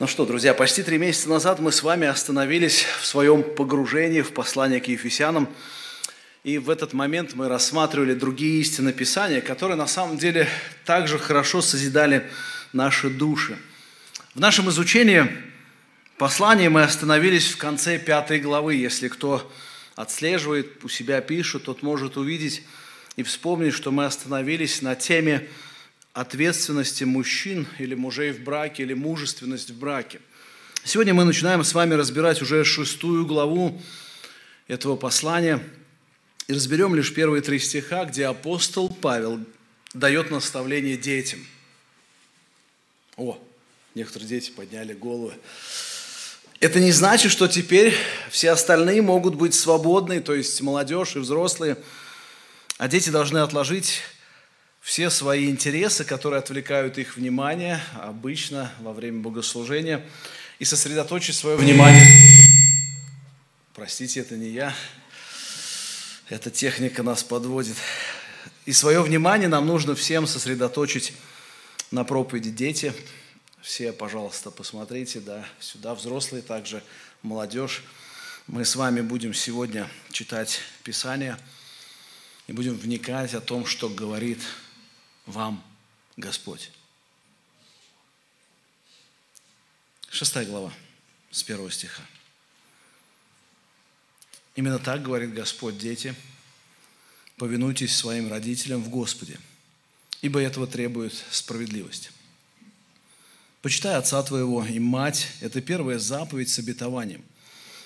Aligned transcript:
Ну 0.00 0.06
что, 0.06 0.24
друзья, 0.24 0.54
почти 0.54 0.82
три 0.82 0.96
месяца 0.96 1.28
назад 1.28 1.60
мы 1.60 1.70
с 1.72 1.82
вами 1.82 2.06
остановились 2.06 2.86
в 3.02 3.04
своем 3.04 3.42
погружении 3.42 4.22
в 4.22 4.32
послание 4.32 4.80
к 4.80 4.88
Ефесянам. 4.88 5.46
И 6.42 6.56
в 6.56 6.70
этот 6.70 6.94
момент 6.94 7.34
мы 7.34 7.50
рассматривали 7.50 8.14
другие 8.14 8.62
истины 8.62 8.94
Писания, 8.94 9.42
которые 9.42 9.76
на 9.76 9.86
самом 9.86 10.16
деле 10.16 10.48
также 10.86 11.18
хорошо 11.18 11.60
созидали 11.60 12.26
наши 12.72 13.10
души. 13.10 13.58
В 14.34 14.40
нашем 14.40 14.70
изучении 14.70 15.26
послания 16.16 16.70
мы 16.70 16.82
остановились 16.82 17.52
в 17.52 17.58
конце 17.58 17.98
пятой 17.98 18.40
главы. 18.40 18.76
Если 18.76 19.08
кто 19.08 19.52
отслеживает, 19.96 20.82
у 20.82 20.88
себя 20.88 21.20
пишет, 21.20 21.64
тот 21.64 21.82
может 21.82 22.16
увидеть 22.16 22.62
и 23.16 23.22
вспомнить, 23.22 23.74
что 23.74 23.90
мы 23.90 24.06
остановились 24.06 24.80
на 24.80 24.94
теме 24.94 25.46
ответственности 26.12 27.04
мужчин 27.04 27.66
или 27.78 27.94
мужей 27.94 28.32
в 28.32 28.40
браке, 28.40 28.82
или 28.82 28.94
мужественность 28.94 29.70
в 29.70 29.78
браке. 29.78 30.20
Сегодня 30.84 31.14
мы 31.14 31.24
начинаем 31.24 31.62
с 31.62 31.74
вами 31.74 31.94
разбирать 31.94 32.42
уже 32.42 32.64
шестую 32.64 33.26
главу 33.26 33.80
этого 34.66 34.96
послания 34.96 35.62
и 36.48 36.52
разберем 36.52 36.94
лишь 36.94 37.14
первые 37.14 37.42
три 37.42 37.58
стиха, 37.58 38.04
где 38.06 38.26
апостол 38.26 38.88
Павел 38.88 39.40
дает 39.94 40.30
наставление 40.30 40.96
детям. 40.96 41.46
О, 43.16 43.38
некоторые 43.94 44.28
дети 44.28 44.50
подняли 44.50 44.94
головы. 44.94 45.34
Это 46.60 46.80
не 46.80 46.92
значит, 46.92 47.30
что 47.30 47.48
теперь 47.48 47.94
все 48.30 48.50
остальные 48.50 49.02
могут 49.02 49.34
быть 49.34 49.54
свободны, 49.54 50.20
то 50.20 50.34
есть 50.34 50.60
молодежь 50.60 51.16
и 51.16 51.18
взрослые, 51.18 51.76
а 52.78 52.88
дети 52.88 53.10
должны 53.10 53.38
отложить 53.38 54.00
все 54.80 55.10
свои 55.10 55.48
интересы, 55.48 56.04
которые 56.04 56.38
отвлекают 56.38 56.98
их 56.98 57.16
внимание 57.16 57.80
обычно 58.00 58.72
во 58.80 58.92
время 58.92 59.20
богослужения, 59.20 60.04
и 60.58 60.64
сосредоточить 60.64 61.36
свое 61.36 61.56
внимание. 61.56 62.04
Простите, 63.74 64.20
это 64.20 64.36
не 64.36 64.50
я. 64.50 64.74
Эта 66.28 66.50
техника 66.50 67.02
нас 67.02 67.24
подводит. 67.24 67.76
И 68.66 68.72
свое 68.72 69.02
внимание 69.02 69.48
нам 69.48 69.66
нужно 69.66 69.94
всем 69.94 70.26
сосредоточить 70.26 71.14
на 71.90 72.04
проповеди 72.04 72.50
дети. 72.50 72.92
Все, 73.62 73.92
пожалуйста, 73.92 74.50
посмотрите, 74.50 75.20
да, 75.20 75.46
сюда 75.60 75.94
взрослые, 75.94 76.42
также 76.42 76.82
молодежь. 77.22 77.82
Мы 78.46 78.64
с 78.64 78.76
вами 78.76 79.00
будем 79.00 79.32
сегодня 79.32 79.88
читать 80.10 80.60
Писание 80.84 81.38
и 82.48 82.52
будем 82.52 82.76
вникать 82.76 83.34
о 83.34 83.40
том, 83.40 83.64
что 83.64 83.88
говорит 83.88 84.40
вам 85.30 85.62
Господь. 86.16 86.70
Шестая 90.10 90.44
глава, 90.44 90.72
с 91.30 91.42
первого 91.42 91.70
стиха. 91.70 92.02
Именно 94.56 94.78
так 94.78 95.02
говорит 95.02 95.32
Господь, 95.32 95.78
дети, 95.78 96.14
повинуйтесь 97.36 97.96
своим 97.96 98.28
родителям 98.28 98.82
в 98.82 98.90
Господе, 98.90 99.38
ибо 100.20 100.40
этого 100.40 100.66
требует 100.66 101.14
справедливость. 101.30 102.10
Почитай 103.62 103.94
отца 103.94 104.22
твоего 104.22 104.64
и 104.64 104.78
мать, 104.78 105.28
это 105.40 105.60
первая 105.60 105.98
заповедь 105.98 106.48
с 106.48 106.58
обетованием. 106.58 107.22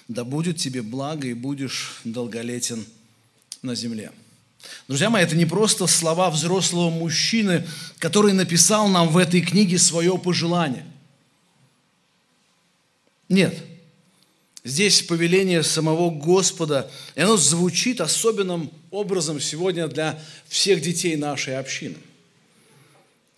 Да 0.08 0.24
будет 0.24 0.56
тебе 0.56 0.82
благо 0.82 1.26
и 1.28 1.34
будешь 1.34 2.00
долголетен 2.04 2.86
на 3.62 3.74
земле. 3.74 4.12
Друзья 4.86 5.08
мои, 5.08 5.22
это 5.22 5.34
не 5.34 5.46
просто 5.46 5.86
слова 5.86 6.30
взрослого 6.30 6.90
мужчины, 6.90 7.66
который 7.98 8.34
написал 8.34 8.88
нам 8.88 9.08
в 9.08 9.16
этой 9.16 9.40
книге 9.40 9.78
свое 9.78 10.18
пожелание. 10.18 10.84
Нет. 13.30 13.56
Здесь 14.62 15.02
повеление 15.02 15.62
самого 15.62 16.10
Господа, 16.10 16.90
и 17.14 17.20
оно 17.20 17.36
звучит 17.36 18.00
особенным 18.00 18.70
образом 18.90 19.40
сегодня 19.40 19.88
для 19.88 20.22
всех 20.48 20.80
детей 20.80 21.16
нашей 21.16 21.58
общины. 21.58 21.96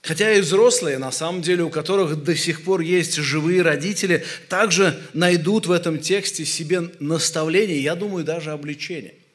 Хотя 0.02 0.32
и 0.32 0.40
взрослые, 0.40 0.98
на 0.98 1.10
самом 1.10 1.42
деле, 1.42 1.64
у 1.64 1.70
которых 1.70 2.22
до 2.22 2.36
сих 2.36 2.62
пор 2.62 2.80
есть 2.80 3.14
живые 3.16 3.62
родители, 3.62 4.24
также 4.48 5.00
найдут 5.14 5.66
в 5.66 5.72
этом 5.72 5.98
тексте 5.98 6.44
себе 6.44 6.92
наставление, 7.00 7.82
я 7.82 7.94
думаю, 7.94 8.24
даже 8.24 8.50
обличение– 8.50 9.14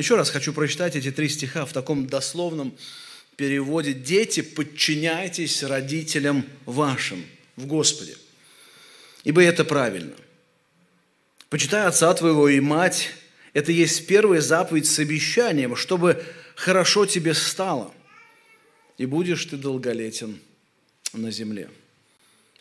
еще 0.00 0.16
раз 0.16 0.30
хочу 0.30 0.52
прочитать 0.54 0.96
эти 0.96 1.10
три 1.10 1.28
стиха 1.28 1.66
в 1.66 1.72
таком 1.72 2.06
дословном 2.06 2.74
переводе. 3.36 3.92
«Дети, 3.92 4.40
подчиняйтесь 4.40 5.62
родителям 5.62 6.46
вашим 6.64 7.24
в 7.56 7.66
Господе, 7.66 8.16
ибо 9.24 9.42
это 9.42 9.64
правильно. 9.64 10.14
Почитай 11.50 11.86
отца 11.86 12.12
твоего 12.14 12.48
и 12.48 12.60
мать, 12.60 13.10
это 13.52 13.72
есть 13.72 14.06
первая 14.06 14.40
заповедь 14.40 14.86
с 14.86 14.98
обещанием, 14.98 15.76
чтобы 15.76 16.24
хорошо 16.54 17.04
тебе 17.04 17.34
стало, 17.34 17.92
и 18.96 19.04
будешь 19.04 19.44
ты 19.44 19.56
долголетен 19.58 20.40
на 21.12 21.30
земле». 21.30 21.68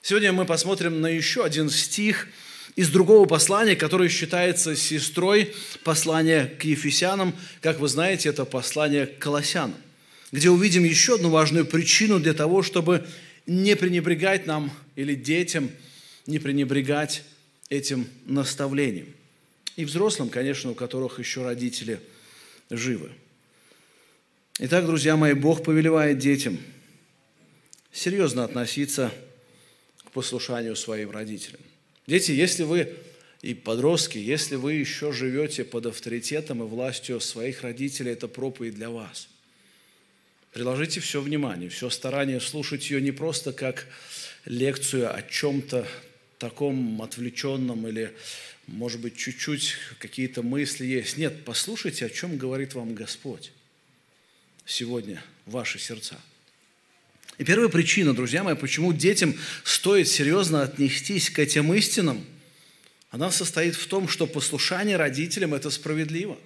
Сегодня 0.02 0.34
мы 0.34 0.46
посмотрим 0.46 1.00
на 1.00 1.08
еще 1.08 1.46
один 1.46 1.70
стих– 1.70 2.28
из 2.80 2.88
другого 2.88 3.26
послания, 3.28 3.76
которое 3.76 4.08
считается 4.08 4.74
сестрой 4.74 5.54
послания 5.84 6.46
к 6.46 6.64
Ефесянам. 6.64 7.36
Как 7.60 7.78
вы 7.82 7.90
знаете, 7.90 8.30
это 8.30 8.46
послание 8.46 9.06
к 9.06 9.20
Колоссянам, 9.20 9.76
где 10.32 10.50
увидим 10.50 10.86
еще 10.86 11.16
одну 11.16 11.30
важную 11.30 11.66
причину 11.66 12.22
для 12.22 12.34
того, 12.34 12.64
чтобы 12.64 13.06
не 13.46 13.76
пренебрегать 13.76 14.46
нам 14.46 14.72
или 14.96 15.14
детям, 15.14 15.72
не 16.26 16.40
пренебрегать 16.40 17.24
этим 17.68 18.08
наставлением. 18.24 19.14
И 19.76 19.84
взрослым, 19.84 20.30
конечно, 20.30 20.72
у 20.72 20.74
которых 20.74 21.20
еще 21.20 21.44
родители 21.44 22.00
живы. 22.70 23.12
Итак, 24.58 24.86
друзья 24.86 25.18
мои, 25.18 25.34
Бог 25.34 25.66
повелевает 25.66 26.18
детям 26.18 26.58
серьезно 27.92 28.46
относиться 28.46 29.12
к 30.06 30.12
послушанию 30.12 30.78
своим 30.78 31.12
родителям. 31.12 31.60
Дети, 32.10 32.32
если 32.32 32.64
вы 32.64 32.96
и 33.44 33.54
подростки, 33.54 34.18
если 34.18 34.56
вы 34.56 34.74
еще 34.74 35.12
живете 35.12 35.64
под 35.64 35.86
авторитетом 35.86 36.64
и 36.64 36.66
властью 36.66 37.20
своих 37.20 37.62
родителей, 37.62 38.14
это 38.14 38.28
проповедь 38.28 38.74
для 38.74 38.90
вас. 38.90 39.30
Приложите 40.52 41.02
все 41.02 41.22
внимание, 41.22 41.70
все 41.70 41.92
старание 41.92 42.42
слушать 42.42 42.90
ее 42.90 43.00
не 43.00 43.12
просто 43.12 43.54
как 43.54 43.86
лекцию 44.46 45.16
о 45.16 45.22
чем-то 45.22 45.88
таком 46.40 47.00
отвлеченном 47.04 47.88
или, 47.88 48.12
может 48.66 49.02
быть, 49.02 49.16
чуть-чуть 49.16 49.76
какие-то 50.00 50.42
мысли 50.42 50.88
есть. 50.88 51.16
Нет, 51.18 51.46
послушайте, 51.46 52.08
о 52.08 52.10
чем 52.10 52.40
говорит 52.40 52.74
вам 52.74 52.96
Господь 52.96 53.52
сегодня 54.66 55.24
ваши 55.46 55.78
сердца. 55.78 56.20
И 57.40 57.46
первая 57.46 57.70
причина, 57.70 58.14
друзья 58.14 58.44
мои, 58.44 58.54
почему 58.54 58.92
детям 58.92 59.34
стоит 59.64 60.10
серьезно 60.10 60.64
отнестись 60.64 61.30
к 61.30 61.40
этим 61.40 61.74
истинам, 61.74 62.24
она 63.12 63.32
состоит 63.32 63.76
в 63.76 63.88
том, 63.88 64.10
что 64.10 64.28
послушание 64.28 64.98
родителям– 64.98 65.54
это 65.56 65.70
справедливо. 65.70 66.38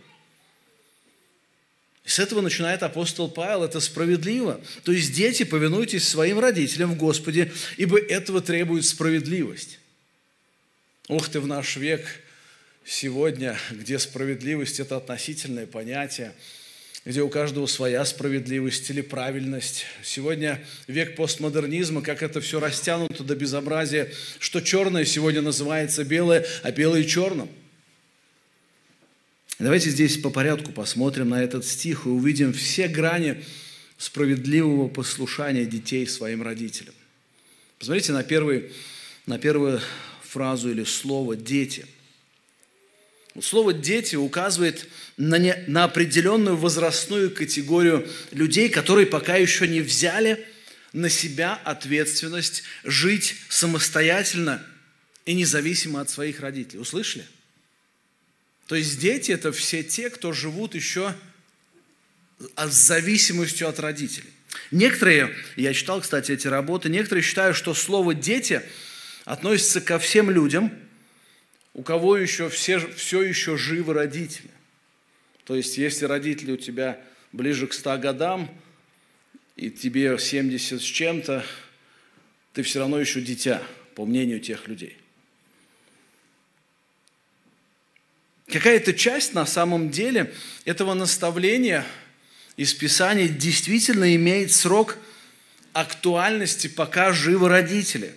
И 2.06 2.10
с 2.10 2.20
этого 2.20 2.42
начинает 2.42 2.84
апостол 2.84 3.28
Павел, 3.28 3.64
это 3.64 3.80
справедливо. 3.80 4.62
То 4.84 4.92
есть 4.92 5.14
дети, 5.14 5.44
повинуйтесь 5.44 6.08
своим 6.08 6.38
родителям 6.38 6.94
в 6.94 6.98
Господе, 6.98 7.52
ибо 7.78 7.98
этого 8.00 8.40
требует 8.40 8.86
справедливость. 8.86 9.80
Ух 11.08 11.28
ты, 11.28 11.40
в 11.40 11.48
наш 11.48 11.76
век 11.76 12.06
сегодня, 12.86 13.58
где 13.72 13.98
справедливость– 13.98 14.80
это 14.82 14.98
относительное 14.98 15.66
понятие– 15.66 16.36
где 17.06 17.22
у 17.22 17.30
каждого 17.30 17.66
своя 17.66 18.06
справедливость 18.06 18.90
или 18.90 19.02
правильность. 19.02 19.86
Сегодня 20.04 20.64
век 20.88 21.16
постмодернизма, 21.16 22.02
как 22.02 22.24
это 22.24 22.40
все 22.40 22.60
растянуто 22.60 23.24
до 23.24 23.36
безобразия, 23.36 24.12
что 24.40 24.62
черное 24.62 25.04
сегодня 25.04 25.42
называется 25.42 26.06
белое, 26.06 26.46
а 26.64 26.72
белое 26.72 27.04
черным. 27.04 27.50
Давайте 29.60 29.90
здесь 29.90 30.18
по 30.18 30.30
порядку 30.30 30.72
посмотрим 30.72 31.30
на 31.30 31.44
этот 31.44 31.66
стих 31.66 32.06
и 32.06 32.10
увидим 32.10 32.54
все 32.54 32.88
грани 32.88 33.44
справедливого 33.98 34.88
послушания 34.88 35.66
детей 35.66 36.08
своим 36.08 36.42
родителям. 36.42 36.96
Посмотрите 37.80 38.14
на, 38.14 38.24
первый, 38.24 38.72
на 39.26 39.38
первую 39.38 39.82
фразу 40.24 40.72
или 40.72 40.84
слово 40.86 41.36
«дети». 41.36 41.86
Слово 43.42 43.74
«дети» 43.74 44.16
указывает 44.16 44.88
на, 45.18 45.38
не, 45.40 45.56
на 45.68 45.86
определенную 45.86 46.56
возрастную 46.56 47.32
категорию 47.32 48.08
людей, 48.32 48.70
которые 48.70 49.08
пока 49.08 49.38
еще 49.38 49.68
не 49.68 49.82
взяли 49.82 50.46
на 50.92 51.10
себя 51.10 51.60
ответственность 51.64 52.64
жить 52.84 53.36
самостоятельно 53.50 54.64
и 55.26 55.34
независимо 55.34 56.02
от 56.02 56.12
своих 56.12 56.42
родителей. 56.42 56.80
Услышали? 56.80 57.26
То 58.68 58.76
есть 58.76 59.00
дети– 59.00 59.32
это 59.34 59.52
все 59.52 59.84
те, 59.84 60.12
кто 60.12 60.32
живут 60.32 60.76
еще 60.76 61.16
с 62.56 62.72
зависимостью 62.72 63.68
от 63.68 63.80
родителей. 63.80 64.30
Некоторые, 64.70 65.36
я 65.56 65.74
читал, 65.74 66.02
кстати, 66.02 66.32
эти 66.32 66.48
работы, 66.48 66.90
некоторые 66.90 67.24
считают, 67.24 67.58
что 67.58 67.74
слово 67.74 68.14
«дети» 68.14 68.62
относится 69.26 69.82
ко 69.82 69.98
всем 69.98 70.30
людям, 70.30 70.72
у 71.74 71.82
кого 71.82 72.18
еще 72.18 72.50
все, 72.50 72.80
все 72.80 73.22
еще 73.22 73.58
живы 73.58 73.94
родители. 73.94 74.50
То 75.44 75.56
есть, 75.56 75.78
если 75.78 76.06
родители 76.06 76.54
у 76.54 76.58
тебя 76.58 77.02
ближе 77.32 77.68
к 77.68 77.74
100 77.74 77.98
годам, 77.98 78.50
и 79.56 79.70
тебе 79.70 80.18
70 80.18 80.82
с 80.82 80.84
чем-то, 80.84 81.46
ты 82.54 82.64
все 82.64 82.80
равно 82.80 83.00
еще 83.00 83.22
дитя, 83.22 83.62
по 83.96 84.06
мнению 84.06 84.40
тех 84.40 84.68
людей. 84.68 84.98
Какая-то 88.48 88.94
часть 88.94 89.34
на 89.34 89.46
самом 89.46 89.90
деле 89.90 90.34
этого 90.66 90.94
наставления 90.94 91.86
из 92.56 92.74
Писания 92.74 93.28
действительно 93.28 94.16
имеет 94.16 94.52
срок 94.52 94.98
актуальности, 95.74 96.68
пока 96.68 97.14
живы 97.14 97.50
родители. 97.50 98.14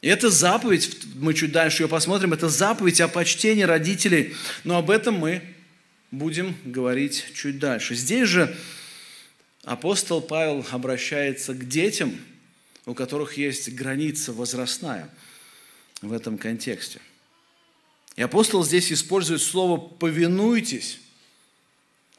И 0.00 0.08
это 0.08 0.30
заповедь, 0.30 0.96
мы 1.16 1.34
чуть 1.34 1.50
дальше 1.50 1.82
ее 1.82 1.88
посмотрим, 1.88 2.32
это 2.32 2.48
заповедь 2.48 3.00
о 3.00 3.08
почтении 3.08 3.62
родителей, 3.62 4.34
но 4.62 4.78
об 4.78 4.90
этом 4.90 5.14
мы 5.14 5.42
будем 6.12 6.56
говорить 6.64 7.24
чуть 7.34 7.58
дальше. 7.58 7.96
Здесь 7.96 8.28
же 8.28 8.56
апостол 9.64 10.20
Павел 10.20 10.64
обращается 10.70 11.52
к 11.52 11.66
детям, 11.68 12.16
у 12.86 12.94
которых 12.94 13.36
есть 13.36 13.74
граница 13.74 14.32
возрастная 14.32 15.10
в 16.00 16.12
этом 16.12 16.38
контексте. 16.38 17.00
И 18.14 18.22
апостол 18.22 18.64
здесь 18.64 18.92
использует 18.92 19.42
слово 19.42 19.78
«повинуйтесь», 19.78 21.00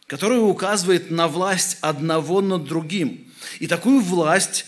которое 0.06 0.40
указывает 0.40 1.12
на 1.12 1.28
власть 1.28 1.78
одного 1.82 2.42
над 2.42 2.66
другим. 2.66 3.32
И 3.60 3.68
такую 3.68 4.02
власть 4.02 4.66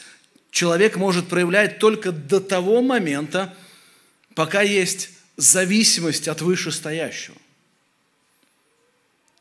человек 0.52 0.98
может 0.98 1.28
проявлять 1.28 1.80
только 1.80 2.12
до 2.12 2.40
того 2.40 2.82
момента, 2.82 3.56
пока 4.36 4.62
есть 4.62 5.10
зависимость 5.38 6.28
от 6.28 6.42
вышестоящего. 6.42 7.38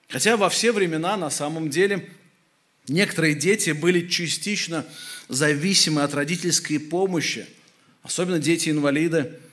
Хотя 0.09 0.37
во 0.37 0.49
все 0.49 0.73
времена 0.73 1.17
на 1.17 1.31
самом 1.31 1.69
деле 1.69 2.09
некоторые 2.89 3.35
дети 3.35 3.71
были 3.71 4.09
частично 4.09 4.87
зависимы 5.29 6.03
от 6.03 6.15
родительской 6.15 6.81
помощи, 6.81 7.47
особенно 8.03 8.39
дети-инвалиды– 8.39 9.39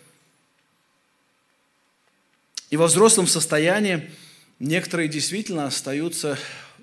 и 2.69 2.75
во 2.75 2.87
взрослом 2.87 3.27
состоянии 3.27 4.09
некоторые 4.59 5.07
действительно 5.07 5.67
остаются 5.67 6.37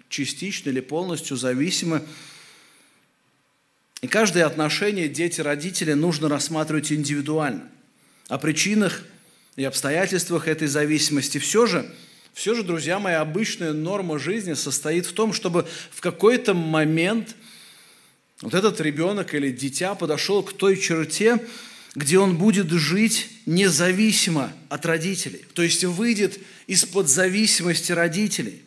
частично 0.08 0.70
или 0.70 0.80
полностью 0.80 1.36
зависимы. 1.36 2.06
И 4.04 4.06
каждое 4.06 4.44
отношение 4.44 5.08
дети-родители 5.08 5.94
нужно 5.94 6.28
рассматривать 6.28 6.92
индивидуально. 6.92 7.62
О 8.28 8.36
причинах 8.36 9.02
и 9.56 9.64
обстоятельствах 9.64 10.46
этой 10.46 10.68
зависимости 10.68 11.38
все 11.38 11.64
же, 11.64 11.90
все 12.34 12.54
же, 12.54 12.64
друзья 12.64 12.98
мои, 12.98 13.14
обычная 13.14 13.72
норма 13.72 14.18
жизни 14.18 14.52
состоит 14.52 15.06
в 15.06 15.14
том, 15.14 15.32
чтобы 15.32 15.66
в 15.90 16.02
какой-то 16.02 16.52
момент 16.52 17.34
вот 18.42 18.52
этот 18.52 18.78
ребенок 18.82 19.32
или 19.32 19.50
дитя 19.50 19.94
подошел 19.94 20.42
к 20.42 20.52
той 20.52 20.76
черте, 20.76 21.38
где 21.94 22.18
он 22.18 22.36
будет 22.36 22.70
жить 22.72 23.30
независимо 23.46 24.52
от 24.68 24.84
родителей, 24.84 25.46
то 25.54 25.62
есть 25.62 25.82
выйдет 25.82 26.38
из-под 26.66 27.08
зависимости 27.08 27.90
родителей. 27.90 28.60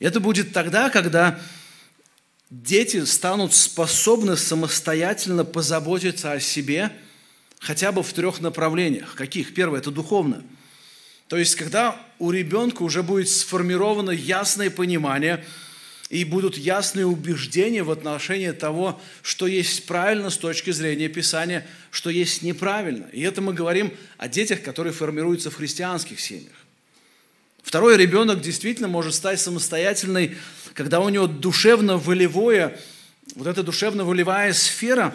Это 0.00 0.18
будет 0.18 0.52
тогда, 0.52 0.90
когда 0.90 1.40
дети 2.50 3.04
станут 3.04 3.54
способны 3.54 4.36
самостоятельно 4.36 5.44
позаботиться 5.44 6.32
о 6.32 6.40
себе 6.40 6.92
хотя 7.58 7.92
бы 7.92 8.02
в 8.02 8.12
трех 8.12 8.40
направлениях. 8.40 9.14
Каких? 9.14 9.54
Первое– 9.54 9.78
это 9.80 9.90
духовно. 9.90 10.42
То 11.28 11.36
есть, 11.36 11.54
когда 11.54 12.00
у 12.18 12.30
ребенка 12.30 12.82
уже 12.82 13.02
будет 13.02 13.28
сформировано 13.28 14.10
ясное 14.10 14.70
понимание– 14.70 15.44
и 16.10 16.24
будут 16.24 16.58
ясные 16.58 17.06
убеждения 17.06 17.84
в 17.84 17.90
отношении 17.90 18.50
того, 18.50 19.00
что 19.22 19.46
есть 19.46 19.86
правильно 19.86 20.28
с 20.28 20.36
точки 20.36 20.72
зрения 20.72 21.08
Писания, 21.08 21.66
что 21.92 22.10
есть 22.10 22.42
неправильно. 22.42 23.06
И 23.12 23.22
это 23.22 23.40
мы 23.40 23.54
говорим 23.54 23.94
о 24.18 24.28
детях, 24.28 24.62
которые 24.62 24.92
формируются 24.92 25.50
в 25.52 25.54
христианских 25.54 26.18
семьях. 26.18 26.52
Второй 27.62 27.96
ребенок 27.96 28.40
действительно 28.40 28.88
может 28.88 29.14
стать 29.14 29.40
самостоятельной, 29.40 30.36
когда 30.74 31.00
у 31.00 31.08
него 31.08 31.26
душевно-волевое, 31.26 32.78
вот 33.34 33.46
эта 33.46 33.62
душевно-волевая 33.62 34.52
сфера 34.52 35.14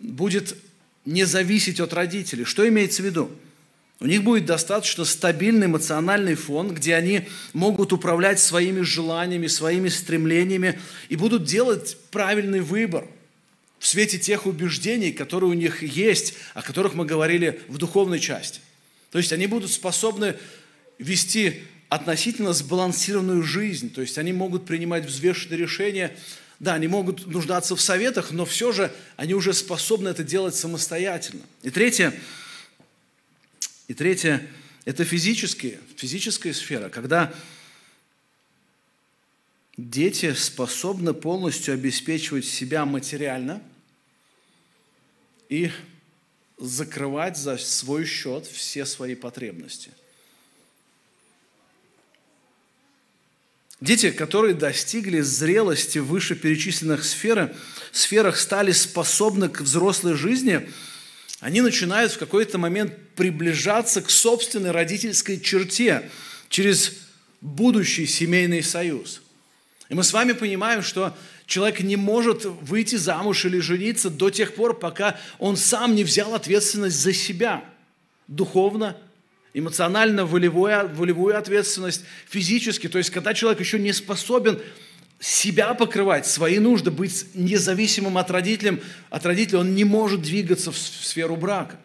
будет 0.00 0.56
не 1.04 1.24
зависеть 1.24 1.80
от 1.80 1.92
родителей. 1.92 2.44
Что 2.44 2.68
имеется 2.68 3.02
в 3.02 3.06
виду? 3.06 3.30
У 3.98 4.06
них 4.06 4.24
будет 4.24 4.44
достаточно 4.44 5.06
стабильный 5.06 5.66
эмоциональный 5.66 6.34
фон, 6.34 6.74
где 6.74 6.94
они 6.94 7.28
могут 7.54 7.94
управлять 7.94 8.38
своими 8.38 8.82
желаниями, 8.82 9.46
своими 9.46 9.88
стремлениями 9.88 10.78
и 11.08 11.16
будут 11.16 11.44
делать 11.44 11.96
правильный 12.10 12.60
выбор 12.60 13.06
в 13.78 13.86
свете 13.86 14.18
тех 14.18 14.44
убеждений, 14.44 15.12
которые 15.12 15.50
у 15.50 15.54
них 15.54 15.82
есть, 15.82 16.34
о 16.52 16.60
которых 16.60 16.94
мы 16.94 17.06
говорили 17.06 17.60
в 17.68 17.78
духовной 17.78 18.20
части. 18.20 18.60
То 19.12 19.18
есть 19.18 19.32
они 19.32 19.46
будут 19.46 19.70
способны 19.70 20.36
вести 20.98 21.62
относительно 21.88 22.52
сбалансированную 22.52 23.42
жизнь, 23.42 23.92
то 23.92 24.00
есть 24.00 24.18
они 24.18 24.32
могут 24.32 24.66
принимать 24.66 25.04
взвешенные 25.04 25.58
решения, 25.58 26.16
да, 26.58 26.74
они 26.74 26.88
могут 26.88 27.26
нуждаться 27.26 27.76
в 27.76 27.80
советах, 27.80 28.32
но 28.32 28.44
все 28.44 28.72
же 28.72 28.92
они 29.16 29.34
уже 29.34 29.52
способны 29.52 30.08
это 30.08 30.24
делать 30.24 30.54
самостоятельно. 30.54 31.42
И 31.62 31.70
третье– 31.70 32.12
и 33.88 33.94
третье– 33.94 34.46
это 34.84 35.04
физические, 35.04 35.80
физическая 35.96 36.52
сфера, 36.52 36.88
когда 36.88 37.32
дети 39.76 40.32
способны 40.34 41.14
полностью 41.14 41.74
обеспечивать 41.74 42.46
себя 42.46 42.84
материально 42.84 43.62
и 45.48 45.70
закрывать 46.58 47.36
за 47.36 47.58
свой 47.58 48.06
счет 48.06 48.46
все 48.46 48.84
свои 48.86 49.14
потребности. 49.14 49.92
Дети, 53.80 54.10
которые 54.10 54.54
достигли 54.54 55.20
зрелости 55.20 55.98
в 55.98 56.06
вышеперечисленных 56.06 57.04
сферах, 57.04 57.50
сферах, 57.92 58.38
стали 58.38 58.72
способны 58.72 59.48
к 59.48 59.60
взрослой 59.60 60.14
жизни– 60.14 60.68
они 61.40 61.60
начинают 61.60 62.12
в 62.12 62.18
какой-то 62.18 62.58
момент 62.58 62.92
приближаться 63.14 64.00
к 64.00 64.10
собственной 64.10 64.70
родительской 64.70 65.38
черте 65.38 66.10
через 66.48 66.92
будущий 67.40 68.06
семейный 68.06 68.62
союз. 68.62 69.22
И 69.88 69.94
мы 69.94 70.02
с 70.02 70.12
вами 70.12 70.32
понимаем, 70.32 70.82
что 70.82 71.16
человек 71.46 71.80
не 71.80 71.96
может 71.96 72.44
выйти 72.44 72.96
замуж 72.96 73.44
или 73.44 73.60
жениться 73.60 74.08
до 74.10 74.30
тех 74.30 74.54
пор, 74.54 74.78
пока 74.78 75.20
он 75.38 75.56
сам 75.56 75.94
не 75.94 76.04
взял 76.04 76.34
ответственность 76.34 77.00
за 77.00 77.12
себя. 77.12 77.62
Духовно, 78.26 78.96
эмоционально, 79.56 80.26
волевую, 80.26 80.94
волевую 80.94 81.38
ответственность, 81.38 82.04
физически. 82.28 82.88
То 82.88 82.98
есть, 82.98 83.08
когда 83.08 83.32
человек 83.32 83.58
еще 83.58 83.78
не 83.78 83.94
способен 83.94 84.60
себя 85.18 85.72
покрывать, 85.72 86.26
свои 86.26 86.58
нужды, 86.58 86.90
быть 86.90 87.34
независимым 87.34 88.18
от 88.18 88.30
родителей, 88.30 88.82
от 89.08 89.24
родителей, 89.24 89.60
он 89.60 89.74
не 89.74 89.84
может 89.84 90.20
двигаться 90.20 90.70
в 90.72 90.76
сферу 90.76 91.36
брака. 91.36 91.80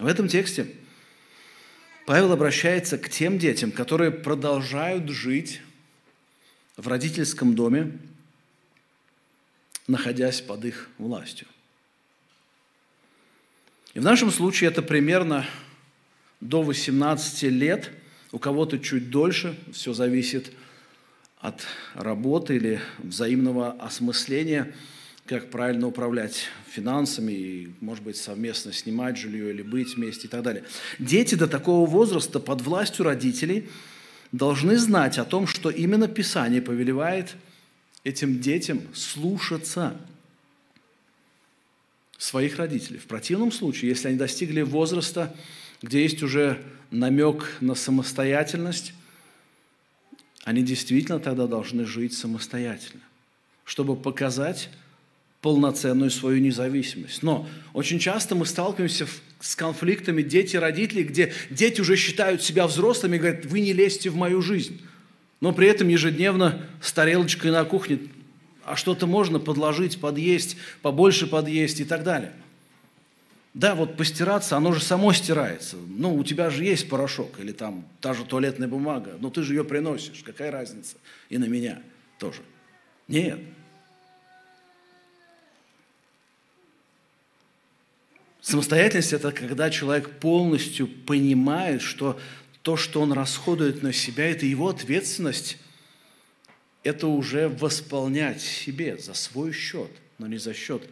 В 0.00 0.06
этом 0.06 0.26
тексте 0.26 0.74
Павел 2.04 2.32
обращается 2.32 2.98
к 2.98 3.08
тем 3.08 3.38
детям, 3.38 3.70
которые 3.70 4.10
продолжают 4.10 5.08
жить 5.08 5.60
в 6.76 6.88
родительском 6.88 7.54
доме, 7.54 7.92
находясь 9.88 10.40
под 10.40 10.64
их 10.64 10.88
властью. 10.98 11.48
И 13.94 14.00
в 14.00 14.04
нашем 14.04 14.30
случае 14.30 14.68
это 14.68 14.82
примерно 14.82 15.44
до 16.40 16.62
18 16.62 17.42
лет, 17.44 17.90
у 18.30 18.38
кого-то 18.38 18.78
чуть 18.78 19.10
дольше, 19.10 19.58
все 19.72 19.92
зависит 19.92 20.52
от 21.40 21.66
работы 21.94 22.56
или 22.56 22.80
взаимного 22.98 23.72
осмысления, 23.72 24.74
как 25.24 25.50
правильно 25.50 25.86
управлять 25.86 26.46
финансами 26.68 27.32
и, 27.32 27.74
может 27.80 28.04
быть, 28.04 28.16
совместно 28.16 28.72
снимать 28.72 29.16
жилье 29.16 29.50
или 29.50 29.62
быть 29.62 29.96
вместе 29.96 30.26
и 30.26 30.30
так 30.30 30.42
далее. 30.42 30.64
Дети 30.98 31.34
до 31.34 31.46
такого 31.46 31.88
возраста 31.88 32.40
под 32.40 32.60
властью 32.60 33.04
родителей 33.04 33.68
должны 34.32 34.76
знать 34.76 35.18
о 35.18 35.24
том, 35.24 35.46
что 35.46 35.70
именно 35.70 36.08
Писание 36.08 36.62
повелевает 36.62 37.34
этим 38.08 38.40
детям 38.40 38.82
слушаться 38.94 39.96
своих 42.16 42.56
родителей. 42.56 42.98
В 42.98 43.06
противном 43.06 43.52
случае, 43.52 43.90
если 43.90 44.08
они 44.08 44.16
достигли 44.16 44.62
возраста 44.62 45.34
где 45.82 46.02
есть 46.02 46.22
уже 46.22 46.60
намек 46.90 47.56
на 47.60 47.74
самостоятельность, 47.74 48.92
они 50.44 50.62
действительно 50.62 51.20
тогда 51.20 51.46
должны 51.46 51.84
жить 51.84 52.14
самостоятельно, 52.14 53.02
чтобы 53.64 53.96
показать 53.96 54.70
полноценную 55.40 56.10
свою 56.10 56.40
независимость. 56.40 57.22
Но 57.22 57.48
очень 57.74 57.98
часто 57.98 58.34
мы 58.34 58.44
сталкиваемся 58.44 59.06
с 59.40 59.54
конфликтами 59.54 60.22
дети-родители, 60.22 61.04
где 61.04 61.32
дети 61.50 61.80
уже 61.80 61.96
считают 61.96 62.42
себя 62.42 62.66
взрослыми 62.66 63.16
и 63.16 63.18
говорят, 63.20 63.46
вы 63.46 63.60
не 63.60 63.72
лезьте 63.72 64.10
в 64.10 64.16
мою 64.16 64.42
жизнь. 64.42 64.80
Но 65.40 65.52
при 65.52 65.68
этом 65.68 65.88
ежедневно 65.88 66.66
с 66.80 66.92
тарелочкой 66.92 67.50
на 67.50 67.64
кухне, 67.64 68.00
а 68.64 68.76
что-то 68.76 69.06
можно 69.06 69.38
подложить, 69.38 70.00
подъесть, 70.00 70.56
побольше 70.82 71.26
подъесть 71.26 71.80
и 71.80 71.84
так 71.84 72.02
далее. 72.02 72.32
Да, 73.54 73.74
вот 73.74 73.96
постираться, 73.96 74.56
оно 74.56 74.72
же 74.72 74.80
само 74.80 75.12
стирается. 75.12 75.76
Ну, 75.76 76.14
у 76.14 76.22
тебя 76.22 76.50
же 76.50 76.64
есть 76.64 76.88
порошок 76.88 77.40
или 77.40 77.52
там 77.52 77.84
та 78.00 78.14
же 78.14 78.24
туалетная 78.24 78.68
бумага, 78.68 79.16
но 79.20 79.30
ты 79.30 79.42
же 79.42 79.54
ее 79.54 79.64
приносишь, 79.64 80.22
какая 80.24 80.50
разница? 80.50 80.96
И 81.28 81.38
на 81.38 81.46
меня 81.46 81.80
тоже. 82.18 82.42
Нет, 83.06 83.38
Самостоятельность– 88.48 89.12
это 89.12 89.30
когда 89.30 89.68
человек 89.68 90.08
полностью 90.08 90.86
понимает, 90.86 91.82
что 91.82 92.18
то, 92.62 92.76
что 92.76 93.00
он 93.00 93.12
расходует 93.12 93.82
на 93.82 93.92
себя, 93.92 94.26
это 94.26 94.46
его 94.46 94.68
ответственность. 94.68 95.58
Это 96.82 97.06
уже 97.06 97.48
восполнять 97.48 98.40
себе 98.40 98.96
за 98.98 99.14
свой 99.14 99.52
счет, 99.52 99.90
но 100.18 100.26
не 100.26 100.38
за 100.38 100.54
счет 100.54 100.82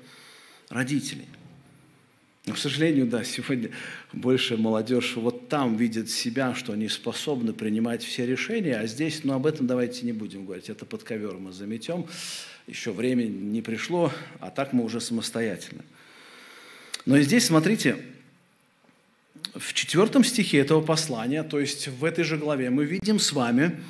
родителей. 0.69 1.27
Но, 2.47 2.55
к 2.55 2.59
сожалению, 2.59 3.07
да, 3.07 3.25
сегодня 3.25 3.71
больше 4.13 4.57
молодежь 4.57 5.17
вот 5.17 5.49
там 5.49 5.77
видит 5.77 6.09
себя, 6.11 6.55
что 6.55 6.73
они 6.73 6.89
способны 6.89 7.53
принимать 7.53 8.05
все 8.05 8.25
решения, 8.25 8.77
а 8.79 8.87
здесь, 8.87 9.25
ну, 9.25 9.33
об 9.33 9.47
этом 9.47 9.67
давайте 9.67 10.07
не 10.07 10.13
будем 10.13 10.45
говорить, 10.45 10.69
это 10.69 10.87
под 10.87 11.03
ковер 11.03 11.39
мы 11.39 11.53
заметем, 11.53 12.07
еще 12.69 12.93
время 12.93 13.25
не 13.25 13.63
пришло, 13.63 14.13
а 14.39 14.51
так 14.51 14.73
мы 14.73 14.85
уже 14.85 15.01
самостоятельно. 15.01 15.85
Но 17.05 17.17
и 17.17 17.23
здесь, 17.23 17.47
смотрите, 17.47 17.97
в 19.59 19.75
четвертом 19.75 20.25
стихе 20.25 20.59
этого 20.59 20.81
послания, 20.81 21.43
то 21.43 21.59
есть 21.59 21.89
в 21.89 22.05
этой 22.05 22.25
же 22.25 22.37
главе, 22.37 22.71
мы 22.71 22.85
видим 22.85 23.19
с 23.19 23.33
вами 23.33 23.81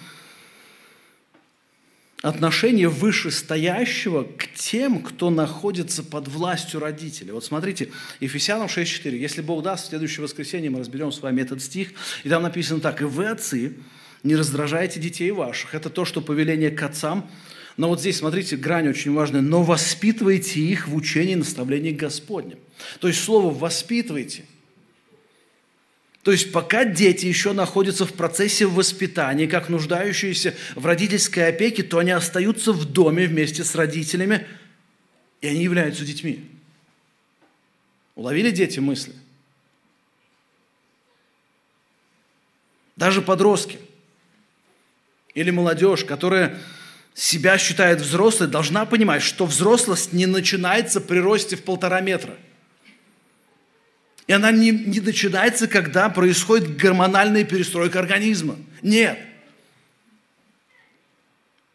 отношение 2.22 2.88
вышестоящего 2.88 4.24
к 4.24 4.48
тем, 4.54 5.02
кто 5.02 5.30
находится 5.30 6.02
под 6.02 6.28
властью 6.28 6.80
родителей. 6.80 7.32
Вот 7.32 7.44
смотрите, 7.44 7.90
Ефесянам 8.20 8.66
6.4. 8.66 9.16
Если 9.16 9.42
Бог 9.42 9.62
даст, 9.62 9.86
в 9.86 9.88
следующее 9.90 10.24
воскресенье 10.24 10.70
мы 10.70 10.80
разберем 10.80 11.12
с 11.12 11.20
вами 11.20 11.42
этот 11.42 11.62
стих. 11.62 11.90
И 12.24 12.28
там 12.28 12.42
написано 12.42 12.80
так. 12.80 13.02
«И 13.02 13.04
вы, 13.04 13.26
отцы, 13.26 13.76
не 14.22 14.34
раздражайте 14.34 14.98
детей 14.98 15.30
ваших». 15.30 15.74
Это 15.74 15.90
то, 15.90 16.04
что 16.04 16.20
повеление 16.20 16.70
к 16.70 16.82
отцам– 16.82 17.30
но 17.76 17.88
вот 17.88 18.00
здесь, 18.00 18.16
смотрите, 18.16 18.56
грань 18.56 18.88
очень 18.88 19.12
важная. 19.12 19.42
«Но 19.42 19.62
воспитывайте 19.62 20.60
их 20.60 20.88
в 20.88 20.94
учении 20.94 21.32
и 21.32 21.36
наставлении 21.36 21.92
Господнем». 21.92 22.58
То 23.00 23.08
есть 23.08 23.22
слово 23.22 23.52
«воспитывайте». 23.52 24.44
То 26.26 26.32
есть 26.32 26.50
пока 26.50 26.84
дети 26.84 27.24
еще 27.24 27.52
находятся 27.52 28.04
в 28.04 28.12
процессе 28.12 28.66
воспитания, 28.66 29.46
как 29.46 29.68
нуждающиеся 29.68 30.56
в 30.74 30.84
родительской 30.84 31.46
опеке, 31.46 31.84
то 31.84 31.98
они 31.98 32.10
остаются 32.10 32.72
в 32.72 32.84
доме 32.84 33.28
вместе 33.28 33.62
с 33.62 33.76
родителями, 33.76 34.44
и 35.40 35.46
они 35.46 35.62
являются 35.62 36.04
детьми. 36.04 36.44
Уловили 38.16 38.50
дети 38.50 38.80
мысли? 38.80 39.12
Даже 42.96 43.22
подростки 43.22 43.78
или 45.32 45.52
молодежь, 45.52 46.04
которая 46.04 46.58
себя 47.14 47.56
считает 47.56 48.00
взрослой, 48.00 48.48
должна 48.48 48.84
понимать, 48.84 49.22
что 49.22 49.46
взрослость 49.46 50.12
не 50.12 50.26
начинается 50.26 51.00
при 51.00 51.18
росте 51.18 51.54
в 51.54 51.62
полтора 51.62 52.00
метра. 52.00 52.36
И 54.26 54.32
она 54.32 54.50
не, 54.50 54.70
не 54.70 55.00
начинается, 55.00 55.68
когда 55.68 56.08
происходит 56.08 56.76
гормональная 56.76 57.44
перестройка 57.44 58.00
организма. 58.00 58.56
Нет. 58.82 59.18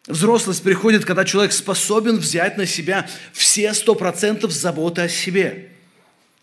Взрослость 0.07 0.63
приходит, 0.63 1.05
когда 1.05 1.23
человек 1.23 1.53
способен 1.53 2.17
взять 2.17 2.57
на 2.57 2.65
себя 2.65 3.07
все 3.31 3.73
сто 3.73 3.95
процентов 3.95 4.51
заботы 4.51 5.01
о 5.01 5.09
себе. 5.09 5.69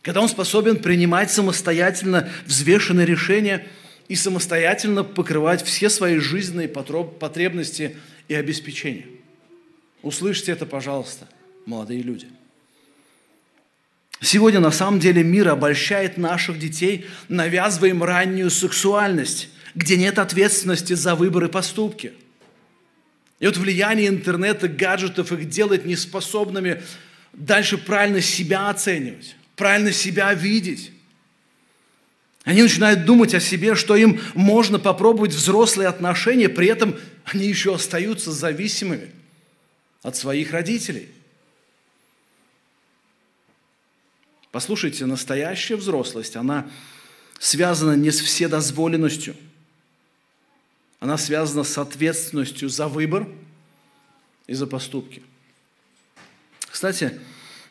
Когда 0.01 0.23
он 0.23 0.29
способен 0.29 0.77
принимать 0.77 1.31
самостоятельно 1.31 2.31
взвешенные 2.47 3.05
решения 3.05 3.67
и 4.07 4.17
самостоятельно 4.17 5.05
покрывать 5.05 5.63
все 5.63 5.91
свои 5.91 6.17
жизненные 6.19 6.69
потребности 6.69 7.97
и 8.29 8.35
обеспечения. 8.35 9.07
Услышьте 10.03 10.53
это, 10.53 10.65
пожалуйста, 10.65 11.29
молодые 11.67 12.01
люди. 12.01 12.29
Сегодня 14.21 14.59
на 14.59 14.73
самом 14.73 14.99
деле 14.99 15.23
мир 15.23 15.49
обольщает 15.49 16.17
наших 16.17 16.59
детей, 16.59 17.07
навязывая 17.29 17.91
им 17.91 18.03
раннюю 18.03 18.51
сексуальность, 18.51 19.49
где 19.75 19.97
нет 19.97 20.19
ответственности 20.19 20.95
за 20.95 21.15
выбор 21.15 21.45
и 21.45 21.49
поступки. 21.49 22.13
И 23.39 23.47
вот 23.47 23.57
влияние 23.57 24.09
интернета, 24.09 24.67
гаджетов 24.67 25.31
их 25.31 25.49
делает 25.49 25.87
неспособными 25.87 26.83
дальше 27.33 27.79
правильно 27.79 28.21
себя 28.21 28.69
оценивать, 28.69 29.37
правильно 29.55 29.93
себя 29.93 30.35
видеть. 30.35 30.91
Они 32.43 32.63
начинают 32.63 33.05
думать 33.05 33.35
о 33.35 33.41
себе, 33.41 33.77
что 33.77 33.95
им 33.95 34.21
можно 34.35 34.81
попробовать 34.81 35.33
взрослые 35.33 35.89
отношения, 35.89 36.49
при 36.49 36.67
этом 36.67 36.97
они 37.25 37.47
еще 37.47 37.75
остаются 37.75 38.33
зависимыми 38.33 39.11
от 40.03 40.17
своих 40.17 40.53
родителей. 40.53 41.09
Послушайте, 44.53 45.05
настоящая 45.07 45.77
взрослость, 45.77 46.37
она 46.37 46.69
связана 47.39 47.93
не 47.93 48.11
с 48.11 48.21
вседозволенностью, 48.21 49.37
она 51.01 51.19
связана 51.19 51.65
с 51.65 51.79
ответственностью 51.79 52.69
за 52.69 52.89
выбор 52.89 53.29
и 54.47 54.55
за 54.55 54.67
поступки. 54.67 55.23
Кстати, 56.69 57.21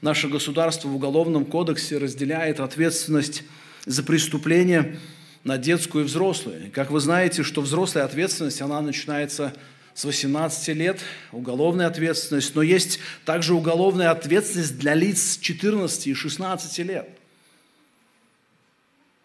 наше 0.01 0.29
государство 0.29 0.87
в 0.87 0.95
Уголовном 0.95 1.45
кодексе 1.45 1.97
разделяет 1.97 2.59
ответственность 2.59 3.43
за 3.85 4.03
преступления 4.03 4.99
на 5.43 5.57
детскую 5.57 6.03
и 6.03 6.07
взрослую. 6.07 6.71
Как 6.71 6.91
вы 6.91 6.99
знаете, 6.99 7.43
что 7.43 7.61
взрослая 7.61 8.05
ответственность, 8.05 8.61
она 8.61 8.81
начинается 8.81 9.53
с 9.97 10.05
18 10.05 10.75
лет, 10.75 11.01
уголовная 11.31 11.87
ответственность, 11.87 12.53
но 12.53 12.61
есть 12.61 12.99
также 13.25 13.55
уголовная 13.55 14.11
ответственность 14.11 14.77
для 14.77 14.93
лиц 14.93 15.31
с 15.31 15.37
14 15.39 16.05
и 16.05 16.13
16 16.13 16.77
лет, 16.85 17.09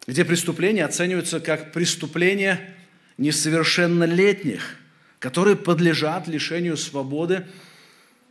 где 0.06 0.24
преступления 0.24 0.86
оцениваются 0.86 1.40
как 1.40 1.72
преступления 1.72 2.74
несовершеннолетних, 3.18 4.78
которые 5.18 5.56
подлежат 5.56 6.26
лишению 6.26 6.78
свободы 6.78 7.46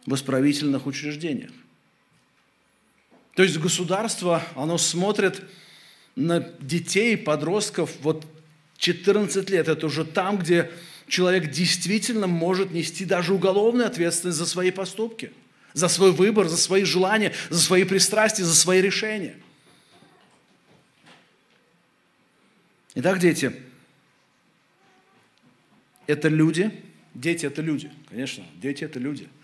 в 0.07 0.15
исправительных 0.15 0.87
учреждениях. 0.87 1.51
То 3.35 3.43
есть 3.43 3.59
государство, 3.59 4.41
оно 4.55 4.79
смотрит 4.79 5.43
на 6.15 6.39
детей, 6.59 7.17
подростков, 7.17 7.91
вот 8.01 8.25
14 8.77 9.47
лет, 9.51 9.67
это 9.67 9.85
уже 9.85 10.05
там, 10.05 10.39
где 10.39 10.71
человек 11.11 11.51
действительно 11.51 12.25
может 12.25 12.71
нести 12.71 13.05
даже 13.05 13.33
уголовную 13.33 13.85
ответственность 13.85 14.37
за 14.37 14.45
свои 14.45 14.71
поступки, 14.71 15.31
за 15.73 15.87
свой 15.87 16.11
выбор, 16.11 16.47
за 16.47 16.57
свои 16.57 16.83
желания, 16.83 17.33
за 17.49 17.59
свои 17.59 17.83
пристрастия, 17.83 18.43
за 18.43 18.55
свои 18.55 18.81
решения. 18.81 19.35
Итак, 22.95 23.19
дети, 23.19 23.53
это 26.07 26.27
люди, 26.27 26.71
дети 27.13 27.45
это 27.45 27.61
люди, 27.61 27.91
конечно, 28.09 28.43
дети 28.61 28.83
это 28.83 28.97
люди– 28.99 29.29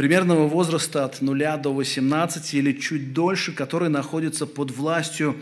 примерного 0.00 0.48
возраста 0.48 1.04
от 1.04 1.20
0 1.20 1.58
до 1.58 1.74
18 1.74 2.54
или 2.54 2.72
чуть 2.72 3.12
дольше, 3.12 3.52
которые 3.52 3.90
находятся 3.90 4.46
под 4.46 4.70
властью 4.70 5.36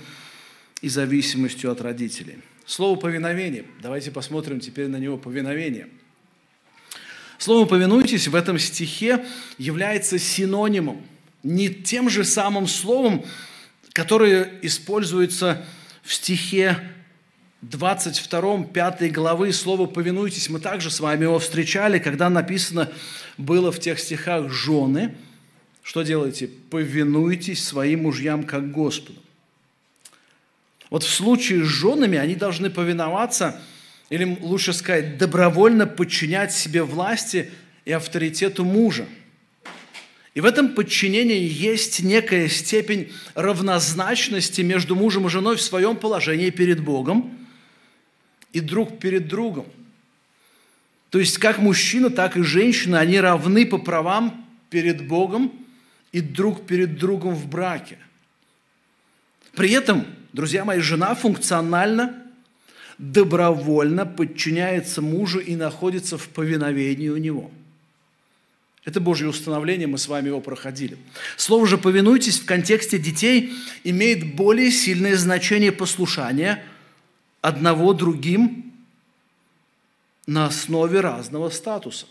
и 0.81 0.89
зависимостью 0.89 1.71
от 1.71 1.81
родителей. 1.81 2.39
Слово 2.69 2.99
«повиновение». 2.99 3.65
Давайте 3.81 4.11
посмотрим 4.11 4.61
теперь 4.61 4.89
на 4.89 4.99
него 4.99 5.17
«повиновение». 5.17 5.89
Слово 7.39 7.65
«повинуйтесь» 7.65 8.29
в 8.29 8.35
этом 8.35 8.59
стихе 8.59 9.25
является 9.57 10.19
синонимом, 10.19 11.03
не 11.43 11.71
тем 11.71 12.11
же 12.11 12.25
самым 12.25 12.67
словом, 12.67 13.25
которое 13.95 14.53
используется 14.61 15.65
в 16.03 16.13
стихе 16.13 16.79
22, 17.63 18.65
5 18.65 19.13
главы 19.15 19.55
слово 19.55 19.87
«повинуйтесь» 19.87 20.51
мы 20.51 20.61
также 20.61 20.91
с 20.91 21.01
вами 21.01 21.23
его 21.23 21.39
встречали, 21.39 21.99
когда 21.99 22.29
написано 22.29 22.93
было 23.39 23.73
в 23.73 23.81
тех 23.81 23.99
стихах 23.99 24.51
«жены». 24.51 25.17
Что 25.83 26.03
делаете? 26.03 26.51
«Повинуйтесь 26.69 27.65
своим 27.65 28.03
мужьям, 28.03 28.45
как 28.45 28.71
Господу». 28.71 29.23
Вот 30.91 31.03
в 31.03 31.09
случае 31.09 31.65
с 31.65 31.69
женами 31.69 32.19
они 32.19 32.35
должны 32.35 32.71
повиноваться, 32.71 33.61
или 34.11 34.39
лучше 34.41 34.73
сказать, 34.73 35.19
добровольно 35.19 35.87
подчинять 35.87 36.53
себе 36.53 36.83
власти 36.83 37.51
и 37.85 37.93
авторитету 37.93 38.65
мужа. 38.65 39.07
И 40.35 40.41
в 40.41 40.45
этом 40.45 40.75
подчинении 40.75 41.41
есть 41.41 42.01
некая 42.03 42.49
степень 42.49 43.13
равнозначности 43.35 44.61
между 44.61 44.95
мужем 44.95 45.27
и 45.27 45.31
женой 45.31 45.57
в 45.57 45.63
своем 45.63 45.97
положении 45.97 46.51
перед 46.51 46.81
Богом 46.81 47.37
и 48.53 48.61
друг 48.61 48.99
перед 48.99 49.27
другом. 49.27 49.67
То 51.11 51.19
есть 51.19 51.39
как 51.39 51.59
мужчина, 51.59 52.11
так 52.11 52.37
и 52.37 52.43
женщина, 52.43 53.01
они 53.01 53.19
равны 53.19 53.67
по 53.67 53.79
правам 53.79 54.47
перед 54.71 55.07
Богом 55.07 55.53
и 56.13 56.21
друг 56.21 56.67
перед 56.67 56.99
другом 56.99 57.35
в 57.35 57.49
браке. 57.49 57.99
При 59.55 59.73
этом, 59.73 60.07
друзья 60.33 60.65
мои, 60.65 60.81
жена 60.81 61.15
функционально, 61.15 62.15
добровольно 62.99 64.07
подчиняется 64.07 65.03
мужу 65.03 65.39
и 65.39 65.57
находится 65.57 66.19
в 66.19 66.29
повиновении 66.29 67.09
у 67.09 67.17
него. 67.17 67.51
Это 68.85 69.01
Божье 69.01 69.29
установление, 69.29 69.87
мы 69.87 69.99
с 69.99 70.09
вами 70.09 70.29
его 70.29 70.41
проходили. 70.41 70.97
Слово 71.37 71.67
же 71.67 71.77
«повинуйтесь» 71.77 72.41
в 72.41 72.47
контексте 72.47 72.99
детей 72.99 73.53
имеет 73.85 74.35
более 74.35 74.71
сильное 74.71 75.17
значение 75.17 75.73
послушания 75.73 76.65
одного 77.43 77.93
другим 77.93 78.73
на 80.27 80.47
основе 80.47 81.01
разного 81.01 81.51
статуса. 81.51 82.07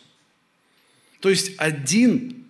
То 1.20 1.30
есть 1.30 1.54
один 1.58 2.47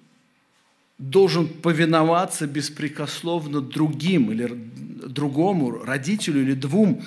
должен 0.97 1.47
повиноваться 1.47 2.47
беспрекословно 2.47 3.61
другим 3.61 4.31
или 4.31 4.47
другому 4.47 5.83
родителю 5.83 6.41
или 6.41 6.53
двум. 6.53 7.03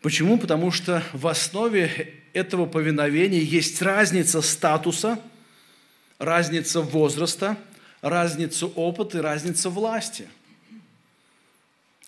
Почему? 0.00 0.38
Потому 0.38 0.72
что 0.72 1.02
в 1.12 1.28
основе 1.28 2.14
этого 2.32 2.66
повиновения 2.66 3.40
есть 3.40 3.80
разница 3.80 4.42
статуса, 4.42 5.20
разница 6.18 6.80
возраста, 6.80 7.56
разница 8.00 8.66
опыта 8.66 9.18
и 9.18 9.20
разница 9.20 9.70
власти. 9.70 10.28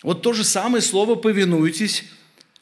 Вот 0.03 0.21
то 0.21 0.33
же 0.33 0.43
самое 0.43 0.81
слово 0.81 1.15
«повинуйтесь», 1.15 2.03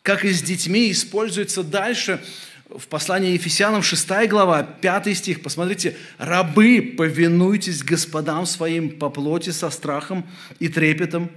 как 0.04 0.26
и 0.26 0.32
с 0.32 0.42
детьми, 0.42 0.92
используется 0.92 1.64
дальше– 1.64 2.24
в 2.70 2.88
послании 2.88 3.34
Ефесянам 3.34 3.84
6 3.84 4.28
глава, 4.30 4.64
5 4.64 5.18
стих, 5.18 5.42
посмотрите, 5.42 5.96
«Рабы, 6.18 6.94
повинуйтесь 6.98 7.84
господам 7.84 8.46
своим 8.46 8.98
по 8.98 9.10
плоти 9.10 9.52
со 9.52 9.70
страхом 9.70 10.26
и 10.60 10.70
трепетом, 10.70 11.30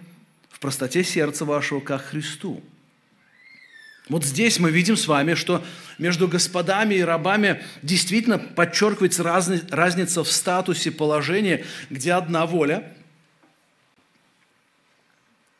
в 0.50 0.60
простоте 0.60 1.04
сердца 1.04 1.44
вашего, 1.44 1.80
как 1.80 2.02
Христу». 2.02 2.62
Вот 4.08 4.24
здесь 4.24 4.60
мы 4.60 4.70
видим 4.70 4.96
с 4.96 5.08
вами, 5.08 5.34
что 5.34 5.64
между 5.98 6.28
господами 6.28 6.94
и 6.94 7.02
рабами 7.02 7.62
действительно 7.82 8.38
подчеркивается 8.38 9.24
разница 9.24 10.22
в 10.22 10.30
статусе 10.30 10.92
положения, 10.92 11.64
где 11.90 12.12
одна 12.12 12.46
воля 12.46 12.94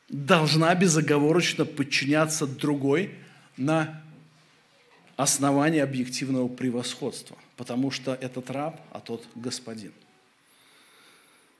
должна 0.08 0.72
безоговорочно 0.76 1.64
подчиняться 1.64 2.46
другой 2.46 3.16
на 3.56 4.00
основание 5.16 5.82
объективного 5.82 6.48
превосходства, 6.48 7.36
потому 7.56 7.90
что 7.90 8.14
этот 8.14 8.50
раб, 8.50 8.80
а 8.92 9.00
тот 9.00 9.26
господин. 9.34 9.92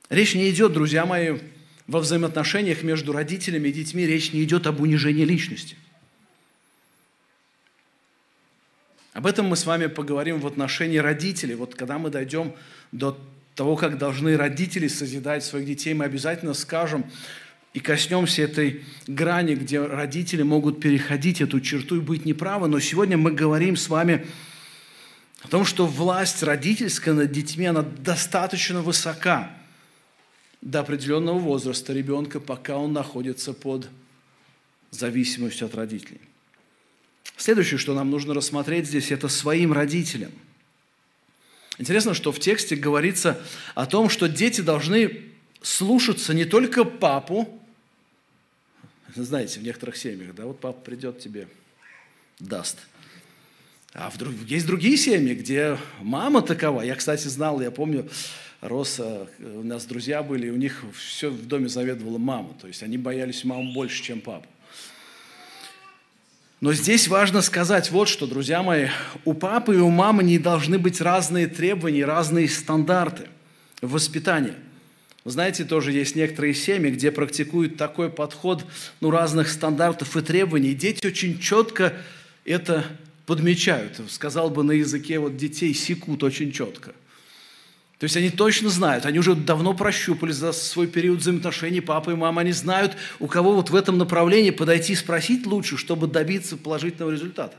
Речь 0.09 0.35
не 0.35 0.49
идет, 0.49 0.73
друзья 0.73 1.05
мои, 1.05 1.39
во 1.87 1.99
взаимоотношениях 1.99 2.83
между 2.83 3.11
родителями 3.11 3.69
и 3.69 3.73
детьми, 3.73 4.05
речь 4.05 4.31
не 4.31 4.43
идет 4.43 4.67
об 4.67 4.79
унижении 4.79 5.25
личности. 5.25 5.75
Об 9.13 9.25
этом 9.25 9.47
мы 9.47 9.55
с 9.55 9.65
вами 9.65 9.87
поговорим 9.87 10.39
в 10.39 10.45
отношении 10.45 10.97
родителей. 10.97 11.55
Вот 11.55 11.73
когда 11.73 11.97
мы 11.97 12.11
дойдем 12.11 12.53
до 12.91 13.17
того, 13.55 13.75
как 13.75 13.97
должны 13.97 14.37
родители 14.37 14.87
созидать 14.87 15.43
своих 15.43 15.65
детей, 15.65 15.95
мы 15.95 16.05
обязательно 16.05 16.53
скажем, 16.53 17.09
и 17.73 17.79
коснемся 17.79 18.41
этой 18.41 18.83
грани, 19.05 19.55
где 19.55 19.79
родители 19.79 20.41
могут 20.41 20.79
переходить 20.79 21.41
эту 21.41 21.59
черту 21.59 21.97
и 21.97 21.99
быть 21.99 22.25
неправы. 22.25 22.67
Но 22.67 22.79
сегодня 22.79 23.17
мы 23.17 23.31
говорим 23.31 23.75
с 23.75 23.89
вами 23.89 24.25
о 25.41 25.47
том, 25.47 25.65
что 25.65 25.85
власть 25.85 26.41
родительская 26.41 27.13
над 27.13 27.31
детьми, 27.31 27.65
она 27.65 27.83
достаточно 27.83 28.81
высока 28.81 29.55
до 30.61 30.79
определенного 30.79 31.37
возраста 31.37 31.93
ребенка, 31.93 32.39
пока 32.39 32.77
он 32.77 32.93
находится 32.93 33.53
под 33.53 33.89
зависимостью 34.89 35.67
от 35.67 35.75
родителей. 35.75 36.21
Следующее, 37.35 37.77
что 37.77 37.93
нам 37.93 38.09
нужно 38.09 38.33
рассмотреть 38.33 38.87
здесь, 38.87 39.11
это 39.11 39.27
своим 39.27 39.71
родителям. 39.71 40.31
Интересно, 41.77 42.15
что 42.15 42.31
в 42.31 42.39
тексте 42.39 42.75
говорится 42.75 43.39
о 43.75 43.85
том, 43.85 44.09
что 44.09 44.27
дети 44.27 44.61
должны 44.61 45.26
слушаться 45.61 46.33
не 46.33 46.45
только 46.45 46.83
папу, 46.83 47.59
знаете, 49.15 49.59
в 49.59 49.63
некоторых 49.63 49.97
семьях, 49.97 50.35
да, 50.35 50.45
вот 50.45 50.59
папа 50.59 50.79
придет 50.79 51.19
тебе, 51.19 51.47
даст. 52.39 52.77
А 53.93 54.09
вдруг, 54.09 54.33
есть 54.45 54.67
другие 54.67 54.97
семьи, 54.97 55.33
где 55.33 55.77
мама 56.01 56.41
такова. 56.41 56.81
Я, 56.81 56.95
кстати, 56.95 57.27
знал, 57.27 57.61
я 57.61 57.71
помню, 57.71 58.07
рос, 58.61 58.99
у 58.99 59.63
нас 59.63 59.85
друзья 59.85 60.21
были, 60.21 60.49
у 60.49 60.55
них 60.55 60.83
все 60.95 61.29
в 61.29 61.47
доме 61.47 61.67
заведовала 61.67 62.17
мама. 62.17 62.53
То 62.61 62.67
есть 62.67 62.83
они 62.83 62.97
боялись 62.97 63.43
маму 63.43 63.73
больше, 63.73 64.03
чем 64.03 64.21
папу. 64.21 64.47
Но 66.59 66.73
здесь 66.73 67.07
важно 67.07 67.41
сказать 67.41 67.91
вот 67.91 68.07
что, 68.07 68.25
друзья 68.25 68.63
мои, 68.63 68.89
у 69.25 69.33
папы 69.33 69.75
и 69.75 69.79
у 69.79 69.89
мамы 69.89 70.23
не 70.23 70.39
должны 70.39 70.79
быть 70.79 71.01
разные 71.01 71.47
требования, 71.47 72.03
разные 72.03 72.49
стандарты 72.49 73.29
в 73.81 73.91
воспитании. 73.91 74.53
Вы 75.27 75.31
знаете, 75.31 75.65
тоже 75.65 75.91
есть 75.91 76.15
некоторые 76.15 76.53
семьи, 76.53 76.89
где 76.89 77.11
практикуют 77.11 77.75
такой 77.75 78.09
подход 78.09 78.63
ну, 79.01 79.11
разных 79.11 79.49
стандартов 79.49 80.15
и 80.15 80.21
требований. 80.21 80.73
Дети 80.73 81.05
очень 81.05 81.37
четко 81.37 81.91
это 82.45 82.85
подмечают. 83.25 83.99
Сказал 84.09 84.49
бы 84.49 84.63
на 84.63 84.71
языке 84.71 85.19
вот 85.19 85.35
детей 85.35 85.73
секут 85.73 86.23
очень 86.23 86.53
четко. 86.53 86.93
То 87.99 88.05
есть 88.05 88.15
они 88.15 88.29
точно 88.29 88.69
знают, 88.69 89.05
они 89.05 89.19
уже 89.19 89.35
давно 89.35 89.73
прощупали 89.73 90.31
за 90.31 90.53
свой 90.53 90.87
период 90.87 91.19
взаимоотношений 91.19 91.81
папа 91.81 92.11
и 92.11 92.15
мама, 92.15 92.39
они 92.39 92.53
знают, 92.53 92.95
у 93.19 93.27
кого 93.27 93.53
вот 93.53 93.69
в 93.69 93.75
этом 93.75 93.97
направлении 93.97 94.51
подойти 94.51 94.93
и 94.93 94.95
спросить 94.95 95.45
лучше, 95.45 95.75
чтобы 95.75 96.07
добиться 96.07 96.55
положительного 96.55 97.11
результата. 97.11 97.57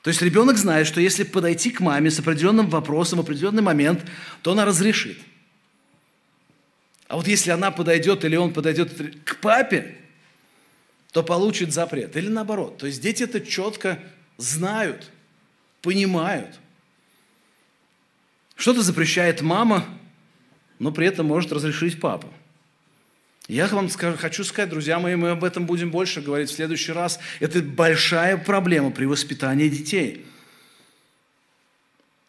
То 0.00 0.08
есть 0.08 0.22
ребенок 0.22 0.56
знает, 0.56 0.86
что 0.86 1.02
если 1.02 1.24
подойти 1.24 1.70
к 1.70 1.80
маме 1.80 2.10
с 2.10 2.18
определенным 2.20 2.70
вопросом 2.70 3.18
в 3.18 3.22
определенный 3.22 3.62
момент, 3.62 4.02
то 4.40 4.52
она 4.52 4.64
разрешит. 4.64 5.18
А 7.10 7.16
вот 7.16 7.26
если 7.26 7.50
она 7.50 7.72
подойдет 7.72 8.24
или 8.24 8.36
он 8.36 8.52
подойдет 8.52 8.92
к 9.24 9.40
папе, 9.40 9.96
то 11.10 11.24
получит 11.24 11.72
запрет. 11.72 12.16
Или 12.16 12.28
наоборот. 12.28 12.78
То 12.78 12.86
есть 12.86 13.02
дети 13.02 13.24
это 13.24 13.40
четко 13.40 13.98
знают, 14.36 15.10
понимают. 15.82 16.60
Что-то 18.54 18.82
запрещает 18.82 19.40
мама, 19.40 19.84
но 20.78 20.92
при 20.92 21.08
этом 21.08 21.26
может 21.26 21.50
разрешить 21.50 21.98
папа. 21.98 22.28
Я 23.48 23.66
вам 23.66 23.88
скажу, 23.88 24.16
хочу 24.16 24.44
сказать, 24.44 24.70
друзья 24.70 25.00
мои, 25.00 25.16
мы 25.16 25.30
об 25.30 25.42
этом 25.42 25.66
будем 25.66 25.90
больше 25.90 26.20
говорить 26.20 26.48
в 26.48 26.54
следующий 26.54 26.92
раз. 26.92 27.18
Это 27.40 27.60
большая 27.60 28.36
проблема 28.36 28.92
при 28.92 29.06
воспитании 29.06 29.68
детей. 29.68 30.24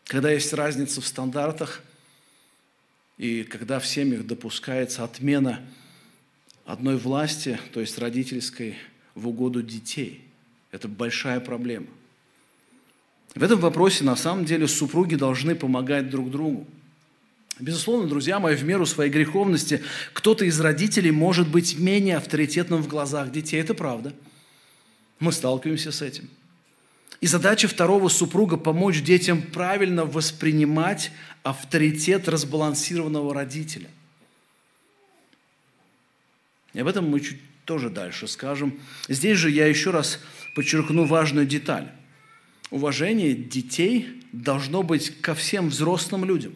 Когда 0.05 0.31
есть 0.31 0.51
разница 0.53 1.01
в 1.01 1.05
стандартах– 1.05 1.83
и 3.21 3.43
когда 3.43 3.79
в 3.79 3.85
семьях 3.85 4.25
допускается 4.25 5.03
отмена 5.03 5.61
одной 6.65 6.97
власти, 6.97 7.59
то 7.71 7.79
есть 7.79 7.99
родительской, 7.99 8.77
в 9.13 9.27
угоду 9.27 9.61
детей, 9.61 10.25
это 10.71 10.87
большая 10.87 11.39
проблема. 11.39 11.85
В 13.35 13.43
этом 13.43 13.59
вопросе 13.59 14.03
на 14.03 14.15
самом 14.15 14.45
деле 14.45 14.67
супруги 14.67 15.13
должны 15.13 15.53
помогать 15.53 16.09
друг 16.09 16.31
другу. 16.31 16.65
Безусловно, 17.59 18.09
друзья 18.09 18.39
мои, 18.39 18.55
в 18.55 18.63
меру 18.63 18.87
своей 18.87 19.11
греховности 19.11 19.83
кто-то 20.13 20.43
из 20.45 20.59
родителей 20.59 21.11
может 21.11 21.47
быть 21.47 21.77
менее 21.77 22.17
авторитетным 22.17 22.81
в 22.81 22.87
глазах 22.87 23.31
детей. 23.31 23.61
Это 23.61 23.75
правда. 23.75 24.13
Мы 25.19 25.31
сталкиваемся 25.31 25.91
с 25.91 26.01
этим– 26.01 26.27
и 27.21 27.27
задача 27.27 27.67
второго 27.67 28.09
супруга– 28.09 28.57
помочь 28.57 29.01
детям 29.03 29.43
правильно 29.43 30.05
воспринимать 30.05 31.11
авторитет 31.43 32.27
разбалансированного 32.27 33.33
родителя. 33.33 33.89
И 36.73 36.79
об 36.79 36.87
этом 36.87 37.07
мы 37.07 37.19
чуть 37.19 37.39
тоже 37.65 37.91
дальше 37.91 38.27
скажем. 38.27 38.79
Здесь 39.07 39.37
же 39.37 39.51
я 39.51 39.67
еще 39.67 39.91
раз 39.91 40.19
подчеркну 40.55 41.05
важную 41.05 41.45
деталь. 41.45 41.91
Уважение 42.71 43.35
детей 43.35 44.23
должно 44.31 44.81
быть 44.81 45.21
ко 45.21 45.35
всем 45.35 45.69
взрослым 45.69 46.25
людям. 46.25 46.55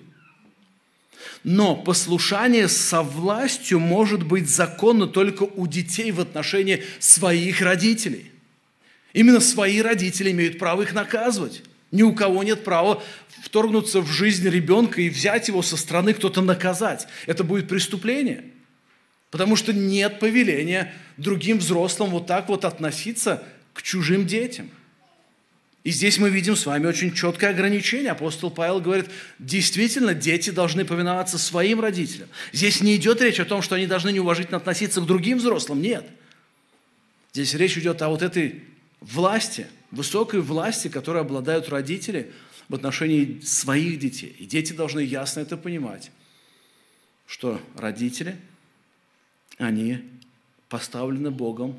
Но 1.43 1.75
послушание 1.75 2.67
со 2.69 3.03
властью 3.03 3.79
может 3.79 4.23
быть 4.23 4.49
законно 4.49 5.05
только 5.05 5.43
у 5.43 5.67
детей 5.67 6.11
в 6.11 6.19
отношении 6.19 6.83
своих 6.99 7.61
родителей. 7.61 8.31
Именно 9.15 9.39
свои 9.39 9.81
родители 9.81 10.31
имеют 10.31 10.59
право 10.59 10.81
их 10.81 10.93
наказывать. 10.93 11.63
Ни 11.89 12.03
у 12.03 12.13
кого 12.13 12.43
нет 12.43 12.65
права 12.65 13.01
вторгнуться 13.41 14.01
в 14.01 14.11
жизнь 14.11 14.45
ребенка 14.49 15.01
и 15.01 15.09
взять 15.09 15.47
его 15.47 15.61
со 15.61 15.77
стороны 15.77 16.13
кто-то 16.13 16.41
наказать. 16.41 17.07
Это 17.25 17.45
будет 17.45 17.69
преступление. 17.69 18.43
Потому 19.31 19.55
что 19.55 19.71
нет 19.71 20.19
повеления 20.19 20.93
другим 21.15 21.59
взрослым 21.59 22.09
вот 22.09 22.27
так 22.27 22.49
вот 22.49 22.65
относиться 22.65 23.41
к 23.73 23.81
чужим 23.83 24.27
детям. 24.27 24.69
И 25.85 25.91
здесь 25.91 26.17
мы 26.17 26.29
видим 26.29 26.57
с 26.57 26.65
вами 26.65 26.85
очень 26.85 27.13
четкое 27.13 27.51
ограничение. 27.51 28.11
Апостол 28.11 28.51
Павел 28.51 28.81
говорит, 28.81 29.05
действительно, 29.39 30.13
дети 30.13 30.49
должны 30.49 30.83
повиноваться 30.83 31.37
своим 31.37 31.79
родителям. 31.79 32.27
Здесь 32.51 32.81
не 32.81 32.97
идет 32.97 33.21
речь 33.21 33.39
о 33.39 33.45
том, 33.45 33.61
что 33.61 33.75
они 33.75 33.87
должны 33.87 34.11
неуважительно 34.11 34.57
относиться 34.57 34.99
к 34.99 35.05
другим 35.05 35.37
взрослым. 35.37 35.81
Нет. 35.81 36.05
Здесь 37.31 37.53
речь 37.53 37.77
идет 37.77 38.01
о 38.01 38.09
вот 38.09 38.21
этой 38.21 38.74
власти, 39.01 39.67
высокой 39.91 40.41
власти, 40.41 40.87
которой 40.87 41.21
обладают 41.21 41.69
родители 41.69 42.31
в 42.69 42.75
отношении 42.75 43.39
своих 43.41 43.99
детей. 43.99 44.35
И 44.39 44.45
дети 44.45 44.73
должны 44.73 44.99
ясно 44.99 45.41
это 45.41 45.57
понимать, 45.57 46.11
что 47.27 47.61
родители, 47.75 48.37
они 49.57 50.03
поставлены 50.67 51.31
Богом 51.31 51.77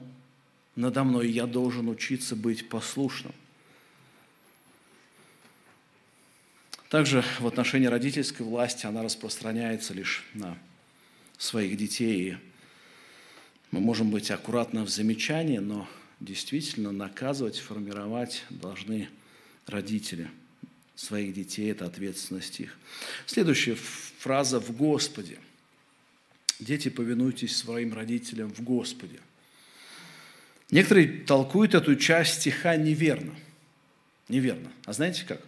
надо 0.76 1.04
мной, 1.04 1.30
я 1.30 1.46
должен 1.46 1.88
учиться 1.88 2.36
быть 2.36 2.68
послушным. 2.68 3.32
Также 6.90 7.24
в 7.40 7.46
отношении 7.46 7.86
родительской 7.86 8.44
власти 8.44 8.86
она 8.86 9.02
распространяется 9.02 9.94
лишь 9.94 10.24
на 10.34 10.56
своих 11.38 11.76
детей. 11.78 12.30
И 12.30 12.38
мы 13.70 13.80
можем 13.80 14.10
быть 14.10 14.30
аккуратны 14.30 14.82
в 14.82 14.90
замечании, 14.90 15.58
но 15.58 15.88
действительно 16.20 16.92
наказывать, 16.92 17.58
формировать 17.58 18.44
должны 18.50 19.08
родители 19.66 20.30
своих 20.94 21.34
детей, 21.34 21.70
это 21.70 21.86
ответственность 21.86 22.60
их. 22.60 22.76
Следующая 23.26 23.74
фраза 23.74 24.60
«в 24.60 24.74
Господе». 24.76 25.38
Дети, 26.58 26.88
повинуйтесь 26.88 27.54
своим 27.54 27.92
родителям 27.92 28.50
в 28.50 28.62
Господе. 28.62 29.20
Некоторые 30.70 31.20
толкуют 31.24 31.74
эту 31.74 31.96
часть 31.96 32.40
стиха 32.40 32.76
неверно. 32.76 33.34
Неверно. 34.28 34.72
А 34.86 34.94
знаете 34.94 35.24
как? 35.26 35.42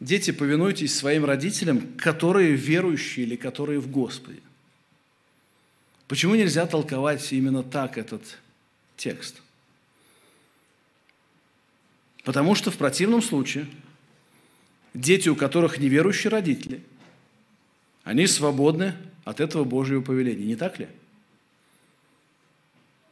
Дети, 0.00 0.30
повинуйтесь 0.30 0.94
своим 0.94 1.26
родителям, 1.26 1.92
которые 1.98 2.54
верующие 2.54 3.26
или 3.26 3.36
которые 3.36 3.80
в 3.80 3.90
Господе. 3.90 4.40
Почему 6.08 6.34
нельзя 6.34 6.66
толковать 6.66 7.30
именно 7.32 7.62
так 7.62 7.98
этот 7.98 8.38
текст? 9.00 9.40
Потому 12.24 12.54
что 12.54 12.70
в 12.70 12.76
противном 12.76 13.22
случае 13.22 13.66
дети, 14.94 15.28
у 15.28 15.36
которых 15.36 15.78
неверующие 15.78 16.30
родители, 16.30 16.82
они 18.04 18.26
свободны 18.26 18.94
от 19.24 19.40
этого 19.40 19.64
Божьего 19.64 20.02
повеления, 20.02 20.44
не 20.44 20.56
так 20.56 20.78
ли? 20.78 20.88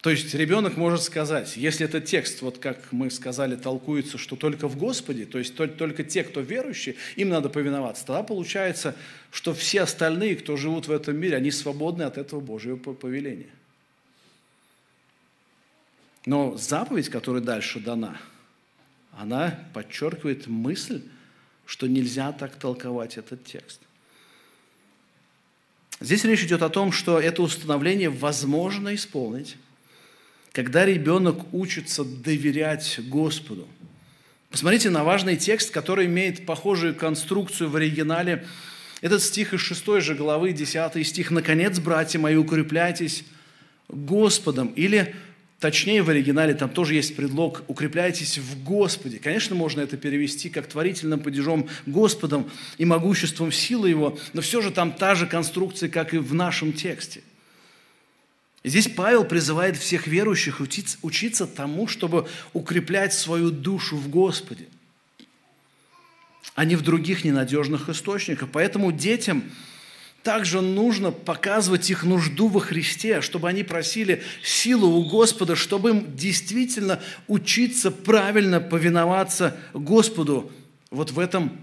То 0.00 0.10
есть 0.10 0.32
ребенок 0.34 0.76
может 0.76 1.02
сказать, 1.02 1.56
если 1.56 1.84
этот 1.84 2.04
текст, 2.04 2.42
вот 2.42 2.58
как 2.58 2.92
мы 2.92 3.10
сказали, 3.10 3.56
толкуется, 3.56 4.16
что 4.16 4.36
только 4.36 4.68
в 4.68 4.76
Господе, 4.76 5.26
то 5.26 5.38
есть 5.38 5.56
только 5.56 6.04
те, 6.04 6.22
кто 6.22 6.40
верующие, 6.40 6.94
им 7.16 7.30
надо 7.30 7.48
повиноваться, 7.48 8.06
тогда 8.06 8.22
получается, 8.22 8.94
что 9.32 9.52
все 9.54 9.82
остальные, 9.82 10.36
кто 10.36 10.56
живут 10.56 10.86
в 10.86 10.92
этом 10.92 11.16
мире, 11.16 11.36
они 11.36 11.50
свободны 11.50 12.04
от 12.04 12.16
этого 12.16 12.38
Божьего 12.40 12.76
повеления. 12.76 13.50
Но 16.28 16.58
заповедь, 16.58 17.08
которая 17.08 17.40
дальше 17.40 17.80
дана, 17.80 18.18
она 19.12 19.58
подчеркивает 19.72 20.46
мысль, 20.46 21.00
что 21.64 21.86
нельзя 21.86 22.32
так 22.32 22.56
толковать 22.56 23.16
этот 23.16 23.46
текст. 23.46 23.80
Здесь 26.00 26.24
речь 26.24 26.42
идет 26.42 26.60
о 26.60 26.68
том, 26.68 26.92
что 26.92 27.18
это 27.18 27.40
установление 27.40 28.10
возможно 28.10 28.94
исполнить, 28.94 29.56
когда 30.52 30.84
ребенок 30.84 31.54
учится 31.54 32.04
доверять 32.04 33.00
Господу. 33.08 33.66
Посмотрите 34.50 34.90
на 34.90 35.04
важный 35.04 35.38
текст, 35.38 35.70
который 35.70 36.04
имеет 36.04 36.44
похожую 36.44 36.94
конструкцию 36.94 37.70
в 37.70 37.76
оригинале. 37.76 38.46
Этот 39.00 39.22
стих 39.22 39.54
из 39.54 39.60
6 39.60 40.02
же 40.02 40.14
главы, 40.14 40.52
10 40.52 41.06
стих. 41.06 41.30
«Наконец, 41.30 41.78
братья 41.78 42.18
мои, 42.18 42.36
укрепляйтесь 42.36 43.24
Господом». 43.88 44.68
Или, 44.74 45.16
точнее, 45.60 46.02
в 46.02 46.10
оригинале 46.10 46.54
там 46.54 46.70
тоже 46.70 46.94
есть 46.94 47.16
предлог 47.16 47.62
«укрепляйтесь 47.68 48.38
в 48.38 48.64
Господе». 48.64 49.18
Конечно, 49.18 49.56
можно 49.56 49.80
это 49.80 49.96
перевести 49.96 50.50
как 50.50 50.66
творительным 50.66 51.20
падежом 51.20 51.68
Господом 51.86 52.50
и 52.78 52.84
могуществом 52.84 53.52
силы 53.52 53.88
Его, 53.88 54.18
но 54.32 54.40
все 54.40 54.60
же 54.60 54.70
там 54.70 54.92
та 54.92 55.14
же 55.14 55.26
конструкция, 55.26 55.88
как 55.88 56.14
и 56.14 56.18
в 56.18 56.34
нашем 56.34 56.72
тексте– 56.72 57.22
Здесь 58.64 58.88
Павел 58.88 59.24
призывает 59.24 59.76
всех 59.76 60.06
верующих 60.06 60.60
учиться, 60.60 60.98
учиться 61.02 61.46
тому, 61.46 61.86
чтобы 61.86 62.28
укреплять 62.52 63.12
свою 63.12 63.50
душу 63.50 63.96
в 63.96 64.08
Господе, 64.08 64.66
а 66.54 66.64
не 66.64 66.74
в 66.74 66.82
других 66.82 67.24
ненадежных 67.24 67.88
источниках. 67.88 68.48
Поэтому 68.52 68.90
детям 68.90 69.44
также 70.22 70.60
нужно 70.60 71.10
показывать 71.10 71.90
их 71.90 72.04
нужду 72.04 72.48
во 72.48 72.60
Христе, 72.60 73.20
чтобы 73.20 73.48
они 73.48 73.62
просили 73.62 74.22
силу 74.42 74.88
у 74.88 75.08
Господа, 75.08 75.56
чтобы 75.56 75.90
им 75.90 76.16
действительно 76.16 77.00
учиться 77.28 77.90
правильно 77.90 78.60
повиноваться 78.60 79.56
Господу 79.72 80.50
вот 80.90 81.12
в 81.12 81.18
этом 81.18 81.58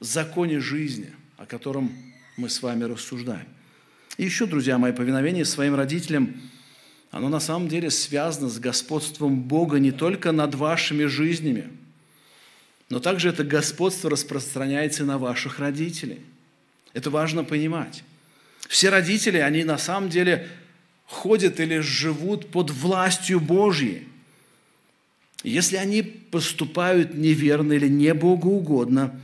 законе 0.00 0.60
жизни, 0.60 1.12
о 1.36 1.46
котором 1.46 1.92
мы 2.36 2.48
с 2.48 2.62
вами 2.62 2.84
рассуждаем. 2.84 3.46
И 4.16 4.24
еще, 4.24 4.46
друзья 4.46 4.78
мои, 4.78 4.92
повиновение 4.92 5.44
своим 5.44 5.74
родителям, 5.74 6.40
оно 7.10 7.28
на 7.28 7.40
самом 7.40 7.68
деле 7.68 7.90
связано 7.90 8.48
с 8.48 8.58
господством 8.58 9.42
Бога 9.42 9.78
не 9.78 9.92
только 9.92 10.32
над 10.32 10.54
вашими 10.54 11.04
жизнями, 11.04 11.70
но 12.88 13.00
также 13.00 13.28
это 13.28 13.44
господство 13.44 14.10
распространяется 14.10 15.04
на 15.04 15.18
ваших 15.18 15.58
родителей. 15.58 16.20
Это 16.96 17.10
важно 17.10 17.44
понимать. 17.44 18.02
Все 18.70 18.88
родители, 18.88 19.36
они 19.36 19.64
на 19.64 19.76
самом 19.76 20.08
деле 20.08 20.48
ходят 21.04 21.60
или 21.60 21.80
живут 21.80 22.48
под 22.48 22.70
властью 22.70 23.38
Божьей. 23.38 24.08
Если 25.44 25.76
они 25.76 26.00
поступают 26.00 27.12
неверно 27.14 27.74
или 27.74 27.86
не 27.86 28.14
богоугодно, 28.14 29.20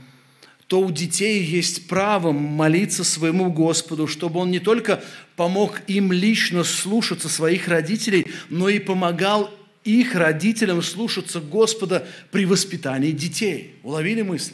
то 0.66 0.80
у 0.80 0.90
детей 0.90 1.42
есть 1.42 1.88
право 1.88 2.30
молиться 2.32 3.04
своему 3.04 3.50
Господу, 3.50 4.06
чтобы 4.06 4.40
Он 4.40 4.50
не 4.50 4.60
только 4.60 5.02
помог 5.34 5.80
им 5.86 6.12
лично 6.12 6.64
слушаться 6.64 7.30
своих 7.30 7.68
родителей, 7.68 8.26
но 8.50 8.68
и 8.68 8.80
помогал 8.80 9.50
их 9.84 10.14
родителям 10.14 10.82
слушаться 10.82 11.40
Господа 11.40 12.06
при 12.32 12.44
воспитании 12.44 13.12
детей. 13.12 13.76
Уловили 13.82 14.20
мысль? 14.20 14.52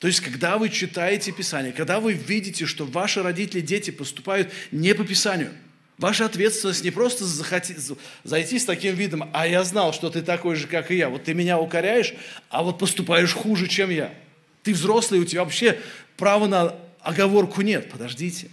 То 0.00 0.08
есть, 0.08 0.20
когда 0.20 0.58
вы 0.58 0.70
читаете 0.70 1.30
Писание, 1.30 1.72
когда 1.72 2.00
вы 2.00 2.14
видите, 2.14 2.66
что 2.66 2.84
ваши 2.84 3.22
родители, 3.22 3.60
дети 3.60 3.92
поступают 3.92 4.50
не 4.72 4.94
по 4.94 5.04
Писанию– 5.04 5.52
Ваша 6.00 6.24
ответственность 6.24 6.82
не 6.82 6.90
просто 6.90 7.26
захоти, 7.26 7.76
зайти 8.24 8.58
с 8.58 8.64
таким 8.64 8.94
видом, 8.94 9.28
а 9.34 9.46
я 9.46 9.62
знал, 9.64 9.92
что 9.92 10.08
ты 10.08 10.22
такой 10.22 10.56
же, 10.56 10.66
как 10.66 10.90
и 10.90 10.96
я. 10.96 11.10
Вот 11.10 11.24
ты 11.24 11.34
меня 11.34 11.60
укоряешь, 11.60 12.14
а 12.48 12.62
вот 12.62 12.78
поступаешь 12.78 13.34
хуже, 13.34 13.68
чем 13.68 13.90
я. 13.90 14.14
Ты 14.62 14.72
взрослый, 14.72 15.20
у 15.20 15.26
тебя 15.26 15.44
вообще 15.44 15.78
права 16.16 16.46
на 16.46 16.74
оговорку 17.00 17.60
нет. 17.60 17.90
Подождите. 17.90 18.48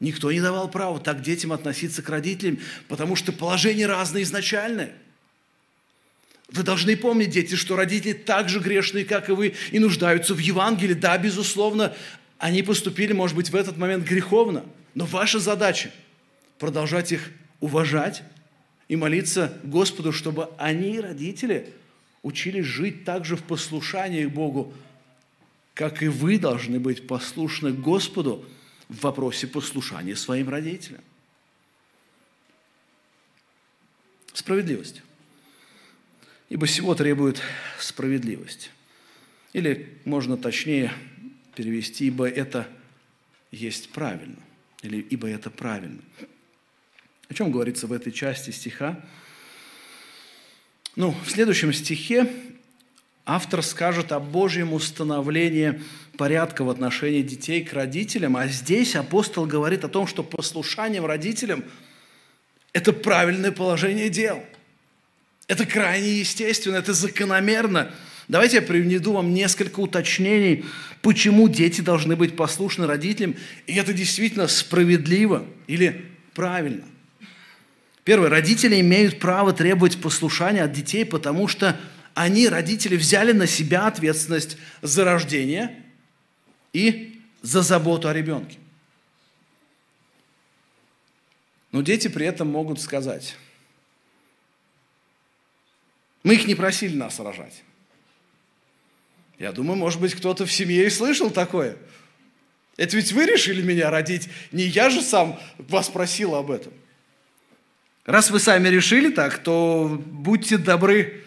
Никто 0.00 0.30
не 0.30 0.42
давал 0.42 0.70
права 0.70 1.00
так 1.00 1.22
детям 1.22 1.50
относиться 1.50 2.02
к 2.02 2.10
родителям, 2.10 2.58
потому 2.88 3.16
что 3.16 3.32
положение 3.32 3.86
разное 3.86 4.20
изначальное. 4.20 4.92
Вы 6.50 6.62
должны 6.62 6.96
помнить, 6.96 7.30
дети, 7.30 7.54
что 7.56 7.76
родители 7.76 8.14
так 8.14 8.48
же 8.48 8.58
грешные, 8.60 9.04
как 9.04 9.28
и 9.28 9.32
вы, 9.32 9.54
и 9.70 9.78
нуждаются 9.78 10.34
в 10.34 10.38
Евангелии. 10.38 10.94
Да, 10.94 11.18
безусловно, 11.18 11.94
они 12.38 12.62
поступили, 12.62 13.12
может 13.12 13.36
быть, 13.36 13.50
в 13.50 13.56
этот 13.56 13.76
момент 13.76 14.06
греховно, 14.06 14.64
но 14.94 15.04
ваша 15.04 15.38
задача– 15.38 15.90
продолжать 16.58 17.12
их 17.12 17.30
уважать 17.60 18.22
и 18.88 18.96
молиться 18.96 19.58
Господу, 19.62 20.12
чтобы 20.12 20.48
они, 20.56 21.00
родители, 21.00 21.72
учились 22.22 22.64
жить 22.64 23.04
также 23.04 23.36
в 23.36 23.42
послушании 23.42 24.24
к 24.24 24.30
Богу, 24.30 24.72
как 25.74 26.02
и 26.02 26.08
вы 26.08 26.38
должны 26.38 26.80
быть 26.80 27.06
послушны 27.06 27.72
Господу 27.72 28.44
в 28.88 29.02
вопросе 29.02 29.46
послушания 29.46 30.16
своим 30.16 30.48
родителям. 30.48 31.02
Справедливость. 34.32 35.02
Ибо 36.48 36.66
всего 36.66 36.94
требует 36.94 37.40
справедливость. 37.78 38.70
Или 39.52 39.98
можно 40.04 40.36
точнее 40.36 40.92
перевести, 41.54 42.06
ибо 42.06 42.28
это 42.28 42.66
есть 43.50 43.90
правильно. 43.90 44.38
Или 44.82 44.98
ибо 44.98 45.28
это 45.28 45.50
правильно. 45.50 46.00
О 47.28 47.34
чем 47.34 47.50
говорится 47.50 47.86
в 47.86 47.92
этой 47.92 48.12
части 48.12 48.50
стиха? 48.50 49.04
Ну, 50.96 51.14
в 51.24 51.30
следующем 51.30 51.72
стихе 51.72 52.30
автор 53.26 53.62
скажет 53.62 54.12
о 54.12 54.20
Божьем 54.20 54.72
установлении 54.72 55.82
порядка 56.16 56.64
в 56.64 56.70
отношении 56.70 57.22
детей 57.22 57.62
к 57.62 57.72
родителям, 57.74 58.36
а 58.36 58.48
здесь 58.48 58.96
апостол 58.96 59.46
говорит 59.46 59.84
о 59.84 59.88
том, 59.88 60.06
что 60.06 60.22
послушанием 60.24 61.04
родителям– 61.04 61.64
это 62.72 62.92
правильное 62.92 63.52
положение 63.52 64.08
дел. 64.08 64.42
Это 65.48 65.64
крайне 65.66 66.20
естественно, 66.20 66.76
это 66.76 66.92
закономерно. 66.92 67.92
Давайте 68.28 68.56
я 68.56 68.62
приведу 68.62 69.14
вам 69.14 69.32
несколько 69.32 69.80
уточнений, 69.80 70.66
почему 71.00 71.48
дети 71.48 71.80
должны 71.80 72.14
быть 72.14 72.36
послушны 72.36 72.86
родителям, 72.86 73.34
и 73.66 73.74
это 73.74 73.94
действительно 73.94 74.46
справедливо 74.46 75.46
или 75.66 76.04
правильно. 76.34 76.84
Первое. 78.04 78.28
Родители 78.28 78.80
имеют 78.80 79.18
право 79.18 79.54
требовать 79.54 80.00
послушания 80.00 80.62
от 80.62 80.72
детей, 80.72 81.06
потому 81.06 81.48
что 81.48 81.80
они, 82.12 82.48
родители, 82.48 82.96
взяли 82.96 83.32
на 83.32 83.46
себя 83.46 83.86
ответственность 83.86 84.58
за 84.82 85.04
рождение 85.04 85.82
и 86.74 87.20
за 87.40 87.62
заботу 87.62 88.08
о 88.08 88.12
ребенке. 88.12 88.58
Но 91.72 91.80
дети 91.82 92.08
при 92.08 92.26
этом 92.26 92.48
могут 92.48 92.80
сказать, 92.80 93.36
мы 96.28 96.34
их 96.34 96.46
не 96.46 96.54
просили 96.54 96.94
нас 96.94 97.18
рожать. 97.20 97.62
Я 99.38 99.50
думаю, 99.50 99.78
может 99.78 99.98
быть, 99.98 100.14
кто-то 100.14 100.44
в 100.44 100.52
семье 100.52 100.86
и 100.86 100.90
слышал 100.90 101.30
такое. 101.30 101.78
Это 102.76 102.96
ведь 102.96 103.12
вы 103.12 103.24
решили 103.24 103.62
меня 103.62 103.88
родить, 103.88 104.28
не 104.52 104.64
я 104.64 104.90
же 104.90 105.00
сам 105.00 105.40
вас 105.56 105.88
просил 105.88 106.34
об 106.34 106.50
этом. 106.50 106.74
Раз 108.04 108.30
вы 108.30 108.40
сами 108.40 108.68
решили 108.68 109.10
так, 109.10 109.38
то 109.38 110.02
будьте 110.04 110.58
добры 110.58 111.24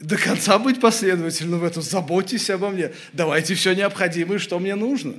до 0.00 0.16
конца 0.16 0.58
быть 0.58 0.80
последовательным 0.80 1.60
в 1.60 1.64
этом. 1.64 1.84
Заботьтесь 1.84 2.50
обо 2.50 2.70
мне. 2.70 2.92
Давайте 3.12 3.54
все 3.54 3.72
необходимое, 3.72 4.40
что 4.40 4.58
мне 4.58 4.74
нужно. 4.74 5.14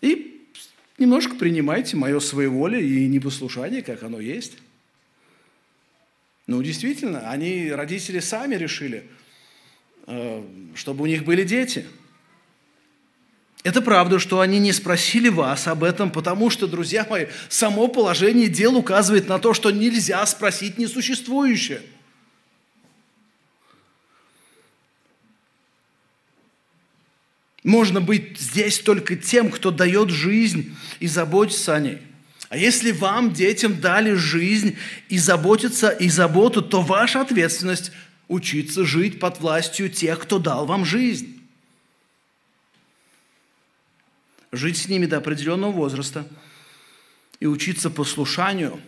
И 0.00 0.48
немножко 0.96 1.34
принимайте 1.34 1.96
мое 1.96 2.20
своеволие 2.20 2.86
и 2.86 3.08
непослушание, 3.08 3.82
как 3.82 4.04
оно 4.04 4.20
есть. 4.20 4.58
Ну, 6.46 6.62
действительно, 6.62 7.30
они, 7.30 7.70
родители, 7.70 8.20
сами 8.20 8.54
решили, 8.56 9.08
э, 10.06 10.44
чтобы 10.74 11.04
у 11.04 11.06
них 11.06 11.24
были 11.24 11.44
дети– 11.44 11.86
это 13.64 13.80
правда, 13.80 14.18
что 14.18 14.40
они 14.40 14.58
не 14.58 14.72
спросили 14.72 15.30
вас 15.30 15.66
об 15.66 15.84
этом, 15.84 16.10
потому 16.10 16.50
что, 16.50 16.66
друзья 16.66 17.06
мои, 17.08 17.26
само 17.48 17.88
положение 17.88 18.48
дел 18.48 18.76
указывает 18.76 19.26
на 19.26 19.38
то, 19.38 19.54
что 19.54 19.70
нельзя 19.70 20.24
спросить 20.26 20.76
несуществующее. 20.76 21.80
Можно 27.62 28.02
быть 28.02 28.38
здесь 28.38 28.80
только 28.80 29.16
тем, 29.16 29.50
кто 29.50 29.70
дает 29.70 30.10
жизнь 30.10 30.76
и 31.00 31.06
заботится 31.06 31.74
о 31.74 31.80
ней. 31.80 32.02
А 32.54 32.56
если 32.56 32.92
вам, 32.92 33.32
детям, 33.32 33.80
дали 33.80 34.12
жизнь 34.12 34.78
и 35.08 35.18
заботиться 35.18 35.88
и 35.88 36.08
заботу, 36.08 36.62
то 36.62 36.82
ваша 36.82 37.20
ответственность– 37.20 37.90
учиться 38.28 38.84
жить 38.84 39.18
под 39.18 39.40
властью 39.40 39.90
тех, 39.90 40.20
кто 40.20 40.38
дал 40.38 40.64
вам 40.64 40.84
жизнь 40.84 41.42
жить 44.52 44.76
с 44.76 44.88
ними 44.88 45.06
до 45.06 45.16
определенного 45.16 45.72
возраста 45.72 46.28
и 47.40 47.46
учиться 47.46 47.90
послушанию. 47.90 48.80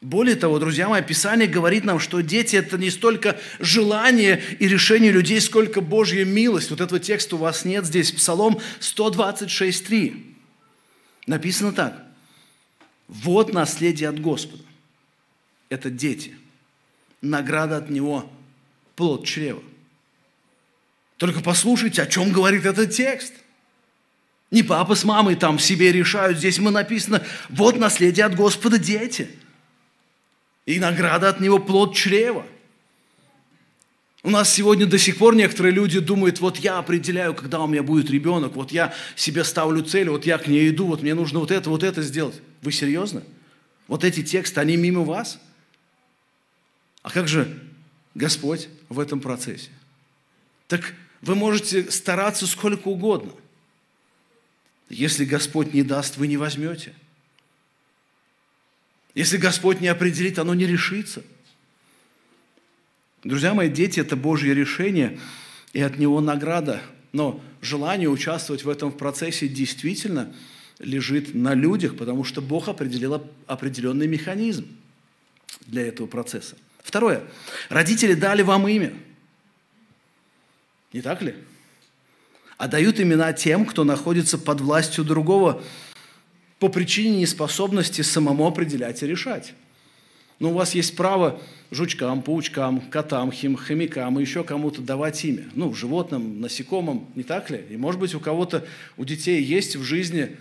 Более 0.00 0.34
того, 0.34 0.58
друзья 0.58 0.88
мои, 0.88 1.02
Писание 1.02 1.46
говорит 1.46 1.84
нам, 1.84 2.00
что 2.00 2.22
дети– 2.22 2.56
это 2.56 2.78
не 2.78 2.88
столько 2.88 3.38
желание 3.60 4.42
и 4.58 4.66
решение 4.66 5.12
людей, 5.12 5.42
сколько 5.42 5.82
Божья 5.82 6.24
милость. 6.24 6.70
Вот 6.70 6.80
этого 6.80 6.98
текста 6.98 7.36
у 7.36 7.40
вас 7.40 7.66
нет 7.66 7.84
здесь. 7.84 8.10
Псалом 8.10 8.58
126.3. 8.80 10.34
Написано 11.26 11.72
так. 11.72 12.03
«Вот 13.08 13.52
наследие 13.52 14.08
от 14.08 14.20
Господа». 14.20 14.62
Это 15.68 15.90
дети. 15.90 16.36
Награда 17.20 17.78
от 17.78 17.90
Него– 17.90 18.30
плод 18.96 19.26
чрева. 19.26 19.62
Только 21.16 21.40
послушайте, 21.40 22.02
о 22.02 22.06
чем 22.06 22.32
говорит 22.32 22.64
этот 22.64 22.90
текст. 22.90 23.34
Не 24.50 24.62
папа 24.62 24.94
с 24.94 25.04
мамой 25.04 25.36
там 25.36 25.58
себе 25.58 25.90
решают. 25.90 26.38
Здесь 26.38 26.58
мы 26.58 26.70
написано, 26.70 27.24
вот 27.48 27.76
наследие 27.76 28.26
от 28.26 28.36
Господа 28.36 28.78
дети. 28.78 29.28
И 30.66 30.78
награда 30.78 31.28
от 31.28 31.40
Него 31.40 31.58
плод 31.58 31.94
чрева. 31.94 32.46
У 34.24 34.30
нас 34.30 34.50
сегодня 34.50 34.86
до 34.86 34.98
сих 34.98 35.18
пор 35.18 35.36
некоторые 35.36 35.74
люди 35.74 36.00
думают, 36.00 36.40
вот 36.40 36.56
я 36.56 36.78
определяю, 36.78 37.34
когда 37.34 37.60
у 37.60 37.66
меня 37.66 37.82
будет 37.82 38.08
ребенок, 38.08 38.54
вот 38.56 38.72
я 38.72 38.94
себе 39.16 39.44
ставлю 39.44 39.82
цель, 39.82 40.08
вот 40.08 40.24
я 40.24 40.38
к 40.38 40.46
ней 40.46 40.70
иду, 40.70 40.86
вот 40.86 41.02
мне 41.02 41.12
нужно 41.12 41.40
вот 41.40 41.50
это, 41.50 41.68
вот 41.68 41.82
это 41.82 42.00
сделать. 42.00 42.40
Вы 42.62 42.72
серьезно? 42.72 43.22
Вот 43.86 44.02
эти 44.02 44.22
тексты, 44.22 44.60
они 44.60 44.78
мимо 44.78 45.02
вас? 45.02 45.38
А 47.02 47.10
как 47.10 47.28
же 47.28 47.62
Господь 48.14 48.68
в 48.88 48.98
этом 48.98 49.20
процессе? 49.20 49.68
Так 50.68 50.94
вы 51.20 51.34
можете 51.34 51.90
стараться 51.90 52.46
сколько 52.46 52.88
угодно. 52.88 53.32
Если 54.88 55.26
Господь 55.26 55.74
не 55.74 55.82
даст, 55.82 56.16
вы 56.16 56.28
не 56.28 56.38
возьмете. 56.38 56.94
Если 59.14 59.36
Господь 59.36 59.82
не 59.82 59.88
определит, 59.88 60.38
оно 60.38 60.54
не 60.54 60.66
решится. 60.66 61.22
Друзья 63.24 63.54
мои, 63.54 63.68
дети– 63.68 64.00
это 64.00 64.16
Божье 64.16 64.54
решение, 64.54 65.18
и 65.72 65.80
от 65.80 65.98
Него 65.98 66.20
награда. 66.20 66.80
Но 67.12 67.42
желание 67.62 68.08
участвовать 68.08 68.64
в 68.64 68.68
этом 68.68 68.92
процессе 68.92 69.48
действительно 69.48 70.32
лежит 70.78 71.34
на 71.34 71.54
людях, 71.54 71.96
потому 71.96 72.24
что 72.24 72.40
Бог 72.40 72.68
определил 72.68 73.26
определенный 73.46 74.06
механизм 74.06 74.66
для 75.66 75.86
этого 75.86 76.06
процесса. 76.06 76.56
Второе. 76.82 77.22
Родители 77.70 78.14
дали 78.14 78.42
вам 78.42 78.68
имя. 78.68 78.92
Не 80.92 81.00
так 81.00 81.22
ли? 81.22 81.34
а 82.56 82.68
дают 82.68 83.00
имена 83.00 83.32
тем, 83.32 83.66
кто 83.66 83.84
находится 83.84 84.38
под 84.38 84.60
властью 84.60 85.04
другого 85.04 85.62
по 86.58 86.68
причине 86.68 87.20
неспособности 87.20 88.02
самому 88.02 88.46
определять 88.46 89.02
и 89.02 89.06
решать. 89.06 89.54
Но 90.38 90.50
у 90.50 90.54
вас 90.54 90.74
есть 90.74 90.96
право 90.96 91.40
жучкам, 91.70 92.22
паучкам, 92.22 92.80
котам, 92.80 93.32
хим, 93.32 93.56
хомякам 93.56 94.18
и 94.18 94.22
еще 94.22 94.44
кому-то 94.44 94.82
давать 94.82 95.24
имя. 95.24 95.44
Ну, 95.54 95.74
животным, 95.74 96.40
насекомым, 96.40 97.06
не 97.14 97.22
так 97.22 97.50
ли? 97.50 97.64
И, 97.70 97.76
может 97.76 98.00
быть, 98.00 98.14
у 98.14 98.20
кого-то, 98.20 98.64
у 98.96 99.04
детей 99.04 99.42
есть 99.42 99.76
в 99.76 99.82
жизни 99.82 100.36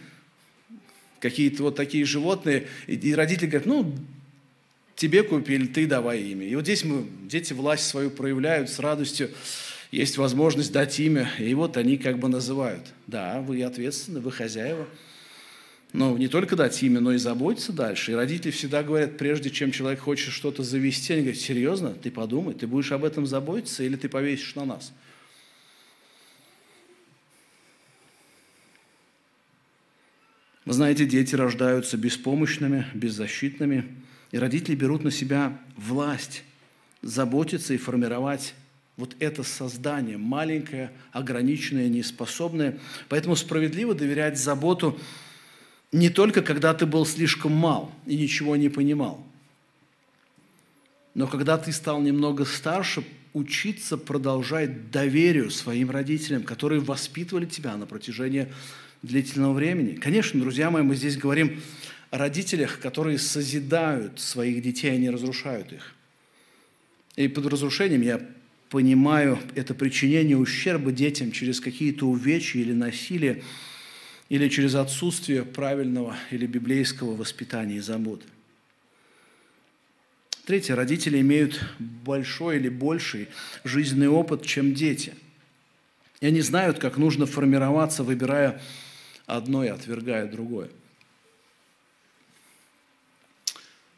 какие-то 1.19 1.63
вот 1.63 1.75
такие 1.75 2.05
животные, 2.05 2.67
и, 2.87 2.95
и 2.95 3.13
родители 3.13 3.47
говорят, 3.47 3.65
ну, 3.65 3.95
тебе 4.95 5.23
купили, 5.23 5.65
ты 5.65 5.87
давай 5.87 6.21
имя. 6.21 6.47
И 6.47 6.55
вот 6.55 6.65
здесь 6.65 6.83
мы, 6.83 7.05
дети 7.23 7.53
власть 7.53 7.87
свою 7.87 8.11
проявляют 8.11 8.69
с 8.69 8.79
радостью 8.79 9.31
есть 9.93 10.17
возможность 10.17 10.71
дать 10.71 10.99
имя, 10.99 11.29
и 11.37 11.53
вот 11.53 11.77
они 11.77 11.97
как 11.97 12.17
бы 12.17 12.27
называют. 12.27 12.81
Да, 13.05 13.41
вы 13.41 13.61
ответственны, 13.61 14.21
вы 14.21 14.31
хозяева. 14.31 14.87
Но 15.93 16.17
не 16.17 16.27
только 16.27 16.55
дать 16.55 16.81
имя, 16.81 16.99
но 16.99 17.13
и 17.13 17.17
заботиться 17.17 17.71
дальше. 17.71 18.11
И 18.11 18.15
родители 18.15 18.49
всегда 18.49 18.81
говорят, 18.81 19.17
прежде 19.19 19.51
чем 19.51 19.71
человек 19.71 19.99
хочет 19.99 20.33
что-то 20.33 20.63
завести, 20.63 21.13
они 21.13 21.21
говорят, 21.21 21.39
серьезно, 21.39 21.93
ты 21.93 22.09
подумай, 22.09 22.55
ты 22.55 22.65
будешь 22.65 22.91
об 22.91 23.05
этом 23.05 23.27
заботиться 23.27 23.83
или 23.83 23.95
ты 23.95 24.09
повесишь 24.09 24.55
на 24.55 24.65
нас? 24.65 24.91
Вы 30.65 30.73
знаете, 30.73 31.05
дети 31.05 31.35
рождаются 31.35 31.95
беспомощными, 31.95 32.87
беззащитными, 32.95 33.85
и 34.31 34.39
родители 34.39 34.75
берут 34.75 35.03
на 35.03 35.11
себя 35.11 35.59
власть 35.77 36.43
заботиться 37.03 37.75
и 37.75 37.77
формировать 37.77 38.55
вот 38.97 39.15
это 39.19 39.43
создание, 39.43 40.17
маленькое, 40.17 40.91
ограниченное, 41.11 41.87
неспособное. 41.87 42.79
Поэтому 43.09 43.35
справедливо 43.35 43.93
доверять 43.93 44.39
заботу 44.39 44.97
не 45.93 46.09
только 46.09 46.41
когда 46.41 46.73
ты 46.73 46.85
был 46.85 47.05
слишком 47.05 47.53
мал 47.53 47.91
и 48.05 48.17
ничего 48.17 48.55
не 48.57 48.67
понимал, 48.67 49.25
но 51.13 51.27
когда 51.27 51.57
ты 51.57 51.71
стал 51.71 52.01
немного 52.01 52.43
старше, 52.43 53.03
учиться 53.33 53.97
продолжать 53.97 54.91
доверию 54.91 55.49
своим 55.49 55.91
родителям, 55.91 56.43
которые 56.43 56.81
воспитывали 56.81 57.45
тебя 57.45 57.77
на 57.77 57.85
протяжении 57.85 58.47
длительного 59.01 59.53
времени. 59.53 59.95
Конечно, 59.95 60.39
друзья 60.39 60.69
мои, 60.69 60.83
мы 60.83 60.95
здесь 60.95 61.17
говорим 61.17 61.61
о 62.09 62.17
родителях, 62.17 62.79
которые 62.79 63.17
созидают 63.17 64.19
своих 64.19 64.61
детей, 64.61 64.91
а 64.91 64.97
не 64.97 65.09
разрушают 65.09 65.71
их– 65.71 65.95
И 67.15 67.27
под 67.27 67.45
разрушением 67.45 68.01
я 68.01 68.21
понимаю 68.69 69.37
это 69.53 69.75
причинение 69.75 70.37
ущерба 70.37 70.91
детям 70.91 71.31
через 71.31 71.59
какие-то 71.59 72.07
увечья 72.07 72.59
или 72.59 72.73
насилие, 72.73 73.43
или 74.33 74.49
через 74.49 74.73
отсутствие 74.73 75.45
правильного 75.45 76.17
или 76.31 76.47
библейского 76.47 77.15
воспитания 77.15 77.75
и 77.75 77.79
заботы. 77.79 78.25
Третье. 80.47 80.75
Родители 80.75 81.21
имеют 81.21 81.63
большой 81.77 82.55
или 82.55 82.67
больший 82.67 83.27
жизненный 83.63 84.07
опыт, 84.07 84.43
чем 84.43 84.73
дети. 84.73 85.13
И 86.19 86.25
они 86.25 86.41
знают, 86.41 86.79
как 86.79 86.97
нужно 86.97 87.27
формироваться, 87.27 88.03
выбирая 88.03 88.59
одно 89.27 89.63
и 89.63 89.67
отвергая 89.67 90.25
другое. 90.25 90.71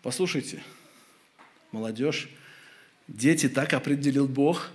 Послушайте, 0.02 0.62
молодежь, 1.72 2.30
дети 3.08 3.48
так 3.48 3.72
определил 3.72 4.28
Бог, 4.28 4.70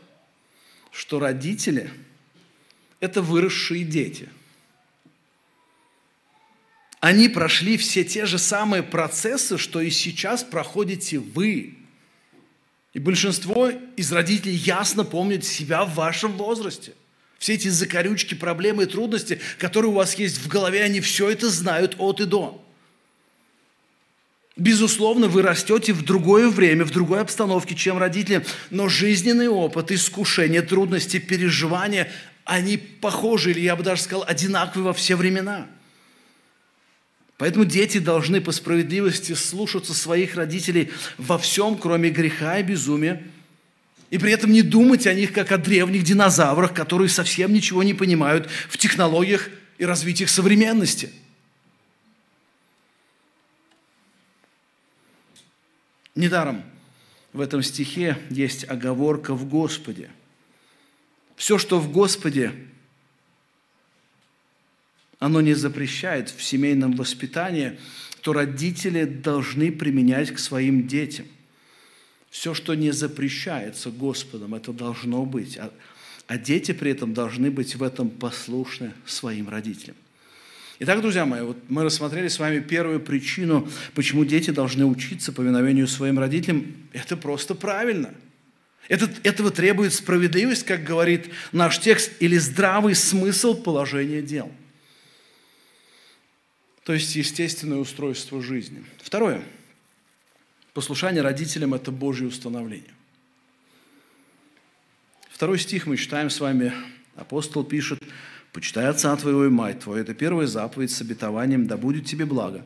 что 0.90 1.20
родители– 1.20 1.90
это 3.00 3.20
выросшие 3.20 3.84
дети. 3.84 4.30
Они 7.00 7.30
прошли 7.30 7.78
все 7.78 8.04
те 8.04 8.26
же 8.26 8.38
самые 8.38 8.82
процессы, 8.82 9.56
что 9.56 9.80
и 9.80 9.90
сейчас 9.90 10.44
проходите 10.44 11.18
вы. 11.18 11.78
И 12.92 12.98
большинство 12.98 13.70
из 13.96 14.12
родителей 14.12 14.54
ясно 14.54 15.04
помнят 15.04 15.44
себя 15.44 15.84
в 15.84 15.94
вашем 15.94 16.32
возрасте. 16.32 16.92
Все 17.38 17.54
эти 17.54 17.68
закорючки, 17.68 18.34
проблемы 18.34 18.82
и 18.82 18.86
трудности, 18.86 19.40
которые 19.58 19.90
у 19.92 19.94
вас 19.94 20.14
есть 20.16 20.38
в 20.38 20.48
голове, 20.48 20.82
они 20.82 21.00
все 21.00 21.30
это 21.30 21.48
знают 21.48 21.94
от 21.98 22.20
и 22.20 22.26
до. 22.26 22.62
Безусловно, 24.56 25.26
вы 25.26 25.40
растете 25.40 25.94
в 25.94 26.02
другое 26.04 26.50
время, 26.50 26.84
в 26.84 26.90
другой 26.90 27.20
обстановке, 27.20 27.74
чем 27.74 27.96
родители, 27.96 28.44
но 28.68 28.90
жизненный 28.90 29.48
опыт, 29.48 29.90
искушения, 29.90 30.60
трудности, 30.60 31.18
переживания, 31.18 32.12
они 32.44 32.76
похожи, 32.76 33.52
или 33.52 33.60
я 33.60 33.74
бы 33.74 33.82
даже 33.82 34.02
сказал, 34.02 34.22
одинаковы 34.28 34.84
во 34.84 34.92
все 34.92 35.16
времена. 35.16 35.66
Поэтому 37.40 37.64
дети 37.64 37.96
должны 37.96 38.42
по 38.42 38.52
справедливости 38.52 39.32
слушаться 39.32 39.94
своих 39.94 40.34
родителей 40.34 40.90
во 41.16 41.38
всем, 41.38 41.78
кроме 41.78 42.10
греха 42.10 42.58
и 42.58 42.62
безумия, 42.62 43.26
и 44.10 44.18
при 44.18 44.30
этом 44.30 44.52
не 44.52 44.60
думать 44.60 45.06
о 45.06 45.14
них, 45.14 45.32
как 45.32 45.50
о 45.50 45.56
древних 45.56 46.04
динозаврах, 46.04 46.74
которые 46.74 47.08
совсем 47.08 47.54
ничего 47.54 47.82
не 47.82 47.94
понимают 47.94 48.50
в 48.68 48.76
технологиях 48.76 49.48
и 49.78 49.86
развитиях 49.86 50.28
современности– 50.28 51.10
Недаром 56.16 56.64
в 57.32 57.40
этом 57.40 57.62
стихе 57.62 58.18
есть 58.28 58.68
оговорка 58.68 59.32
в 59.34 59.48
Господе. 59.48 60.10
Все, 61.36 61.56
что 61.56 61.78
в 61.78 61.90
Господе, 61.90 62.52
оно 65.20 65.40
не 65.40 65.54
запрещает 65.54 66.30
в 66.30 66.42
семейном 66.42 66.96
воспитании, 66.96 67.78
то 68.22 68.32
родители 68.32 69.04
должны 69.04 69.70
применять 69.70 70.32
к 70.32 70.38
своим 70.38 70.88
детям. 70.88 71.26
Все, 72.30 72.54
что 72.54 72.74
не 72.74 72.90
запрещается 72.90 73.90
Господом, 73.90 74.54
это 74.54 74.72
должно 74.72 75.24
быть. 75.24 75.58
А, 75.58 75.70
а 76.26 76.38
дети 76.38 76.72
при 76.72 76.92
этом 76.92 77.12
должны 77.12 77.50
быть 77.50 77.76
в 77.76 77.82
этом 77.82 78.08
послушны 78.08 78.92
своим 79.04 79.48
родителям. 79.48 79.96
Итак, 80.78 81.02
друзья 81.02 81.26
мои, 81.26 81.42
вот 81.42 81.58
мы 81.68 81.84
рассмотрели 81.84 82.28
с 82.28 82.38
вами 82.38 82.60
первую 82.60 83.00
причину, 83.00 83.68
почему 83.94 84.24
дети 84.24 84.50
должны 84.50 84.86
учиться 84.86 85.32
повиновению 85.32 85.86
своим 85.86 86.18
родителям. 86.18 86.74
Это 86.94 87.18
просто 87.18 87.54
правильно. 87.54 88.14
Это, 88.88 89.10
этого 89.22 89.50
требует 89.50 89.92
справедливость, 89.92 90.64
как 90.64 90.82
говорит 90.84 91.28
наш 91.52 91.78
текст, 91.78 92.10
или 92.20 92.38
здравый 92.38 92.94
смысл 92.94 93.54
положения 93.54 94.22
дел. 94.22 94.50
То 96.84 96.92
есть 96.92 97.14
естественное 97.14 97.78
устройство 97.78 98.42
жизни. 98.42 98.84
Второе. 99.02 99.44
Послушание 100.72 101.22
родителям– 101.22 101.74
это 101.74 101.90
Божье 101.90 102.26
установление. 102.26 102.94
Второй 105.30 105.58
стих 105.58 105.86
мы 105.86 105.96
читаем 105.96 106.30
с 106.30 106.40
вами. 106.40 106.72
Апостол 107.16 107.64
пишет, 107.64 108.02
Почитай 108.52 108.88
отца 108.88 109.14
твоего 109.16 109.46
и 109.46 109.48
мать 109.48 109.80
твою. 109.80 110.02
Это 110.02 110.12
первая 110.12 110.46
заповедь 110.46 110.90
с 110.90 111.00
обетованием, 111.00 111.66
да 111.66 111.76
будет 111.76 112.06
тебе 112.06 112.26
благо, 112.26 112.64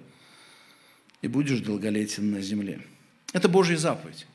и 1.21 1.29
будешь 1.29 1.61
долголетен 1.61 2.31
на 2.31 2.41
земле. 2.41 2.81
Это 3.33 3.49
Божья 3.49 3.77
заповедь. 3.77 4.27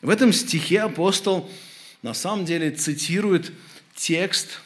В 0.00 0.08
этом 0.08 0.32
стихе 0.32 0.80
апостол 0.80 1.50
на 2.02 2.14
самом 2.14 2.46
деле 2.46 2.70
цитирует 2.70 3.52
текст 3.94 4.60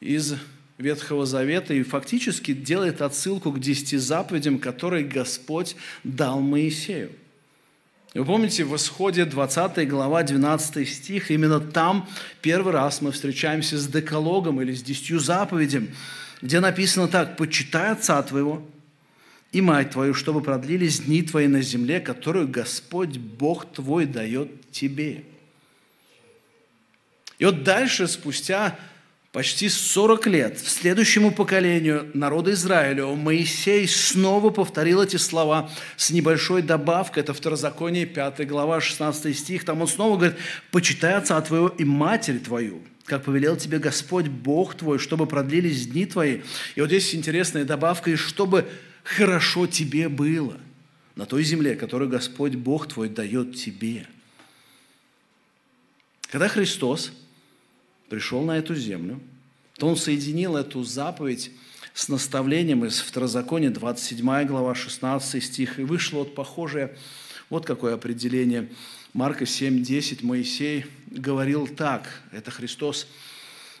из 0.00 0.34
Ветхого 0.82 1.24
Завета 1.24 1.72
и 1.74 1.82
фактически 1.82 2.52
делает 2.52 3.00
отсылку 3.00 3.52
к 3.52 3.60
десяти 3.60 3.96
заповедям, 3.96 4.58
которые 4.58 5.04
Господь 5.04 5.76
дал 6.04 6.40
Моисею. 6.40 7.12
Вы 8.14 8.26
помните, 8.26 8.64
в 8.64 8.76
исходе 8.76 9.24
20 9.24 9.88
глава, 9.88 10.22
12 10.22 10.86
стих, 10.86 11.30
именно 11.30 11.60
там 11.60 12.06
первый 12.42 12.72
раз 12.74 13.00
мы 13.00 13.10
встречаемся 13.10 13.78
с 13.78 13.86
декалогом 13.86 14.60
или 14.60 14.74
с 14.74 14.82
десятью 14.82 15.18
заповедями, 15.18 15.94
где 16.42 16.60
написано 16.60 17.08
так, 17.08 17.38
«Почитай 17.38 17.92
отца 17.92 18.22
твоего 18.22 18.66
и 19.52 19.62
мать 19.62 19.90
твою, 19.90 20.12
чтобы 20.12 20.42
продлились 20.42 21.00
дни 21.00 21.22
твои 21.22 21.46
на 21.46 21.62
земле, 21.62 22.00
которую 22.00 22.48
Господь 22.48 23.16
Бог 23.16 23.72
твой 23.72 24.04
дает 24.04 24.70
тебе». 24.70 25.24
И 27.38 27.44
вот 27.44 27.64
дальше, 27.64 28.08
спустя 28.08 28.78
почти 29.32 29.70
40 29.70 30.26
лет 30.26 30.60
в 30.60 30.68
следующему 30.68 31.32
поколению 31.32 32.10
народа 32.12 32.52
Израиля 32.52 33.06
Моисей 33.06 33.88
снова 33.88 34.50
повторил 34.50 35.00
эти 35.00 35.16
слова 35.16 35.70
с 35.96 36.10
небольшой 36.10 36.60
добавкой. 36.60 37.22
Это 37.22 37.32
Второзаконие, 37.32 38.04
5 38.04 38.46
глава, 38.46 38.82
16 38.82 39.36
стих. 39.36 39.64
Там 39.64 39.80
он 39.80 39.88
снова 39.88 40.16
говорит, 40.16 40.36
«Почитай 40.70 41.14
отца 41.14 41.40
твоего 41.40 41.68
и 41.68 41.84
матерь 41.84 42.40
твою, 42.40 42.82
как 43.06 43.24
повелел 43.24 43.56
тебе 43.56 43.78
Господь 43.78 44.28
Бог 44.28 44.74
твой, 44.74 44.98
чтобы 44.98 45.26
продлились 45.26 45.86
дни 45.86 46.04
твои». 46.04 46.42
И 46.74 46.82
вот 46.82 46.88
здесь 46.88 47.14
интересная 47.14 47.64
добавка, 47.64 48.10
«и 48.10 48.16
чтобы 48.16 48.68
хорошо 49.02 49.66
тебе 49.66 50.10
было 50.10 50.58
на 51.16 51.24
той 51.24 51.42
земле, 51.42 51.74
которую 51.74 52.10
Господь 52.10 52.56
Бог 52.56 52.86
твой 52.86 53.08
дает 53.08 53.56
тебе». 53.56 54.06
Когда 56.30 56.48
Христос– 56.48 57.12
пришел 58.12 58.42
на 58.42 58.58
эту 58.58 58.74
землю, 58.74 59.18
то 59.78 59.88
он 59.88 59.96
соединил 59.96 60.54
эту 60.54 60.84
заповедь 60.84 61.50
с 61.94 62.10
наставлением 62.10 62.84
из 62.84 63.00
Второзакония, 63.00 63.70
27 63.70 64.44
глава, 64.44 64.74
16 64.74 65.42
стих, 65.42 65.78
и 65.78 65.84
вышло 65.84 66.18
вот 66.18 66.34
похожее, 66.34 66.94
вот 67.48 67.64
какое 67.64 67.94
определение. 67.94 68.68
Марка 69.14 69.46
7, 69.46 69.82
10, 69.82 70.22
Моисей 70.22 70.84
говорил 71.06 71.66
так, 71.66 72.20
это 72.32 72.50
Христос, 72.50 73.06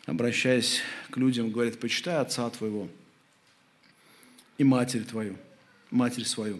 обращаясь 0.06 0.80
к 1.10 1.18
людям, 1.18 1.50
говорит, 1.50 1.78
почитай 1.78 2.16
отца 2.16 2.48
твоего 2.48 2.88
и 4.56 4.64
матерь 4.64 5.04
твою, 5.04 5.36
матерь 5.90 6.24
свою, 6.24 6.58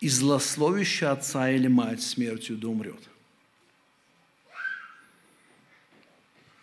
и 0.00 0.08
злословящий 0.08 1.06
отца 1.06 1.48
или 1.48 1.68
мать 1.68 2.02
смертью 2.02 2.56
да 2.56 2.66
умрет. 2.66 3.09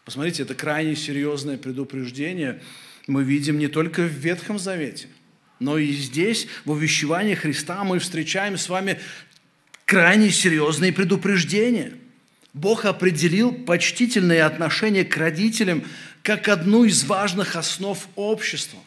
Посмотрите, 0.08 0.44
это 0.44 0.56
крайне 0.56 0.96
серьезное 0.96 1.58
предупреждение 1.58 2.62
мы 3.08 3.26
видим 3.26 3.60
не 3.60 3.68
только 3.68 4.04
в 4.04 4.12
Ветхом 4.14 4.58
Завете, 4.58 5.10
но 5.60 5.78
и 5.78 5.92
здесь, 5.92 6.48
в 6.64 6.72
увещевании 6.72 7.36
Христа, 7.36 7.84
мы 7.84 8.00
встречаем 8.00 8.58
с 8.58 8.70
вами 8.70 9.02
крайне 9.84 10.32
серьезные 10.32 10.94
предупреждения. 10.94 11.92
Бог 12.54 12.86
определил 12.86 13.52
почтительное 13.52 14.46
отношение 14.46 15.04
к 15.04 15.18
родителям 15.18 15.84
как 16.24 16.48
одну 16.48 16.86
из 16.86 17.04
важных 17.04 17.58
основ 17.58 18.08
общества. 18.16 18.80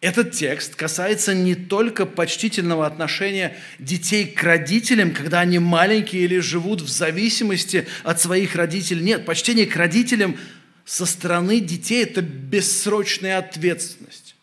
Этот 0.00 0.32
текст 0.32 0.76
касается 0.76 1.34
не 1.34 1.54
только 1.54 2.06
почтительного 2.06 2.86
отношения 2.86 3.54
детей 3.78 4.26
к 4.26 4.42
родителям, 4.42 5.12
когда 5.12 5.40
они 5.40 5.58
маленькие 5.58 6.22
или 6.22 6.38
живут 6.38 6.80
в 6.80 6.88
зависимости 6.88 7.86
от 8.02 8.18
своих 8.18 8.54
родителей. 8.54 9.02
Нет, 9.02 9.26
почтение 9.26 9.66
к 9.66 9.76
родителям 9.76 10.38
со 10.86 11.04
стороны 11.04 11.60
детей– 11.60 12.02
это 12.04 12.22
бессрочная 12.22 13.36
ответственность. 13.36 14.36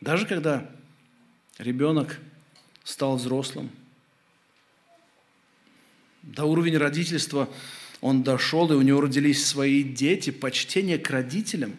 Даже 0.00 0.24
когда 0.24 0.70
ребенок 1.58 2.18
стал 2.82 3.16
взрослым, 3.16 3.70
до 6.22 6.46
уровня 6.46 6.78
родительства– 6.78 7.46
он 8.00 8.22
дошел, 8.22 8.70
и 8.70 8.76
у 8.76 8.82
него 8.82 9.00
родились 9.00 9.44
свои 9.44 9.82
дети, 9.82 10.30
почтение 10.30 10.98
к 10.98 11.10
родителям, 11.10 11.76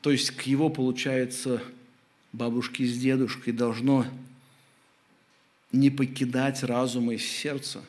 то 0.00 0.10
есть 0.10 0.30
к 0.30 0.42
его, 0.42 0.70
получается, 0.70 1.62
бабушке 2.32 2.86
с 2.86 2.98
дедушкой 2.98 3.52
должно 3.52 4.06
не 5.72 5.90
покидать 5.90 6.62
разума 6.62 7.14
и 7.14 7.18
сердца 7.18 7.82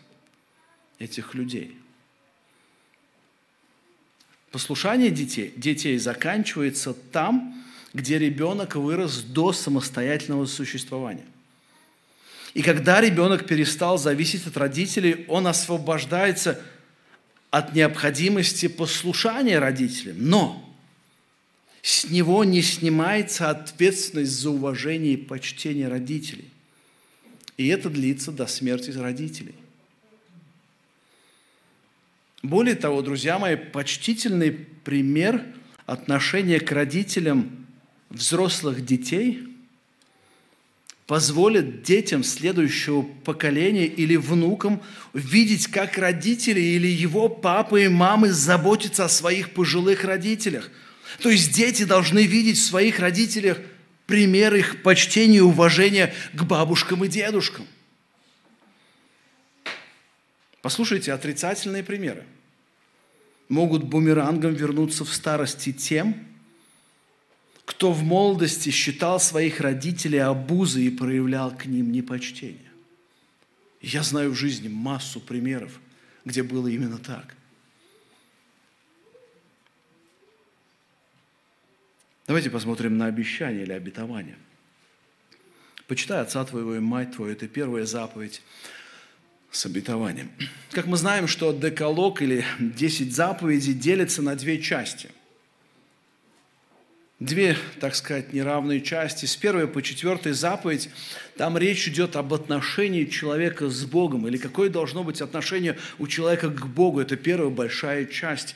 этих 0.99 1.36
людей. 1.36 1.78
Послушание 4.51 5.11
детей, 5.11 5.53
детей 5.55 5.97
заканчивается 5.97 6.93
там, 6.93 7.63
где 7.93 8.17
ребенок 8.17 8.75
вырос 8.75 9.21
до 9.21 9.53
самостоятельного 9.53 10.45
существования. 10.45 11.25
И 12.58 12.64
когда 12.64 13.01
ребенок 13.01 13.45
перестал 13.45 13.99
зависеть 13.99 14.47
от 14.47 14.58
родителей, 14.58 15.26
он 15.28 15.45
освобождается 15.45 16.60
от 17.51 17.76
необходимости 17.76 18.68
послушания 18.68 19.60
родителям. 19.60 20.16
Но 20.28 20.76
с 21.84 22.10
него 22.10 22.43
не 22.43 22.64
снимается 22.64 23.51
ответственность 23.51 24.32
за 24.32 24.49
уважение 24.49 25.14
и 25.14 25.18
почтение 25.18 25.88
родителей. 25.88 26.49
И 27.58 27.68
это 27.68 27.91
длится 27.91 28.32
до 28.32 28.47
смерти 28.47 28.89
родителей. 28.89 29.53
Более 32.41 32.74
того, 32.74 33.03
друзья 33.03 33.38
мои, 33.38 33.55
почтительный 33.55 34.49
пример 34.49 35.45
отношения 35.86 36.60
к 36.60 36.72
родителям 36.72 37.68
взрослых 38.10 38.84
детей 38.84 39.46
позволит 41.08 41.84
детям 41.84 42.22
следующего 42.22 43.01
поколения 43.01 43.86
или 43.86 44.18
внукам 44.18 44.82
видеть, 45.14 45.68
как 45.68 45.97
родители 45.97 46.60
или 46.60 46.88
его 46.88 47.30
папы 47.30 47.86
и 47.86 47.88
мамы 47.88 48.32
заботятся 48.34 49.05
о 49.05 49.10
своих 49.10 49.51
пожилых 49.51 50.03
родителях. 50.03 50.70
То 51.22 51.30
есть 51.30 51.53
дети 51.53 51.84
должны 51.84 52.26
видеть 52.26 52.58
в 52.58 52.66
своих 52.66 52.99
родителях 52.99 53.58
пример 54.05 54.53
их 54.53 54.84
почтения 54.84 55.38
и 55.38 55.41
уважения 55.41 56.14
к 56.34 56.43
бабушкам 56.43 57.05
и 57.05 57.08
дедушкам. 57.08 57.66
Послушайте 60.62 61.14
отрицательные 61.14 61.84
примеры. 61.84 62.26
Могут 63.47 63.86
бумерангом 63.86 64.53
вернуться 64.53 65.05
в 65.05 65.14
старости 65.14 65.72
тем, 65.72 66.28
кто 67.68 67.91
в 67.91 68.01
молодости 68.01 68.70
считал 68.70 69.20
своих 69.20 69.59
родителей 69.59 70.20
обузой 70.20 70.86
и 70.86 70.89
проявлял 70.89 71.55
к 71.55 71.65
ним 71.65 71.91
непочтение. 71.91 72.72
Я 73.82 74.03
знаю 74.03 74.32
в 74.32 74.36
жизни 74.36 74.70
массу 74.70 75.20
примеров, 75.20 75.82
где 76.24 76.43
было 76.43 76.70
именно 76.70 76.97
так. 76.97 77.36
Давайте 82.26 82.49
посмотрим 82.49 82.97
на 82.97 83.07
обещание 83.07 83.63
или 83.63 83.74
обетование. 83.74 84.38
Почитай 85.88 86.22
отца 86.22 86.45
твоего 86.45 86.76
и 86.76 86.80
мать 86.80 87.18
твою. 87.18 87.34
Это 87.34 87.49
первая 87.49 87.86
заповедь 87.86 88.41
с 89.51 89.65
обетованием. 89.65 90.32
Как 90.72 90.86
мы 90.86 90.95
знаем, 90.95 91.28
что 91.28 91.51
деколог 91.51 92.22
или 92.22 92.45
10 92.59 93.13
заповедей 93.13 93.74
делятся 93.74 94.22
на 94.22 94.38
две 94.38 94.61
части– 94.61 95.11
две, 97.20 97.57
так 97.80 97.95
сказать, 97.95 98.34
неравные 98.34 98.82
части. 98.82 99.26
С 99.26 99.36
первой 99.36 99.68
по 99.68 99.82
четвертой 99.82 100.34
заповедь, 100.34 100.89
там 101.36 101.57
речь 101.57 101.88
идет 101.88 102.15
об 102.15 102.34
отношении 102.34 103.05
человека 103.05 103.70
с 103.70 103.86
Богом, 103.86 104.28
или 104.28 104.38
какое 104.38 104.70
должно 104.70 105.03
быть 105.03 105.22
отношение 105.22 105.78
у 105.97 106.07
человека 106.07 106.49
к 106.49 106.68
Богу. 106.68 106.99
Это 106.99 107.15
первая 107.15 107.49
большая 107.49 108.05
часть. 108.05 108.55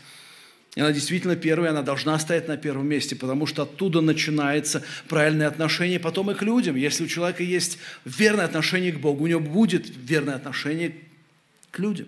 Она 0.77 0.93
действительно 0.93 1.35
первая, 1.35 1.71
она 1.71 1.81
должна 1.81 2.17
стоять 2.17 2.47
на 2.47 2.55
первом 2.55 2.87
месте, 2.87 3.15
потому 3.15 3.45
что 3.45 3.63
оттуда 3.63 3.99
начинается 3.99 4.83
правильное 5.09 5.47
отношение 5.47 5.99
потом 5.99 6.31
и 6.31 6.33
к 6.33 6.43
людям. 6.43 6.77
Если 6.77 7.03
у 7.03 7.07
человека 7.07 7.43
есть 7.43 7.77
верное 8.05 8.45
отношение 8.45 8.93
к 8.93 8.99
Богу, 8.99 9.25
у 9.25 9.27
него 9.27 9.41
будет 9.41 9.85
верное 9.89 10.35
отношение 10.35 10.95
к 11.71 11.79
людям. 11.79 12.07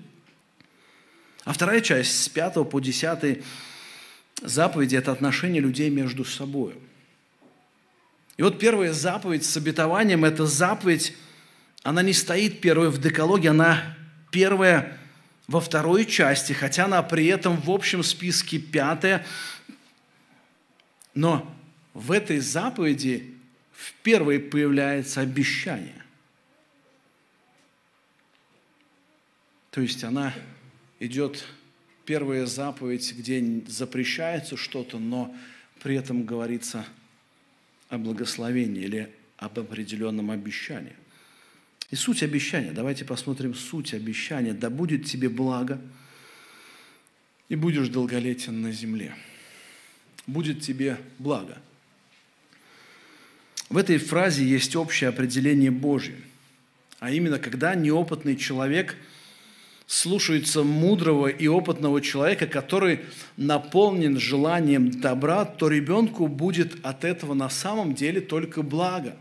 А 1.43 1.51
вторая 1.51 1.81
часть 1.81 2.23
с 2.23 2.29
5 2.29 2.69
по 2.69 2.79
10 2.79 3.43
заповеди– 4.41 4.95
это 4.97 5.11
отношения 5.11 5.59
людей 5.59 5.89
между 5.89 6.25
собой. 6.25 6.75
И 8.37 8.41
вот 8.41 8.59
первая 8.59 8.93
заповедь 8.93 9.45
с 9.45 9.55
обетованием– 9.57 10.25
это 10.25 10.45
заповедь, 10.45 11.15
она 11.83 12.01
не 12.01 12.13
стоит 12.13 12.61
первой 12.61 12.89
в 12.89 12.99
декалоге, 12.99 13.49
она 13.49 13.95
первая 14.31 14.97
во 15.47 15.59
второй 15.59 16.05
части, 16.05 16.53
хотя 16.53 16.85
она 16.85 17.03
при 17.03 17.27
этом 17.27 17.57
в 17.57 17.69
общем 17.69 18.03
списке 18.03 18.57
пятая. 18.59 19.25
Но 21.13 21.53
в 21.93 22.11
этой 22.11 22.39
заповеди 22.39 23.35
в 23.73 23.93
первой 24.01 24.39
появляется 24.39 25.21
обещание. 25.21 26.01
То 29.69 29.81
есть 29.81 30.03
она 30.03 30.33
идет 30.99 31.45
первая 32.05 32.45
заповедь, 32.45 33.13
где 33.17 33.61
запрещается 33.67 34.57
что-то, 34.57 34.99
но 34.99 35.35
при 35.81 35.95
этом 35.95 36.23
говорится 36.23 36.85
о 37.89 37.97
благословении 37.97 38.83
или 38.83 39.13
об 39.37 39.59
определенном 39.59 40.31
обещании. 40.31 40.95
И 41.91 41.95
суть 41.95 42.23
обещания, 42.23 42.71
давайте 42.71 43.05
посмотрим 43.05 43.53
суть 43.53 43.93
обещания. 43.93 44.53
Да 44.53 44.69
будет 44.69 45.05
тебе 45.05 45.29
благо, 45.29 45.79
и 47.49 47.55
будешь 47.55 47.89
долголетен 47.89 48.61
на 48.61 48.71
земле. 48.71 49.13
Будет 50.25 50.61
тебе 50.61 50.97
благо. 51.19 51.61
В 53.69 53.77
этой 53.77 53.97
фразе 53.97 54.45
есть 54.45 54.75
общее 54.75 55.09
определение 55.09 55.71
Божье. 55.71 56.15
А 56.99 57.11
именно, 57.11 57.37
когда 57.37 57.75
неопытный 57.75 58.35
человек– 58.37 58.95
слушается 59.87 60.63
мудрого 60.63 61.27
и 61.27 61.47
опытного 61.47 62.01
человека, 62.01 62.47
который 62.47 63.01
наполнен 63.37 64.19
желанием 64.19 64.89
добра, 65.01 65.45
то 65.45 65.67
ребенку 65.67 66.27
будет 66.27 66.77
от 66.83 67.03
этого 67.03 67.33
на 67.33 67.49
самом 67.49 67.93
деле 67.93 68.21
только 68.21 68.61
благо. 68.61 69.15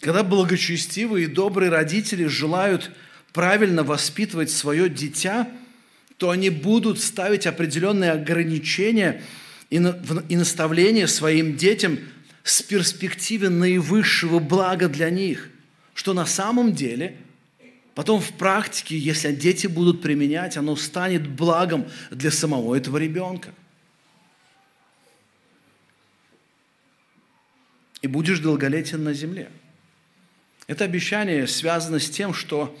Когда 0.00 0.22
благочестивые 0.22 1.24
и 1.24 1.28
добрые 1.28 1.70
родители 1.70 2.26
желают 2.26 2.90
правильно 3.32 3.82
воспитывать 3.82 4.50
свое 4.50 4.88
дитя, 4.88 5.48
то 6.16 6.30
они 6.30 6.48
будут 6.48 7.00
ставить 7.00 7.46
определенные 7.46 8.12
ограничения 8.12 9.22
и 9.68 9.78
наставления 9.78 11.06
своим 11.06 11.56
детям 11.56 11.98
с 12.42 12.62
перспективы 12.62 13.48
наивысшего 13.48 14.38
блага 14.38 14.88
для 14.88 15.10
них– 15.10 15.50
что 15.96 16.12
на 16.12 16.26
самом 16.26 16.74
деле 16.74 17.16
потом 17.94 18.20
в 18.20 18.30
практике, 18.34 18.98
если 18.98 19.32
дети 19.32 19.66
будут 19.66 20.02
применять, 20.02 20.58
оно 20.58 20.76
станет 20.76 21.26
благом 21.26 21.86
для 22.10 22.30
самого 22.30 22.74
этого 22.74 22.98
ребенка. 22.98 23.54
И 28.02 28.06
будешь 28.06 28.40
долголетен 28.40 29.02
на 29.02 29.14
земле. 29.14 29.50
Это 30.66 30.84
обещание 30.84 31.46
связано 31.46 31.98
с 31.98 32.10
тем, 32.10 32.34
что 32.34 32.76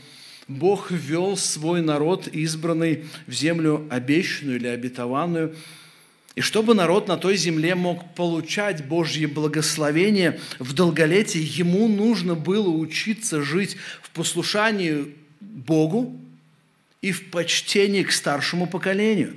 Бог 0.46 0.90
ввел 0.90 1.38
свой 1.38 1.80
народ, 1.80 2.28
избранный 2.28 3.06
в 3.26 3.32
землю 3.32 3.86
обещанную 3.90 4.58
или 4.58 4.68
обетованную, 4.68 5.56
и 6.36 6.42
чтобы 6.42 6.74
народ 6.74 7.08
на 7.08 7.16
той 7.16 7.36
земле 7.36 7.74
мог 7.74 8.14
получать 8.14 8.84
Божье 8.84 9.26
благословение 9.26 10.38
в 10.58 10.74
долголетии, 10.74 11.40
ему 11.40 11.88
нужно 11.88 12.34
было 12.34 12.68
учиться 12.68 13.42
жить 13.42 13.78
в 14.02 14.10
послушании 14.10 15.16
Богу 15.40 16.14
и 17.00 17.10
в 17.10 17.30
почтении 17.30 18.02
к 18.02 18.12
старшему 18.12 18.66
поколению. 18.66 19.34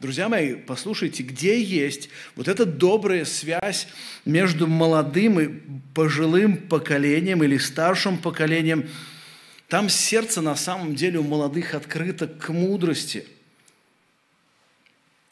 Друзья 0.00 0.28
мои, 0.28 0.56
послушайте, 0.56 1.22
где 1.22 1.62
есть 1.62 2.10
вот 2.34 2.48
эта 2.48 2.66
добрая 2.66 3.24
связь 3.24 3.86
между 4.24 4.66
молодым 4.66 5.40
и 5.40 5.48
пожилым 5.94 6.56
поколением 6.56 7.44
или 7.44 7.56
старшим 7.56 8.18
поколением, 8.18 8.88
там 9.68 9.88
сердце 9.90 10.42
на 10.42 10.56
самом 10.56 10.96
деле 10.96 11.20
у 11.20 11.22
молодых 11.22 11.74
открыто 11.74 12.26
к 12.26 12.48
мудрости– 12.48 13.26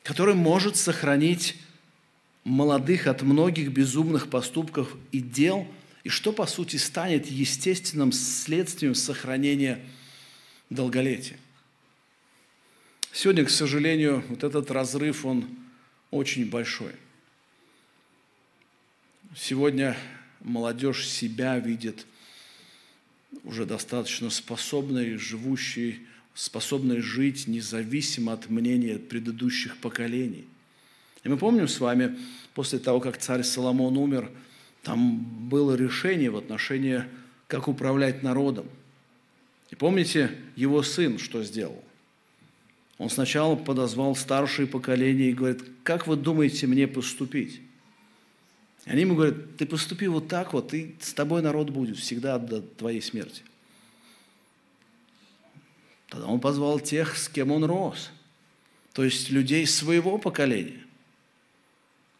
который 0.04 0.34
может 0.34 0.76
сохранить 0.76 1.56
молодых 2.44 3.06
от 3.08 3.22
многих 3.22 3.72
безумных 3.72 4.28
поступков 4.28 4.94
и 5.10 5.20
дел, 5.20 5.66
и 6.04 6.10
что, 6.10 6.32
по 6.32 6.46
сути, 6.46 6.76
станет 6.76 7.26
естественным 7.26 8.12
следствием 8.12 8.94
сохранения 8.94 9.80
долголетия. 10.68 11.38
Сегодня, 13.12 13.46
к 13.46 13.50
сожалению, 13.50 14.22
вот 14.28 14.44
этот 14.44 14.70
разрыв, 14.70 15.24
он 15.24 15.48
очень 16.10 16.50
большой. 16.50 16.92
Сегодня 19.34 19.96
молодежь 20.40 21.08
себя 21.08 21.58
видит 21.58 22.06
уже 23.42 23.64
достаточно 23.64 24.28
способной, 24.28 25.16
живущей 25.16 26.06
способной 26.34 27.00
жить 27.00 27.46
независимо 27.46 28.32
от 28.32 28.50
мнения 28.50 28.98
предыдущих 28.98 29.76
поколений. 29.78 30.46
И 31.22 31.28
мы 31.28 31.38
помним 31.38 31.68
с 31.68 31.80
вами, 31.80 32.18
после 32.54 32.78
того, 32.78 33.00
как 33.00 33.18
царь 33.18 33.42
Соломон 33.42 33.96
умер, 33.96 34.30
там 34.82 35.18
было 35.48 35.74
решение 35.74 36.30
в 36.30 36.36
отношении, 36.36 37.04
как 37.46 37.68
управлять 37.68 38.22
народом. 38.22 38.66
И 39.70 39.76
помните, 39.76 40.30
его 40.56 40.82
сын 40.82 41.18
что 41.18 41.42
сделал? 41.42 41.82
Он 42.98 43.10
сначала 43.10 43.56
подозвал 43.56 44.14
старшие 44.14 44.66
поколения 44.66 45.30
и 45.30 45.34
говорит, 45.34 45.64
как 45.82 46.06
вы 46.06 46.16
думаете 46.16 46.66
мне 46.66 46.86
поступить? 46.86 47.60
И 48.86 48.90
они 48.90 49.02
ему 49.02 49.14
говорят, 49.14 49.56
ты 49.56 49.66
поступи 49.66 50.06
вот 50.08 50.28
так 50.28 50.52
вот, 50.52 50.74
и 50.74 50.94
с 51.00 51.12
тобой 51.14 51.42
народ 51.42 51.70
будет 51.70 51.96
всегда 51.96 52.38
до 52.38 52.60
твоей 52.60 53.00
смерти. 53.00 53.42
Тогда 56.08 56.26
он 56.26 56.40
позвал 56.40 56.80
тех, 56.80 57.16
с 57.16 57.28
кем 57.28 57.50
он 57.50 57.64
рос, 57.64 58.10
то 58.92 59.04
есть 59.04 59.30
людей 59.30 59.66
своего 59.66 60.18
поколения. 60.18 60.84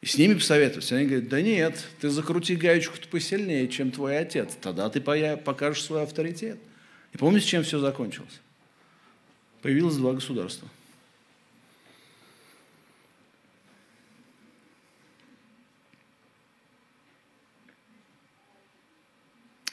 И 0.01 0.07
с 0.07 0.19
ними 0.19 0.35
посоветоваться. 0.35 0.97
Они 0.97 1.07
говорят, 1.07 1.29
да 1.29 1.41
нет, 1.41 1.83
ты 2.01 2.11
закрути 2.11 2.57
гаечку-то 2.57 3.09
посильнее, 3.09 3.69
чем 3.69 3.91
твой 3.91 4.19
отец. 4.19 4.55
Тогда 4.61 4.91
ты 4.91 5.01
покажешь 5.01 5.83
свой 5.83 6.03
авторитет. 6.03 6.59
И 7.15 7.17
помните, 7.17 7.47
чем 7.47 7.63
все 7.63 7.79
закончилось? 7.79 8.41
Появилось 9.63 9.97
два 9.97 10.13
государства. 10.13 10.69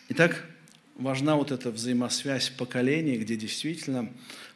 Итак, 0.07 0.45
важна 1.01 1.35
вот 1.35 1.51
эта 1.51 1.71
взаимосвязь 1.71 2.49
поколений, 2.49 3.17
где 3.17 3.35
действительно 3.35 4.11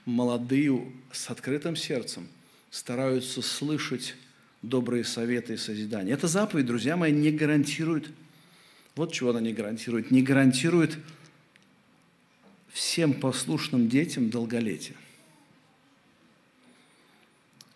молодые 0.06 0.92
с 1.12 1.30
открытым 1.30 1.76
сердцем 1.76 2.28
стараются 2.70 3.42
слышать 3.42 4.16
добрые 4.62 5.04
советы 5.04 5.54
и 5.54 5.58
созидания. 5.58 6.14
Эта 6.14 6.28
заповедь, 6.28 6.66
друзья 6.66 6.96
мои, 6.96 7.12
не 7.12 7.32
гарантирует, 7.32 8.10
вот 8.96 9.12
чего 9.12 9.32
она 9.32 9.42
не 9.42 9.54
гарантирует, 9.54 10.12
не 10.12 10.22
гарантирует 10.22 10.98
всем 12.70 13.14
послушным 13.14 13.90
детям 13.90 14.30
долголетие. 14.30 14.96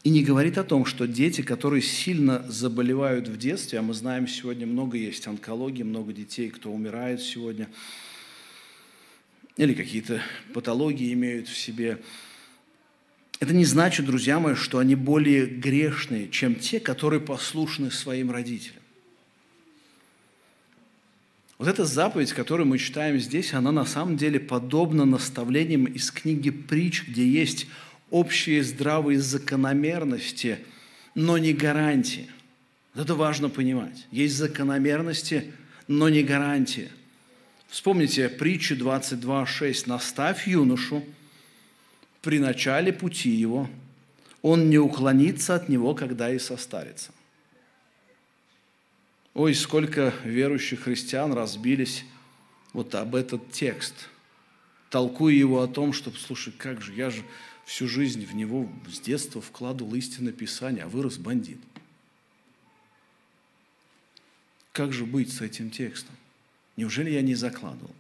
И 0.04 0.10
не 0.12 0.24
говорит 0.24 0.58
о 0.58 0.64
том, 0.64 0.86
что 0.86 1.08
дети, 1.08 1.42
которые 1.42 1.82
сильно 1.82 2.46
заболевают 2.50 3.28
в 3.28 3.38
детстве, 3.38 3.80
а 3.80 3.82
мы 3.82 3.94
знаем, 3.94 4.28
сегодня 4.28 4.66
много 4.66 4.98
есть 4.98 5.28
онкологии, 5.28 5.84
много 5.84 6.14
детей, 6.14 6.50
кто 6.50 6.72
умирает 6.72 7.22
сегодня, 7.22 7.68
или 9.60 9.74
какие-то 9.74 10.22
патологии 10.54 11.12
имеют 11.12 11.50
в 11.50 11.58
себе, 11.58 12.00
это 13.42 13.54
не 13.54 13.66
значит, 13.66 14.06
друзья 14.06 14.40
мои, 14.40 14.56
что 14.56 14.80
они 14.80 14.96
более 14.96 15.46
грешные, 15.46 16.30
чем 16.30 16.56
те, 16.56 16.80
которые 16.80 17.20
послушны 17.20 17.92
своим 17.92 18.32
родителям. 18.32 18.82
Вот 21.58 21.68
эта 21.68 21.84
заповедь, 21.84 22.32
которую 22.32 22.68
мы 22.68 22.78
читаем 22.78 23.20
здесь, 23.20 23.54
она 23.54 23.74
на 23.74 23.86
самом 23.86 24.16
деле 24.16 24.40
подобна 24.40 25.04
наставлениям 25.04 25.86
из 25.86 26.10
книги 26.10 26.52
«Притч», 26.52 27.04
где 27.06 27.28
есть 27.28 27.68
общие 28.12 28.64
здравые 28.64 29.20
закономерности, 29.20 30.60
но 31.16 31.38
не 31.38 31.52
гарантии. 31.52 32.30
Это 32.96 33.14
важно 33.14 33.50
понимать. 33.50 34.08
Есть 34.10 34.38
закономерности, 34.38 35.52
но 35.90 36.08
не 36.08 36.24
гарантии. 36.24 36.90
Вспомните 37.70 38.30
притчу 38.30 38.76
22.6. 38.76 39.84
«Наставь 39.88 40.48
юношу 40.48 41.06
при 42.22 42.40
начале 42.40 42.92
пути 42.92 43.30
его, 43.30 43.70
он 44.42 44.70
не 44.70 44.80
уклонится 44.80 45.56
от 45.56 45.70
него, 45.70 45.94
когда 45.94 46.34
и 46.34 46.40
состарится». 46.40 47.12
Ой, 49.36 49.54
сколько 49.54 50.14
верующих 50.24 50.82
христиан 50.82 51.32
разбились 51.34 52.04
вот 52.74 52.96
об 52.96 53.16
этот 53.16 53.52
текст, 53.52 53.94
толкуя 54.90 55.34
его 55.34 55.62
о 55.62 55.68
том, 55.68 55.94
что, 55.94 56.12
слушай, 56.12 56.52
как 56.52 56.82
же, 56.82 56.94
я 56.94 57.12
же 57.12 57.24
всю 57.66 57.88
жизнь 57.88 58.26
в 58.26 58.36
него 58.36 58.68
с 58.92 59.00
детства 59.00 59.42
вкладывал 59.42 59.94
истинное 59.94 60.34
Писание, 60.34 60.86
а 60.86 60.90
вырос 60.90 61.18
бандит. 61.18 61.60
Как 64.74 64.92
же 64.92 65.06
быть 65.06 65.32
с 65.32 65.42
этим 65.42 65.70
текстом? 65.70 66.16
Неужели 66.80 67.10
я 67.10 67.22
не 67.22 67.36
закладывал? 67.36 67.94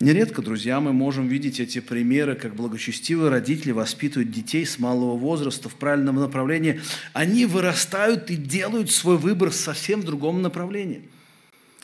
Нередко, 0.00 0.42
друзья, 0.42 0.80
мы 0.80 0.92
можем 0.92 1.28
видеть 1.28 1.58
эти 1.58 1.80
примеры, 1.80 2.34
как 2.34 2.54
благочестивые 2.54 3.30
родители 3.30 3.72
воспитывают 3.72 4.30
детей 4.30 4.66
с 4.66 4.78
малого 4.78 5.16
возраста 5.16 5.70
в 5.70 5.76
правильном 5.76 6.16
направлении. 6.16 6.82
Они 7.14 7.46
вырастают 7.46 8.30
и 8.30 8.36
делают 8.36 8.90
свой 8.90 9.16
выбор 9.16 9.50
совсем 9.50 10.02
в 10.02 10.04
другом 10.04 10.42
направлении. 10.42 11.08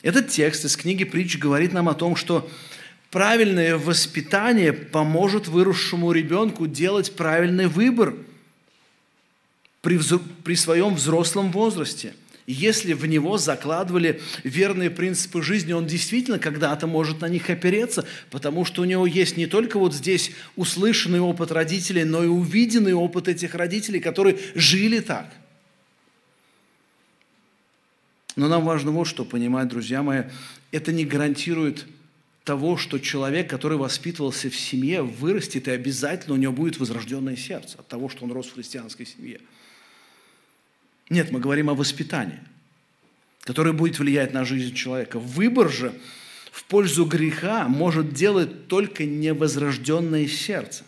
Этот 0.03 0.29
текст 0.29 0.65
из 0.65 0.77
книги 0.77 1.03
притч 1.03 1.39
говорит 1.39 1.73
нам 1.73 1.89
о 1.89 1.95
том, 1.95 2.15
что 2.15 2.47
Правильное 3.09 3.77
воспитание 3.77 4.73
поможет 4.73 5.47
выросшему 5.47 6.11
ребенку 6.11 6.67
делать 6.67 7.15
правильный 7.15 7.67
выбор 7.67 8.13
при, 9.81 9.97
при 10.43 10.55
своем 10.55 10.95
взрослом 10.95 11.53
возрасте. 11.53 12.13
Если 12.47 12.93
в 12.93 13.05
него 13.05 13.37
закладывали 13.37 14.21
верные 14.45 14.89
принципы 14.89 15.41
жизни, 15.41 15.73
он 15.73 15.85
действительно 15.85 16.39
когда-то 16.39 16.87
может 16.87 17.19
на 17.19 17.27
них 17.27 17.49
опереться, 17.49 18.05
потому 18.31 18.63
что 18.63 18.81
у 18.81 18.85
него 18.85 19.05
есть 19.05 19.35
не 19.35 19.47
только 19.47 19.77
вот 19.77 19.93
здесь 19.93 20.31
услышанный 20.55 21.19
опыт 21.19 21.51
родителей, 21.51 22.05
но 22.05 22.23
и 22.23 22.27
увиденный 22.27 22.93
опыт 22.93 23.27
этих 23.27 23.53
родителей, 23.53 23.99
которые 23.99 24.39
жили 24.55 25.01
так. 25.01 25.29
Но 28.37 28.47
нам 28.47 28.63
важно 28.63 28.91
вот 28.91 29.05
что 29.07 29.25
понимать, 29.25 29.67
друзья 29.67 30.01
мои, 30.01 30.23
это 30.71 30.93
не 30.93 31.03
гарантирует 31.03 31.85
того, 32.45 32.77
что 32.77 32.97
человек, 32.97 33.49
который 33.49 33.77
воспитывался 33.77 34.49
в 34.49 34.55
семье, 34.55 35.01
вырастет, 35.01 35.67
и 35.67 35.71
обязательно 35.71 36.35
у 36.35 36.37
него 36.37 36.53
будет 36.53 36.77
возрожденное 36.77 37.35
сердце 37.35 37.77
от 37.77 37.89
того, 37.89 38.07
что 38.07 38.23
он 38.23 38.31
рос 38.31 38.47
в 38.47 38.53
христианской 38.53 39.05
семье. 39.05 39.41
Нет, 41.09 41.31
мы 41.31 41.39
говорим 41.39 41.69
о 41.69 41.73
воспитании, 41.73 42.39
которое 43.41 43.73
будет 43.73 43.99
влиять 43.99 44.33
на 44.33 44.45
жизнь 44.45 44.73
человека. 44.75 45.19
Выбор 45.19 45.69
же 45.69 45.93
в 46.51 46.63
пользу 46.65 47.05
греха 47.05 47.67
может 47.67 48.13
делать 48.13 48.67
только 48.67 49.05
невозрожденное 49.05 50.27
сердце. 50.27 50.83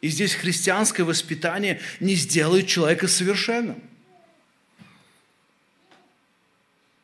И 0.00 0.08
здесь 0.08 0.34
христианское 0.34 1.04
воспитание 1.04 1.80
не 2.00 2.14
сделает 2.14 2.66
человека 2.66 3.08
совершенным. 3.08 3.82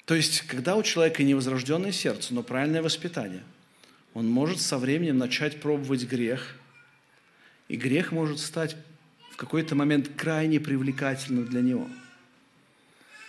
То 0.04 0.14
есть, 0.14 0.42
когда 0.42 0.76
у 0.76 0.82
человека 0.82 1.22
невозрожденное 1.22 1.92
сердце, 1.92 2.34
но 2.34 2.42
правильное 2.42 2.82
воспитание– 2.82 3.42
он 4.14 4.28
может 4.28 4.60
со 4.60 4.78
временем 4.78 5.18
начать 5.18 5.60
пробовать 5.60 6.04
грех, 6.04 6.56
и 7.68 7.76
грех 7.76 8.12
может 8.12 8.38
стать 8.38 8.76
в 9.32 9.36
какой-то 9.36 9.74
момент 9.74 10.08
крайне 10.16 10.60
привлекательным 10.60 11.46
для 11.46 11.60
него. 11.60 11.88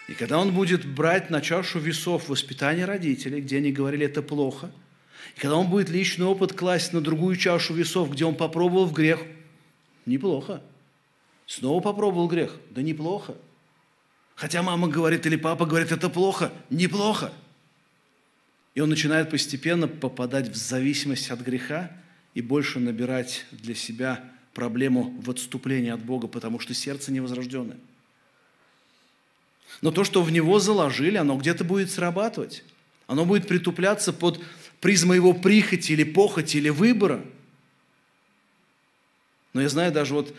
И 0.07 0.13
когда 0.13 0.39
он 0.39 0.53
будет 0.53 0.85
брать 0.85 1.29
на 1.29 1.41
чашу 1.41 1.79
весов 1.79 2.29
воспитание 2.29 2.85
родителей, 2.85 3.41
где 3.41 3.57
они 3.57 3.71
говорили, 3.71 4.05
это 4.05 4.21
плохо, 4.21 4.71
и 5.35 5.39
когда 5.39 5.55
он 5.55 5.69
будет 5.69 5.89
личный 5.89 6.25
опыт 6.25 6.53
класть 6.53 6.93
на 6.93 7.01
другую 7.01 7.35
чашу 7.35 7.73
весов, 7.73 8.11
где 8.11 8.25
он 8.25 8.35
попробовал 8.35 8.85
в 8.85 8.93
грех, 8.93 9.19
неплохо. 10.05 10.61
Снова 11.47 11.81
попробовал 11.81 12.27
грех, 12.27 12.55
да 12.69 12.81
неплохо. 12.81 13.35
Хотя 14.35 14.61
мама 14.61 14.87
говорит 14.87 15.25
или 15.25 15.35
папа 15.35 15.65
говорит, 15.65 15.91
это 15.91 16.09
плохо, 16.09 16.51
неплохо. 16.69 17.33
И 18.75 18.81
он 18.81 18.89
начинает 18.89 19.29
постепенно 19.29 19.87
попадать 19.87 20.49
в 20.49 20.55
зависимость 20.55 21.31
от 21.31 21.39
греха 21.39 21.91
и 22.33 22.41
больше 22.41 22.79
набирать 22.79 23.45
для 23.51 23.73
себя 23.73 24.23
проблему 24.53 25.15
в 25.21 25.31
отступлении 25.31 25.91
от 25.91 26.03
Бога, 26.03 26.27
потому 26.27 26.59
что 26.59 26.73
сердце 26.73 27.11
невозрожденное. 27.11 27.77
Но 29.81 29.91
то, 29.91 30.03
что 30.03 30.21
в 30.21 30.31
него 30.31 30.59
заложили, 30.59 31.17
оно 31.17 31.37
где-то 31.37 31.63
будет 31.63 31.91
срабатывать. 31.91 32.63
Оно 33.07 33.25
будет 33.25 33.47
притупляться 33.47 34.13
под 34.13 34.43
призмой 34.81 35.17
его 35.17 35.33
прихоти 35.33 35.91
или 35.91 36.03
похоти 36.03 36.57
или 36.57 36.69
выбора. 36.69 37.23
Но 39.53 39.61
я 39.61 39.69
знаю 39.69 39.91
даже 39.91 40.13
вот 40.13 40.35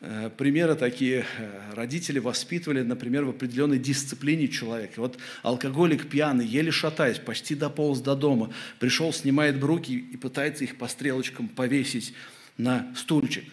Э, 0.00 0.30
примеры 0.36 0.76
такие 0.76 1.26
э, 1.38 1.72
родители 1.74 2.18
воспитывали, 2.20 2.82
например, 2.82 3.24
в 3.24 3.30
определенной 3.30 3.78
дисциплине 3.78 4.46
человека. 4.46 5.00
Вот 5.00 5.18
алкоголик 5.42 6.08
пьяный, 6.08 6.46
еле 6.46 6.70
шатаясь, 6.70 7.18
почти 7.18 7.54
дополз 7.54 8.00
до 8.00 8.14
дома, 8.14 8.52
пришел, 8.78 9.12
снимает 9.12 9.58
бруки 9.58 9.92
и 9.92 10.16
пытается 10.16 10.64
их 10.64 10.76
по 10.78 10.86
стрелочкам 10.86 11.48
повесить 11.48 12.14
на 12.56 12.94
стульчик. 12.96 13.44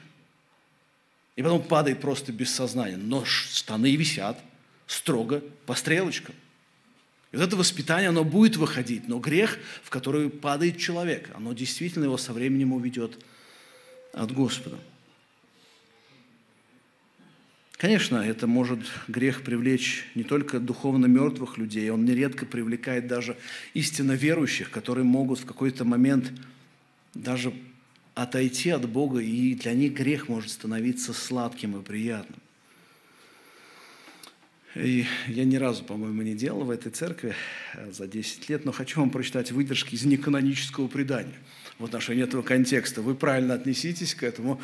И 1.35 1.41
потом 1.41 1.63
падает 1.63 1.99
просто 1.99 2.31
без 2.31 2.53
сознания. 2.53 2.97
Но 2.97 3.25
штаны 3.25 3.95
висят 3.95 4.39
строго 4.87 5.43
по 5.65 5.75
стрелочкам. 5.75 6.35
И 7.31 7.37
вот 7.37 7.47
это 7.47 7.55
воспитание, 7.55 8.09
оно 8.09 8.23
будет 8.23 8.55
выходить, 8.55 9.07
но 9.07 9.19
грех, 9.19 9.57
в 9.83 9.89
который 9.89 10.29
падает 10.29 10.77
человек, 10.77 11.29
оно 11.35 11.53
действительно 11.53 12.05
его 12.05 12.17
со 12.17 12.31
временем 12.31 12.71
уведет 12.71 13.19
от 14.13 14.31
Господа. 14.31 14.77
Конечно, 17.77 18.17
это 18.17 18.47
может 18.47 18.79
грех 19.09 19.41
привлечь 19.41 20.05
не 20.15 20.23
только 20.23 20.59
духовно 20.59 21.07
мертвых 21.07 21.57
людей, 21.57 21.89
он 21.89 22.05
нередко 22.05 22.45
привлекает 22.45 23.07
даже 23.07 23.35
истинно 23.73 24.13
верующих, 24.13 24.71
которые 24.71 25.03
могут 25.03 25.39
в 25.39 25.45
какой-то 25.45 25.83
момент 25.83 26.31
даже 27.13 27.53
отойти 28.13 28.69
от 28.69 28.87
Бога, 28.87 29.19
и 29.19 29.55
для 29.55 29.73
них 29.73 29.93
грех 29.93 30.29
может 30.29 30.51
становиться 30.51 31.11
сладким 31.11 31.77
и 31.77 31.83
приятным. 31.83 32.39
И 34.75 35.05
я 35.27 35.45
ни 35.45 35.55
разу, 35.55 35.83
по-моему, 35.85 36.21
не 36.21 36.35
делал 36.35 36.65
в 36.65 36.69
этой 36.69 36.91
церкви 36.91 37.33
э, 37.75 37.91
за 37.91 38.07
10 38.07 38.49
лет, 38.49 38.65
но 38.65 38.73
хочу 38.73 38.99
вам 38.99 39.09
прочитать 39.09 39.51
выдержки 39.51 39.95
из 39.95 40.03
неканонического 40.03 40.87
предания 40.87 41.35
в 41.79 41.85
отношении 41.85 42.23
этого 42.23 42.41
контекста. 42.41 43.01
Вы 43.01 43.15
правильно 43.15 43.53
отнеситесь 43.53 44.13
к 44.13 44.23
этому. 44.23 44.59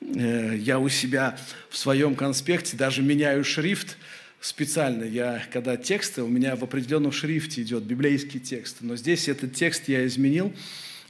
Э, 0.00 0.56
я 0.56 0.78
у 0.78 0.88
себя 0.88 1.36
в 1.68 1.76
своем 1.76 2.14
конспекте 2.14 2.76
даже 2.76 3.02
меняю 3.02 3.44
шрифт 3.44 3.96
специально. 4.40 5.02
Я, 5.02 5.42
когда 5.52 5.76
тексты, 5.76 6.22
у 6.22 6.28
меня 6.28 6.54
в 6.54 6.62
определенном 6.62 7.10
шрифте 7.10 7.62
идет 7.62 7.82
библейский 7.82 8.38
текст, 8.38 8.76
но 8.82 8.94
здесь 8.94 9.28
этот 9.28 9.54
текст 9.54 9.88
я 9.88 10.06
изменил 10.06 10.52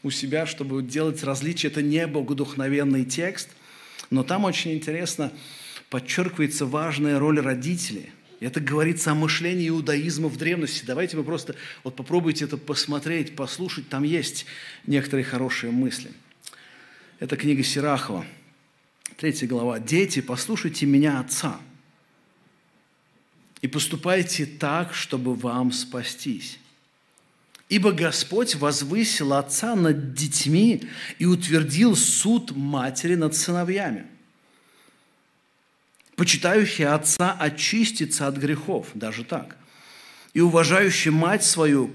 у 0.03 0.11
себя, 0.11 0.47
чтобы 0.47 0.83
делать 0.83 1.23
различие. 1.23 1.71
Это 1.71 1.83
не 1.83 2.07
богодухновенный 2.07 3.05
текст, 3.05 3.51
но 4.09 4.23
там 4.23 4.47
очень 4.47 4.73
интересно 4.73 5.31
подчеркивается 5.91 6.65
важная 6.65 7.19
роль 7.19 7.39
родителей. 7.39 8.11
Это 8.41 8.61
говорится 8.61 9.13
о 9.13 9.15
мышлении 9.15 9.69
иудаизма 9.69 10.29
в 10.29 10.37
древности. 10.37 10.85
Давайте 10.85 11.17
вы 11.17 11.25
просто 11.25 11.55
вот 11.85 11.95
попробуйте 11.95 12.47
это 12.47 12.57
посмотреть, 12.57 13.37
послушать. 13.37 13.89
Там 13.89 14.03
есть 14.03 14.47
некоторые 14.87 15.25
хорошие 15.25 15.71
мысли. 15.71 16.11
Это 17.19 17.37
книга 17.37 17.63
Сирахова– 17.63 18.27
Третья 19.21 19.47
глава. 19.47 19.79
«Дети, 19.81 20.23
послушайте 20.23 20.87
меня, 20.87 21.21
Отца, 21.21 21.61
и 23.61 23.69
поступайте 23.69 24.47
так, 24.47 24.95
чтобы 24.95 25.35
вам 25.35 25.73
спастись. 25.73 26.59
Ибо 27.69 27.93
Господь 27.93 28.55
возвысил 28.55 29.35
Отца 29.35 29.77
над 29.77 30.15
детьми 30.15 30.85
и 31.19 31.27
утвердил 31.27 31.97
суд 31.97 32.57
матери 32.57 33.15
над 33.15 33.37
сыновьями. 33.37 34.07
Почитающий 36.21 36.85
Отца 36.85 37.33
очистится 37.33 38.27
от 38.27 38.37
грехов, 38.37 38.89
даже 38.93 39.25
так, 39.25 39.57
и 40.35 40.43
уважающий 40.43 41.11
мать 41.11 41.43
свою, 41.43 41.91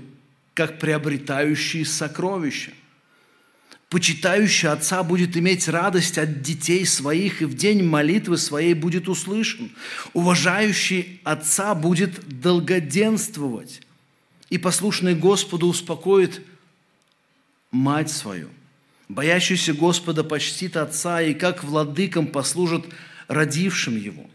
как 0.55 0.79
приобретающий 0.79 1.85
сокровища– 1.85 2.71
Почитающий 3.89 4.67
отца 4.67 5.03
будет 5.03 5.37
иметь 5.37 5.67
радость 5.67 6.17
от 6.17 6.41
детей 6.41 6.87
своих, 6.87 7.43
и 7.43 7.45
в 7.45 7.53
день 7.53 7.83
молитвы 7.83 8.37
своей 8.39 8.73
будет 8.73 9.07
услышан. 9.07 9.71
Уважающий 10.13 11.21
отца 11.23 11.75
будет 11.75 12.41
долгоденствовать, 12.41 13.81
и 14.49 14.57
послушный 14.57 15.13
Господу 15.13 15.67
успокоит 15.67 16.41
мать 17.69 18.09
свою. 18.09 18.49
Боящийся 19.07 19.73
Господа 19.73 20.23
почтит 20.23 20.77
отца, 20.77 21.21
и 21.21 21.35
как 21.35 21.63
владыкам 21.63 22.25
послужит 22.25 22.85
родившим 23.27 23.97
его. 23.97 24.29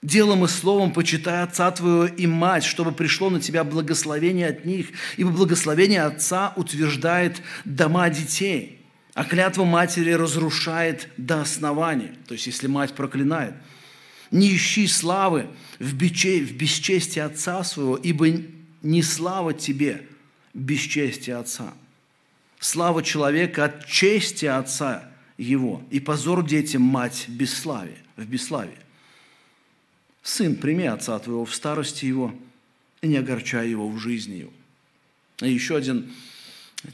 Делом 0.00 0.44
и 0.44 0.48
словом 0.48 0.92
почитай 0.92 1.42
отца 1.42 1.70
твоего 1.70 2.06
и 2.06 2.26
мать, 2.26 2.64
чтобы 2.64 2.92
пришло 2.92 3.30
на 3.30 3.40
тебя 3.40 3.64
благословение 3.64 4.46
от 4.46 4.64
них, 4.64 4.88
ибо 5.16 5.30
благословение 5.30 6.02
отца 6.02 6.52
утверждает 6.56 7.42
дома 7.64 8.08
детей– 8.08 8.76
а 9.18 9.24
клятва 9.24 9.64
матери 9.64 10.12
разрушает 10.12 11.08
до 11.16 11.40
основания. 11.40 12.14
То 12.28 12.34
есть, 12.34 12.46
если 12.46 12.68
мать 12.68 12.94
проклинает. 12.94 13.52
Не 14.30 14.54
ищи 14.54 14.86
славы 14.86 15.48
в, 15.80 15.92
биче, 15.96 16.38
в 16.44 16.52
бесчестии 16.52 17.18
отца 17.18 17.64
своего, 17.64 17.96
ибо 17.96 18.28
не 18.80 19.02
слава 19.02 19.54
тебе 19.54 20.06
бесчестие 20.54 21.34
отца. 21.34 21.74
Слава 22.60 23.02
человека 23.02 23.64
от 23.64 23.86
чести 23.86 24.46
отца 24.46 25.10
его, 25.36 25.82
и 25.90 25.98
позор 25.98 26.46
детям 26.46 26.82
мать 26.82 27.24
бесславие, 27.26 27.98
в 28.18 28.26
бесславии. 28.26 28.76
Сын, 30.22 30.56
прими 30.56 30.84
отца 30.84 31.18
твоего 31.18 31.44
в 31.44 31.54
старости 31.54 32.04
его, 32.04 32.34
и 33.00 33.08
не 33.08 33.16
огорчай 33.16 33.70
его 33.70 33.88
в 33.88 33.98
жизни 33.98 34.34
его. 34.34 34.52
И 35.40 35.50
еще 35.50 35.76
один 35.76 36.12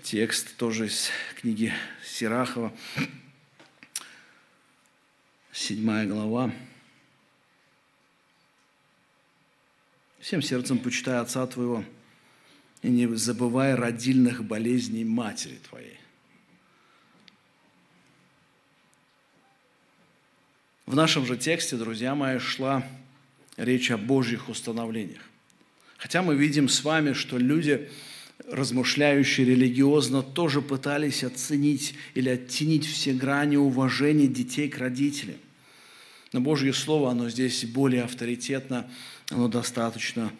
текст 0.03 0.57
тоже 0.57 0.87
из 0.87 1.09
книги 1.41 1.73
Сирахова, 2.05 2.73
седьмая 5.51 6.07
глава. 6.07 6.53
Всем 10.21 10.43
сердцем 10.43 10.79
почитай 10.79 11.19
отца 11.19 11.47
твоего, 11.47 11.85
и 12.83 12.89
не 12.89 13.07
забывай 13.17 13.75
родильных 13.75 14.45
болезней 14.45 15.05
матери 15.05 15.59
твоей. 15.69 15.99
В 20.87 20.95
нашем 20.95 21.27
же 21.27 21.37
тексте, 21.37 21.77
друзья 21.77 22.15
мои, 22.15 22.39
шла 22.39 22.87
речь 23.57 23.91
о 23.91 23.97
Божьих 23.97 24.49
установлениях. 24.49 25.23
Хотя 25.97 26.23
мы 26.23 26.35
видим 26.35 26.69
с 26.69 26.85
вами, 26.85 27.13
что 27.13 27.39
люди– 27.39 27.89
размышляющие 28.49 29.47
религиозно, 29.47 30.23
тоже 30.23 30.61
пытались 30.61 31.25
оценить 31.25 31.95
или 32.15 32.29
оттенить 32.29 32.87
все 32.87 33.13
грани 33.13 33.57
уважения 33.57 34.27
детей 34.27 34.69
к 34.69 34.79
родителям. 34.79 35.37
Но 36.33 36.41
Божье 36.41 36.73
Слово, 36.73 37.13
оно 37.13 37.31
здесь 37.31 37.65
более 37.65 38.03
авторитетно, 38.03 38.91
оно 39.31 39.49
достаточно 39.49 40.33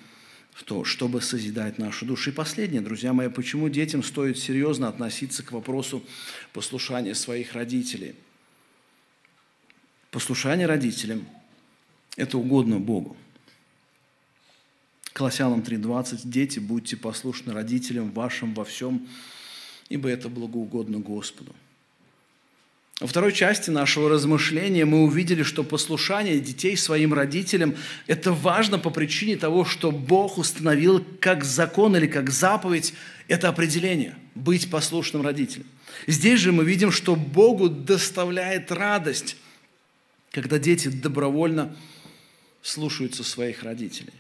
в 0.53 0.65
то, 0.65 0.85
чтобы 0.85 1.21
созидать 1.21 1.79
нашу 1.79 2.05
душу. 2.05 2.31
И 2.31 2.33
последнее, 2.33 2.81
друзья 2.81 3.13
мои, 3.13 3.29
почему 3.29 3.69
детям 3.69 4.03
стоит 4.03 4.39
серьезно 4.39 4.89
относиться 4.89 5.43
к 5.43 5.53
вопросу 5.53 6.03
послушания 6.53 7.15
своих 7.15 7.55
родителей. 7.55 8.15
Послушание 10.15 10.69
родителям– 10.69 11.27
это 12.17 12.39
угодно 12.39 12.79
Богу. 12.79 13.17
Колоссянам 15.13 15.59
3.20. 15.59 16.21
«Дети, 16.23 16.61
будьте 16.61 16.97
послушны 16.97 17.53
родителям 17.53 18.13
вашим 18.13 18.55
во 18.55 18.65
всем, 18.65 19.09
ибо 19.89 20.09
это 20.09 20.29
благоугодно 20.29 21.01
Господу». 21.01 21.53
Во 23.01 23.09
второй 23.09 23.33
части 23.33 23.71
нашего 23.71 24.09
размышления 24.09 24.85
мы 24.85 25.03
увидели, 25.03 25.43
что 25.43 25.65
послушание 25.65 26.39
детей 26.39 26.77
своим 26.77 27.13
родителям– 27.13 27.75
это 28.07 28.33
важно 28.33 28.79
по 28.79 28.91
причине 28.91 29.37
того, 29.37 29.65
что 29.65 29.91
Бог 29.91 30.39
установил 30.39 31.05
как 31.19 31.43
закон 31.43 31.97
или 31.97 32.07
как 32.07 32.31
заповедь 32.31 32.95
это 33.27 33.49
определение– 33.49 34.15
быть 34.37 34.71
послушным 34.71 35.23
родителем. 35.23 35.67
Здесь 36.07 36.39
же 36.39 36.53
мы 36.53 36.65
видим, 36.65 36.93
что 36.93 37.17
Богу 37.17 37.69
доставляет 37.69 38.71
радость, 38.71 39.37
когда 40.35 40.59
дети 40.59 40.89
добровольно 40.89 41.75
слушаются 42.61 43.23
своих 43.23 43.63
родителей. 43.63 44.13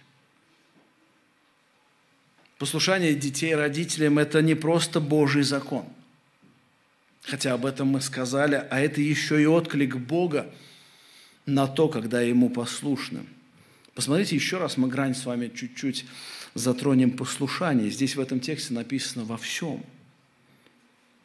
Послушание 2.57 3.15
детей 3.15 3.53
родителям– 3.53 4.19
это 4.21 4.41
не 4.41 4.55
просто 4.55 5.01
Божий 5.01 5.43
закон. 5.43 5.85
Хотя 7.23 7.55
об 7.55 7.67
этом 7.67 7.89
мы 7.89 8.01
сказали, 8.01 8.65
а 8.71 8.79
это 8.79 9.01
еще 9.01 9.43
и 9.43 9.47
отклик 9.47 9.97
Бога 9.97 10.49
на 11.47 11.67
то, 11.67 11.89
когда 11.89 12.21
Ему 12.21 12.49
послушны. 12.49 13.27
Посмотрите 13.95 14.37
еще 14.37 14.59
раз, 14.59 14.77
мы 14.77 14.87
грань 14.87 15.17
с 15.17 15.27
вами 15.27 15.49
чуть-чуть 15.49 16.05
затронем 16.55 17.11
послушание. 17.11 17.91
Здесь 17.91 18.15
в 18.15 18.21
этом 18.21 18.39
тексте 18.39 18.73
написано 18.73 19.25
«во 19.25 19.37
всем». 19.37 19.85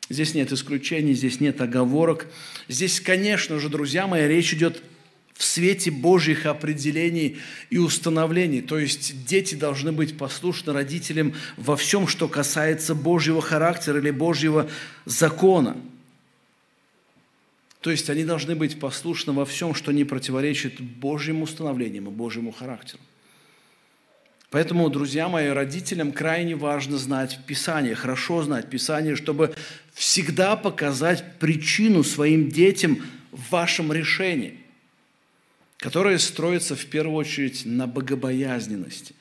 Здесь 0.09 0.33
нет 0.33 0.51
исключений, 0.51 1.13
здесь 1.13 1.39
нет 1.39 1.61
оговорок. 1.61 2.27
Здесь, 2.67 2.99
конечно 2.99 3.59
же, 3.59 3.69
друзья 3.69 4.07
мои, 4.07 4.27
речь 4.27 4.53
идет 4.53 4.81
в 5.35 5.43
свете 5.43 5.91
Божьих 5.91 6.45
определений 6.47 7.37
и 7.69 7.77
установлений. 7.77 8.61
То 8.61 8.77
есть 8.77 9.25
дети 9.25 9.55
должны 9.55 9.91
быть 9.91 10.17
послушны 10.17 10.73
родителям 10.73 11.33
во 11.55 11.77
всем, 11.77 12.07
что 12.07 12.27
касается 12.27 12.93
Божьего 12.93 13.41
характера 13.41 13.99
или 13.99 14.11
Божьего 14.11 14.69
закона. 15.05 15.77
То 17.79 17.91
есть 17.91 18.09
они 18.09 18.25
должны 18.25 18.55
быть 18.55 18.79
послушны 18.79 19.31
во 19.31 19.45
всем, 19.45 19.73
что 19.73 19.93
не 19.93 20.03
противоречит 20.03 20.81
Божьим 20.81 21.41
установлениям 21.43 22.07
и 22.07 22.11
Божьему 22.11 22.51
характеру. 22.51 23.01
Поэтому, 24.51 24.89
друзья 24.89 25.29
мои, 25.29 25.49
родителям 25.49 26.11
крайне 26.11 26.55
важно 26.55 26.97
знать 26.97 27.39
Писание, 27.45 27.95
хорошо 27.95 28.43
знать 28.43 28.69
Писание, 28.69 29.15
чтобы 29.15 29.55
всегда 29.93 30.55
показать 30.55 31.37
причину 31.39 32.03
своим 32.03 32.49
детям 32.49 33.03
в 33.31 33.51
вашем 33.51 33.93
решении– 33.93 34.57
которое 35.79 36.17
строится 36.19 36.75
в 36.75 36.85
первую 36.85 37.15
очередь 37.15 37.65
на 37.65 37.87
богобоязненности. 37.87 39.15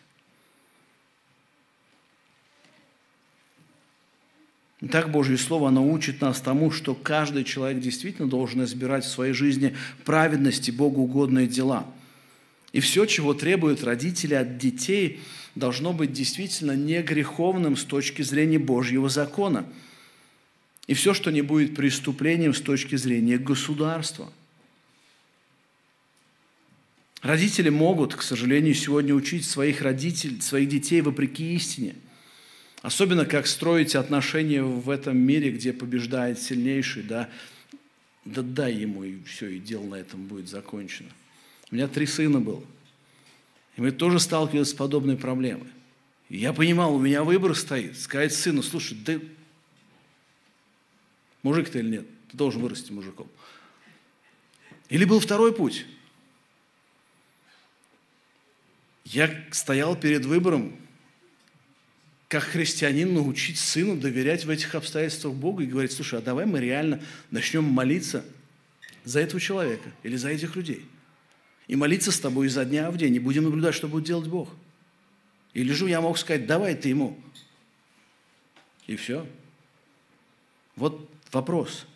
Так 4.90 5.10
Божье 5.10 5.36
Слово, 5.38 5.68
оно 5.68 5.88
учит 5.88 6.20
нас 6.20 6.40
тому, 6.40 6.70
что 6.70 6.94
каждый 6.94 7.44
человек 7.44 7.80
действительно 7.80 8.28
должен 8.28 8.64
избирать 8.64 9.04
в 9.04 9.08
своей 9.08 9.32
жизни 9.32 9.76
праведности, 10.04 10.70
Богу 10.70 11.02
угодные 11.02 11.46
дела. 11.46 11.86
И 12.72 12.80
все, 12.80 13.06
чего 13.06 13.34
требуют 13.34 13.82
родители 13.82 14.34
от 14.34 14.58
детей, 14.58 15.20
должно 15.54 15.92
быть 15.92 16.12
действительно 16.12 16.72
не 16.72 17.02
греховным 17.02 17.76
с 17.76 17.84
точки 17.84 18.22
зрения 18.22 18.58
Божьего 18.58 19.08
закона. 19.08 19.66
И 20.86 20.94
все, 20.94 21.14
что 21.14 21.30
не 21.30 21.42
будет 21.42 21.74
преступлением 21.74 22.54
с 22.54 22.60
точки 22.60 22.96
зрения 22.96 23.38
государства. 23.38 24.32
Родители 27.22 27.68
могут, 27.68 28.14
к 28.14 28.22
сожалению, 28.22 28.74
сегодня 28.74 29.14
учить 29.14 29.44
своих 29.44 29.82
родителей, 29.82 30.40
своих 30.40 30.68
детей 30.68 31.00
вопреки 31.00 31.54
истине– 31.54 31.94
Особенно, 32.82 33.24
как 33.24 33.46
строить 33.46 33.96
отношения 33.96 34.62
в 34.62 34.88
этом 34.88 35.16
мире, 35.16 35.50
где 35.50 35.72
побеждает 35.72 36.40
сильнейший, 36.40 37.02
да, 37.02 37.28
да 38.24 38.42
дай 38.42 38.72
ему, 38.74 39.02
и 39.02 39.22
все, 39.24 39.48
и 39.48 39.58
дело 39.58 39.84
на 39.84 39.94
этом 39.96 40.26
будет 40.26 40.48
закончено. 40.48 41.10
У 41.70 41.74
меня 41.74 41.88
три 41.88 42.06
сына 42.06 42.40
было. 42.40 42.64
И 43.76 43.80
мы 43.80 43.90
тоже 43.90 44.18
сталкивались 44.20 44.70
с 44.70 44.74
подобной 44.74 45.16
проблемой. 45.16 45.68
И 46.28 46.38
я 46.38 46.52
понимал, 46.52 46.94
у 46.94 46.98
меня 46.98 47.24
выбор 47.24 47.54
стоит. 47.54 47.98
Сказать 47.98 48.34
сыну, 48.34 48.62
слушай, 48.62 48.96
да 49.04 49.18
мужик 51.42 51.70
ты 51.70 51.78
или 51.80 51.90
нет, 51.90 52.06
ты 52.30 52.36
должен 52.36 52.60
вырасти 52.60 52.92
мужиком. 52.92 53.28
Или 54.88 55.04
был 55.04 55.20
второй 55.20 55.54
путь. 55.54 55.86
Я 59.04 59.44
стоял 59.52 59.96
перед 59.96 60.24
выбором, 60.26 60.76
как 62.28 62.42
христианин 62.42 63.14
научить 63.14 63.58
сыну 63.58 63.96
доверять 63.96 64.44
в 64.44 64.50
этих 64.50 64.74
обстоятельствах 64.74 65.34
Богу 65.34 65.62
и 65.62 65.66
говорить, 65.66 65.92
слушай, 65.92 66.18
а 66.18 66.22
давай 66.22 66.44
мы 66.44 66.60
реально 66.60 67.02
начнем 67.30 67.64
молиться 67.64 68.24
за 69.04 69.20
этого 69.20 69.40
человека 69.40 69.90
или 70.02 70.16
за 70.16 70.28
этих 70.28 70.56
людей. 70.56 70.84
И 71.68 71.76
молиться 71.76 72.10
с 72.10 72.18
тобой 72.18 72.46
изо 72.46 72.64
дня 72.64 72.90
в 72.90 72.96
день, 72.96 73.14
и 73.14 73.18
будем 73.18 73.44
наблюдать, 73.44 73.74
что 73.74 73.88
будет 73.88 74.04
делать 74.04 74.28
Бог. 74.28 74.48
Или 75.52 75.72
же 75.72 75.88
я 75.88 76.00
мог 76.00 76.18
сказать, 76.18 76.46
давай 76.46 76.74
ты 76.74 76.88
ему. 76.88 77.18
И 78.86 78.96
все. 78.96 79.26
Вот 80.76 81.08
вопрос. 81.30 81.86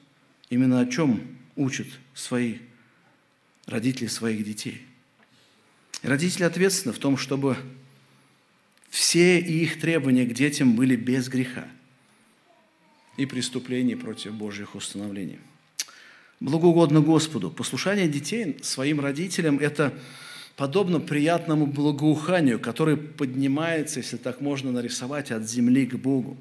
Именно 0.51 0.81
о 0.81 0.87
чем 0.87 1.39
учат 1.57 1.87
свои 2.14 2.59
родители 3.66 4.09
своих 4.09 4.45
детей. 4.45 4.83
И 6.03 6.07
родители 6.07 6.45
ответственны 6.45 6.93
в 6.93 6.99
том, 6.99 7.16
чтобы 7.16 7.57
все 8.91 9.39
их 9.39 9.81
требования 9.81 10.27
к 10.27 10.35
детям 10.35 10.77
были 10.77 10.97
без 10.97 11.29
греха 11.29 11.66
и 13.16 13.25
преступлений 13.25 13.95
против 13.95 14.35
Божьих 14.35 14.75
установлений. 14.75 15.39
Благоугодно 16.43 17.01
Господу. 17.01 17.53
Послушание 17.53 18.09
детей 18.09 18.57
своим 18.62 18.99
родителям– 18.99 19.59
это 19.61 19.95
подобно 20.57 20.99
приятному 20.99 21.66
благоуханию, 21.66 22.59
которое 22.59 22.97
поднимается, 22.97 24.01
если 24.01 24.16
так 24.16 24.40
можно 24.40 24.72
нарисовать, 24.72 25.30
от 25.30 25.49
земли 25.49 25.86
к 25.86 25.95
Богу. 25.95 26.36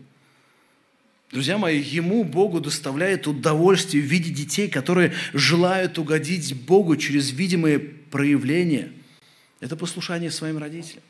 Друзья 1.32 1.60
мои, 1.60 1.80
ему, 1.80 2.24
Богу, 2.24 2.60
доставляет 2.60 3.28
удовольствие 3.28 4.02
в 4.02 4.08
виде 4.08 4.32
детей, 4.32 4.70
которые 4.70 5.14
желают 5.34 6.00
угодить 6.00 6.66
Богу 6.66 6.96
через 6.96 7.30
видимые 7.30 7.78
проявления. 7.78 8.92
Это 9.60 9.76
послушание 9.76 10.32
своим 10.32 10.58
родителям. 10.58 11.04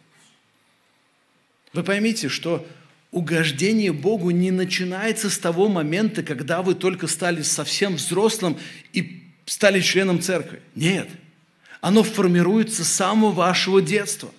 Вы 1.72 1.84
поймите, 1.84 2.28
что 2.28 2.68
угождение 3.12 3.92
Богу 3.92 4.32
не 4.32 4.52
начинается 4.52 5.30
с 5.30 5.38
того 5.38 5.68
момента, 5.68 6.24
когда 6.24 6.62
вы 6.62 6.76
только 6.76 7.08
стали 7.08 7.42
совсем 7.42 7.96
взрослым 7.96 8.58
и 8.94 9.24
стали 9.46 9.82
членом 9.82 10.22
церкви. 10.22 10.62
Нет. 10.76 11.10
Оно 11.82 12.04
формируется 12.04 12.84
с 12.86 12.90
самого 12.90 13.32
вашего 13.32 13.82
детства. 13.82 14.32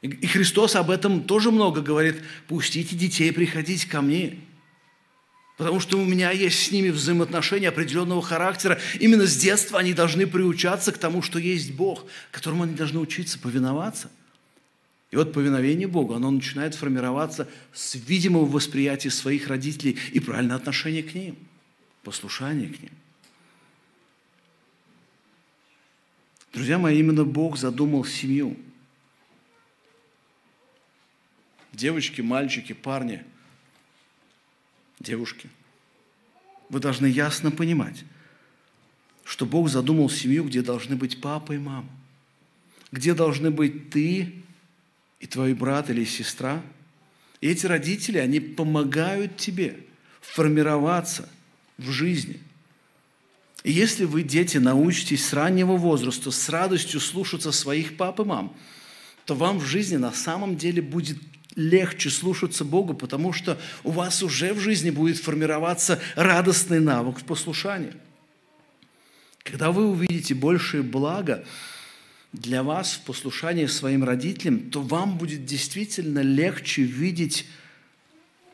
И 0.00 0.26
Христос 0.26 0.76
об 0.76 0.90
этом 0.90 1.24
тоже 1.24 1.50
много 1.50 1.82
говорит. 1.82 2.16
Пустите 2.48 2.96
детей 2.96 3.30
приходить 3.32 3.84
ко 3.84 4.00
мне. 4.00 4.38
Потому 5.58 5.78
что 5.78 5.98
у 5.98 6.04
меня 6.06 6.30
есть 6.30 6.58
с 6.64 6.70
ними 6.70 6.88
взаимоотношения 6.88 7.68
определенного 7.68 8.22
характера. 8.22 8.80
Именно 8.98 9.26
с 9.26 9.36
детства 9.36 9.78
они 9.78 9.92
должны 9.92 10.26
приучаться 10.26 10.90
к 10.90 10.96
тому, 10.96 11.20
что 11.20 11.38
есть 11.38 11.72
Бог, 11.72 12.06
которому 12.30 12.62
они 12.62 12.74
должны 12.74 12.98
учиться 12.98 13.38
повиноваться. 13.38 14.10
И 15.10 15.16
вот 15.16 15.32
повиновение 15.32 15.88
Богу, 15.88 16.14
оно 16.14 16.30
начинает 16.30 16.74
формироваться 16.74 17.48
с 17.72 17.96
видимого 17.96 18.44
восприятия 18.44 19.10
своих 19.10 19.48
родителей 19.48 19.98
и 20.12 20.20
правильное 20.20 20.56
отношение 20.56 21.02
к 21.02 21.14
ним, 21.14 21.36
послушание 22.04 22.68
к 22.68 22.80
ним. 22.80 22.92
Друзья 26.52 26.78
мои, 26.78 26.98
именно 26.98 27.24
Бог 27.24 27.56
задумал 27.56 28.04
семью. 28.04 28.56
Девочки, 31.72 32.20
мальчики, 32.20 32.72
парни, 32.72 33.24
девушки. 35.00 35.48
Вы 36.68 36.78
должны 36.78 37.06
ясно 37.06 37.50
понимать, 37.50 38.04
что 39.24 39.44
Бог 39.44 39.68
задумал 39.68 40.08
семью, 40.08 40.44
где 40.44 40.62
должны 40.62 40.94
быть 40.94 41.20
папа 41.20 41.52
и 41.52 41.58
мама, 41.58 41.88
где 42.92 43.14
должны 43.14 43.50
быть 43.50 43.90
ты 43.90 44.44
и 45.20 45.26
твой 45.26 45.54
брат 45.54 45.90
или 45.90 46.04
сестра. 46.04 46.62
И 47.40 47.48
эти 47.48 47.66
родители, 47.66 48.18
они 48.18 48.40
помогают 48.40 49.36
тебе 49.36 49.76
формироваться 50.20 51.28
в 51.78 51.90
жизни. 51.90 52.40
И 53.62 53.70
если 53.70 54.04
вы, 54.06 54.22
дети, 54.22 54.56
научитесь 54.56 55.26
с 55.26 55.32
раннего 55.34 55.76
возраста 55.76 56.30
с 56.30 56.48
радостью 56.48 57.00
слушаться 57.00 57.52
своих 57.52 57.96
пап 57.96 58.20
и 58.20 58.24
мам, 58.24 58.56
то 59.26 59.34
вам 59.34 59.58
в 59.58 59.66
жизни 59.66 59.96
на 59.96 60.12
самом 60.12 60.56
деле 60.56 60.80
будет 60.80 61.18
легче 61.54 62.08
слушаться 62.08 62.64
Богу, 62.64 62.94
потому 62.94 63.32
что 63.32 63.58
у 63.84 63.90
вас 63.90 64.22
уже 64.22 64.54
в 64.54 64.60
жизни 64.60 64.90
будет 64.90 65.18
формироваться 65.18 66.00
радостный 66.14 66.80
навык 66.80 67.18
в 67.18 67.24
послушании. 67.24 67.92
Когда 69.42 69.72
вы 69.72 69.86
увидите 69.86 70.34
большее 70.34 70.82
благо– 70.82 71.44
для 72.32 72.62
вас 72.62 72.92
в 72.94 73.04
послушании 73.04 73.66
своим 73.66 74.04
родителям, 74.04 74.70
то 74.70 74.82
вам 74.82 75.18
будет 75.18 75.44
действительно 75.44 76.20
легче 76.20 76.82
видеть 76.82 77.46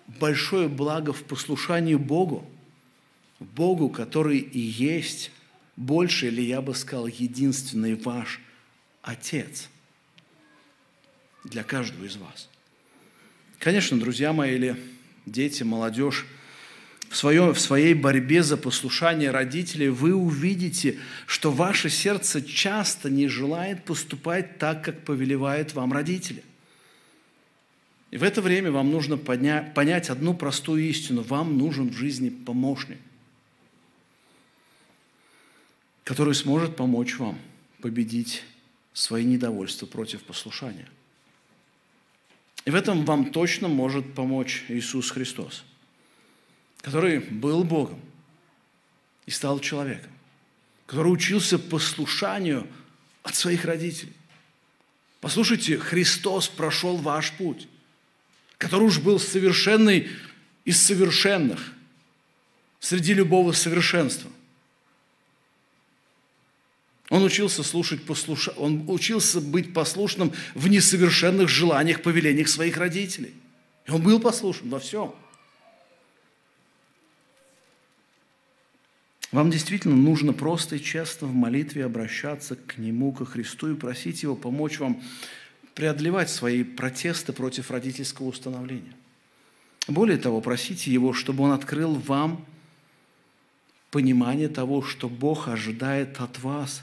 большое 0.07 0.69
благо 0.69 1.13
в 1.13 1.25
послушании 1.25 1.95
Богу, 1.95 2.49
Богу, 3.39 3.91
который 3.91 4.39
и 4.39 4.59
есть 4.59 5.31
больше, 5.77 6.29
или 6.29 6.41
я 6.41 6.63
бы 6.63 6.75
сказал, 6.75 7.07
единственный 7.07 7.95
ваш 7.97 8.41
Отец 9.03 9.69
для 11.45 11.63
каждого 11.63 12.05
из 12.05 12.17
вас. 12.17 12.49
Конечно, 13.59 13.99
друзья 13.99 14.33
мои, 14.33 14.55
или 14.55 14.77
дети, 15.27 15.63
молодежь, 15.63 16.27
в, 17.17 17.19
своем, 17.19 17.55
в 17.55 17.59
своей 17.59 17.95
борьбе 17.95 18.43
за 18.43 18.59
послушание 18.59 19.31
родителей, 19.31 19.89
вы 19.89 20.15
увидите, 20.15 20.99
что 21.25 21.51
ваше 21.51 21.89
сердце 21.89 22.43
часто 22.43 23.09
не 23.09 23.27
желает 23.27 23.87
поступать 23.87 24.59
так, 24.59 24.85
как 24.85 25.03
повелевают 25.03 25.73
вам 25.73 25.95
родители. 25.95 26.45
И 28.11 28.19
в 28.19 28.23
это 28.23 28.43
время 28.43 28.71
вам 28.71 28.91
нужно 28.91 29.17
поднять, 29.17 29.73
понять 29.73 30.11
одну 30.11 30.35
простую 30.35 30.87
истину. 30.91 31.23
Вам 31.23 31.57
нужен 31.57 31.89
в 31.89 31.95
жизни 31.95 32.29
помощник, 32.29 32.99
который 36.05 36.35
сможет 36.35 36.77
помочь 36.77 37.17
вам 37.19 37.39
победить 37.81 38.43
свои 38.93 39.25
недовольства 39.25 39.87
против 39.87 40.23
послушания. 40.23 40.87
И 42.67 42.71
в 42.71 42.75
этом 42.75 43.07
вам 43.07 43.33
точно 43.33 43.69
может 43.69 44.13
помочь 44.13 44.67
Иисус 44.69 45.11
Христос– 45.11 45.65
который 46.83 47.19
был 47.19 47.65
Богом 47.65 48.01
и 49.27 49.31
стал 49.31 49.59
человеком, 49.59 50.11
который 50.87 51.09
учился 51.09 51.59
послушанию 51.59 52.67
от 53.23 53.35
своих 53.35 53.65
родителей. 53.65 54.13
Послушайте, 55.21 55.79
Христос 55.79 56.49
прошел 56.49 56.97
ваш 56.97 57.33
путь, 57.33 57.67
который 58.59 58.85
уж 58.85 59.01
был 59.01 59.19
совершенный 59.19 60.09
из 60.65 60.81
совершенных 60.81 61.73
среди 62.79 63.15
любого 63.15 63.53
совершенства. 63.53 64.31
Он 67.09 67.23
учился 67.23 67.63
слушать, 67.63 68.05
послуша... 68.05 68.53
он 68.53 68.85
учился 68.89 69.41
быть 69.41 69.73
послушным 69.73 70.33
в 70.55 70.69
несовершенных 70.69 71.49
желаниях, 71.49 72.03
повелениях 72.03 72.49
своих 72.49 72.77
родителей. 72.77 73.35
И 73.87 73.91
он 73.91 74.03
был 74.03 74.21
послушен 74.21 74.71
во 74.71 74.79
всем– 74.79 75.15
Вам 79.37 79.51
действительно 79.51 79.95
нужно 79.95 80.33
просто 80.33 80.77
и 80.77 80.83
честно 80.83 81.27
в 81.27 81.35
молитве 81.35 81.85
обращаться 81.85 82.57
к 82.57 82.79
Нему, 82.79 83.13
ко 83.13 83.27
Христу 83.27 83.71
и 83.71 83.75
просить 83.75 84.23
Его 84.23 84.35
помочь 84.35 84.79
вам 84.79 85.03
преодолевать 85.75 86.31
свои 86.31 86.65
протесты 86.65 87.35
против 87.35 87.71
родительского 87.71 88.29
установления. 88.29 88.95
Более 89.89 90.17
того, 90.17 90.41
просите 90.41 90.91
Его, 90.91 91.13
чтобы 91.13 91.45
Он 91.45 91.51
открыл 91.51 91.97
вам 91.97 92.47
понимание 93.91 94.49
того, 94.49 94.81
что 94.81 95.07
Бог 95.07 95.49
ожидает 95.49 96.19
от 96.19 96.39
вас, 96.39 96.83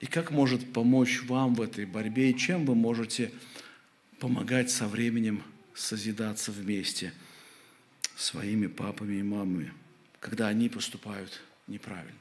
и 0.00 0.06
как 0.06 0.32
может 0.32 0.72
помочь 0.72 1.22
вам 1.28 1.54
в 1.54 1.62
этой 1.62 1.86
борьбе, 1.86 2.32
и 2.32 2.36
чем 2.36 2.66
вы 2.66 2.74
можете 2.74 3.30
помогать 4.18 4.68
со 4.68 4.88
временем 4.88 5.44
созидаться 5.74 6.50
вместе 6.50 7.12
своими 8.16 8.66
папами 8.66 9.18
и 9.18 9.22
мамами, 9.22 9.72
когда 10.20 10.48
они 10.48 10.68
поступают 10.68 11.40
неправильно. 11.66 12.18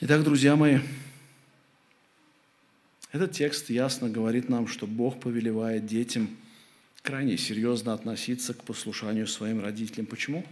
Итак, 0.00 0.24
друзья 0.24 0.56
мои, 0.56 0.78
этот 3.12 3.32
текст 3.32 3.70
ясно 3.70 4.08
говорит 4.08 4.48
нам, 4.48 4.66
что 4.66 4.86
Бог 4.86 5.20
повелевает 5.20 5.86
детям 5.86 6.36
крайне 7.02 7.36
серьезно 7.36 7.92
относиться 7.92 8.54
к 8.54 8.64
послушанию 8.64 9.26
своим 9.26 9.60
родителям. 9.60 10.06
Почему? 10.06 10.44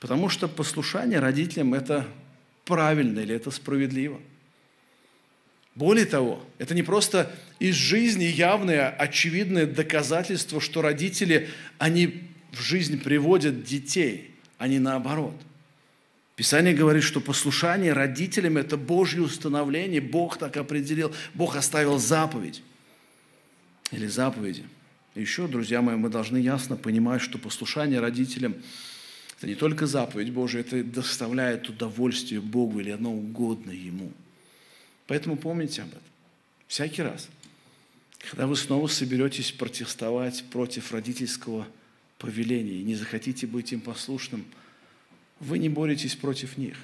Потому 0.00 0.28
что 0.28 0.46
послушание 0.48 1.18
родителям– 1.18 1.74
это 1.74 2.06
правильно 2.64 3.20
или 3.20 3.34
это 3.34 3.50
справедливо. 3.50 4.20
Более 5.74 6.06
того, 6.06 6.44
это 6.58 6.74
не 6.74 6.82
просто 6.82 7.34
из 7.58 7.74
жизни 7.74 8.24
явное, 8.24 8.90
очевидное 8.90 9.66
доказательство, 9.66 10.60
что 10.60 10.82
родители, 10.82 11.48
они 11.78 12.27
в 12.52 12.60
жизнь 12.60 13.00
приводят 13.00 13.64
детей, 13.64 14.34
а 14.58 14.68
не 14.68 14.78
наоборот. 14.78 15.34
Писание 16.36 16.74
говорит, 16.74 17.02
что 17.02 17.20
послушание 17.20 17.92
родителям– 17.92 18.56
это 18.58 18.76
Божье 18.76 19.22
установление, 19.22 20.00
Бог 20.00 20.38
так 20.38 20.56
определил, 20.56 21.12
Бог 21.34 21.56
оставил 21.56 21.98
заповедь 21.98 22.62
или 23.90 24.06
заповеди. 24.06 24.64
Еще, 25.14 25.48
друзья 25.48 25.82
мои, 25.82 25.96
мы 25.96 26.10
должны 26.10 26.36
ясно 26.36 26.76
понимать, 26.76 27.22
что 27.22 27.38
послушание 27.38 28.00
родителям– 28.00 28.54
это 29.38 29.46
не 29.46 29.54
только 29.54 29.86
заповедь 29.86 30.32
Божия, 30.32 30.62
это 30.62 30.82
доставляет 30.82 31.68
удовольствие 31.68 32.40
Богу 32.40 32.80
или 32.80 32.90
оно 32.90 33.12
угодно 33.12 33.70
Ему. 33.70 34.12
Поэтому 35.06 35.36
помните 35.36 35.82
об 35.82 35.88
этом. 35.88 36.02
Всякий 36.66 37.02
раз, 37.02 37.28
когда 38.30 38.48
вы 38.48 38.56
снова 38.56 38.88
соберетесь 38.88 39.52
протестовать 39.52 40.44
против 40.50 40.92
родительского 40.92 41.68
повеления 42.18 42.80
и 42.80 42.84
не 42.84 42.94
захотите 42.94 43.46
быть 43.46 43.72
им 43.72 43.80
послушным– 43.80 44.44
вы 45.40 45.58
не 45.58 45.68
боретесь 45.68 46.16
против 46.16 46.58
них. 46.58 46.76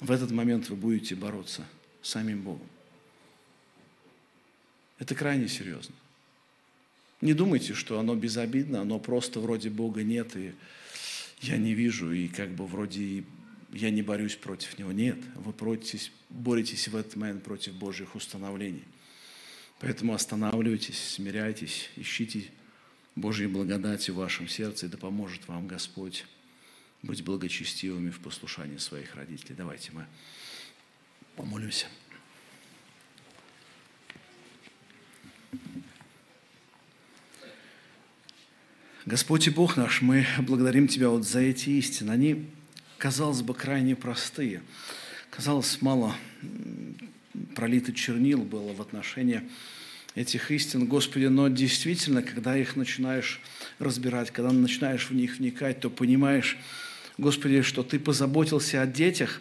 В 0.00 0.10
этот 0.10 0.30
момент 0.30 0.68
вы 0.68 0.76
будете 0.76 1.14
бороться 1.14 1.66
с 2.02 2.10
самим 2.10 2.42
Богом. 2.42 2.66
Это 4.98 5.14
крайне 5.14 5.48
серьезно. 5.48 5.94
Не 7.20 7.32
думайте, 7.32 7.74
что 7.74 7.98
оно 7.98 8.14
безобидно, 8.14 8.82
оно 8.82 8.98
просто 8.98 9.40
вроде 9.40 9.70
Бога 9.70 10.02
нет, 10.02 10.36
и 10.36 10.54
я 11.40 11.56
не 11.56 11.74
вижу, 11.74 12.12
и 12.12 12.28
как 12.28 12.50
бы 12.50 12.66
вроде 12.66 13.24
я 13.72 13.90
не 13.90 14.02
борюсь 14.02 14.36
против 14.36 14.78
Него. 14.78 14.92
Нет, 14.92 15.18
вы 15.34 15.52
боретесь, 15.52 16.12
боретесь 16.28 16.88
в 16.88 16.96
этот 16.96 17.16
момент 17.16 17.42
против 17.42 17.74
Божьих 17.74 18.14
установлений. 18.14 18.84
Поэтому 19.80 20.14
останавливайтесь, 20.14 20.98
смиряйтесь, 20.98 21.90
ищите 21.96 22.50
Божьей 23.16 23.46
благодати 23.46 24.10
в 24.10 24.16
вашем 24.16 24.46
сердце, 24.46 24.86
и 24.86 24.88
да 24.90 24.98
поможет 24.98 25.48
вам 25.48 25.66
Господь 25.66 26.26
быть 27.02 27.24
благочестивыми 27.24 28.10
в 28.10 28.20
послушании 28.20 28.76
своих 28.76 29.14
родителей. 29.14 29.54
Давайте 29.56 29.90
мы 29.92 30.06
помолимся. 31.34 31.86
Господь 39.06 39.46
и 39.46 39.50
Бог 39.50 39.76
наш, 39.76 40.02
мы 40.02 40.26
благодарим 40.40 40.88
Тебя 40.88 41.08
вот 41.08 41.24
за 41.24 41.40
эти 41.40 41.70
истины. 41.70 42.10
Они, 42.10 42.50
казалось 42.98 43.40
бы, 43.40 43.54
крайне 43.54 43.96
простые. 43.96 44.62
Казалось, 45.30 45.80
мало 45.80 46.14
пролито 47.54 47.92
чернил 47.92 48.42
было 48.42 48.74
в 48.74 48.82
отношении 48.82 49.48
этих 50.16 50.50
истин, 50.50 50.86
Господи, 50.86 51.26
но 51.26 51.48
действительно, 51.48 52.22
когда 52.22 52.56
их 52.56 52.74
начинаешь 52.74 53.40
разбирать, 53.78 54.32
когда 54.32 54.50
начинаешь 54.50 55.10
в 55.10 55.14
них 55.14 55.38
вникать, 55.38 55.80
то 55.80 55.90
понимаешь, 55.90 56.56
Господи, 57.18 57.62
что 57.62 57.82
Ты 57.82 58.00
позаботился 58.00 58.82
о 58.82 58.86
детях, 58.86 59.40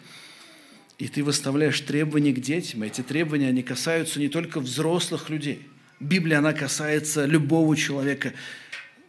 и 1.00 1.08
Ты 1.08 1.24
выставляешь 1.24 1.80
требования 1.82 2.34
к 2.34 2.42
детям. 2.42 2.84
Эти 2.84 3.02
требования, 3.02 3.48
они 3.48 3.64
касаются 3.64 4.20
не 4.20 4.28
только 4.28 4.60
взрослых 4.60 5.30
людей. 5.30 5.66
Библия, 6.02 6.40
она 6.40 6.52
касается 6.52 7.26
любого 7.26 7.76
человека 7.78 8.34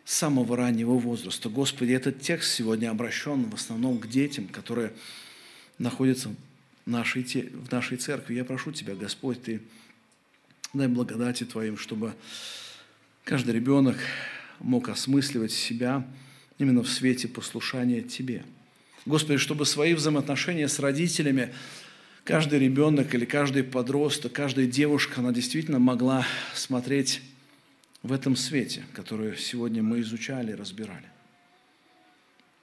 самого 0.05 0.57
раннего 0.57 0.93
возраста. 0.93 1.49
Господи, 1.49 1.93
этот 1.93 2.21
текст 2.21 2.55
сегодня 2.55 2.91
обращен 2.91 3.51
в 3.51 3.55
основном 3.55 3.99
к 3.99 4.09
детям, 4.09 4.47
которые 4.47 4.93
находятся 5.79 6.29
в 6.85 6.91
нашей, 6.91 7.25
в 7.25 7.73
нашей 7.73 7.97
церкви. 7.97 8.35
Я 8.35 8.45
прошу 8.45 8.71
Тебя, 8.71 8.95
Господь, 8.95 9.43
Ты 9.43 9.62
Дай 10.77 10.89
благодати 10.89 11.45
Твоим, 11.45 11.79
чтобы 11.79 12.12
каждый 13.24 13.55
ребенок 13.55 13.97
мог 14.59 14.91
осмысливать 14.91 15.53
себя 15.53 16.07
именно 16.59 16.83
в 16.83 16.89
свете 16.91 17.29
послушания 17.29 18.03
Тебе. 18.03 18.45
Господи, 19.07 19.39
чтобы 19.39 19.64
свои 19.64 19.95
взаимоотношения 19.95 20.68
с 20.68 20.79
родителями 20.79 21.55
каждый 22.24 22.59
ребенок 22.59 23.14
или 23.14 23.24
каждый 23.24 23.64
подросток, 23.64 24.35
каждая 24.35 24.66
девушка, 24.66 25.20
она 25.20 25.33
действительно 25.33 25.79
могла 25.79 26.27
смотреть 26.55 27.22
в 28.03 28.12
этом 28.12 28.37
свете, 28.37 28.85
который 28.93 29.35
сегодня 29.39 29.83
мы 29.83 30.01
изучали 30.01 30.53
и 30.53 30.57
разбирали. 30.57 31.07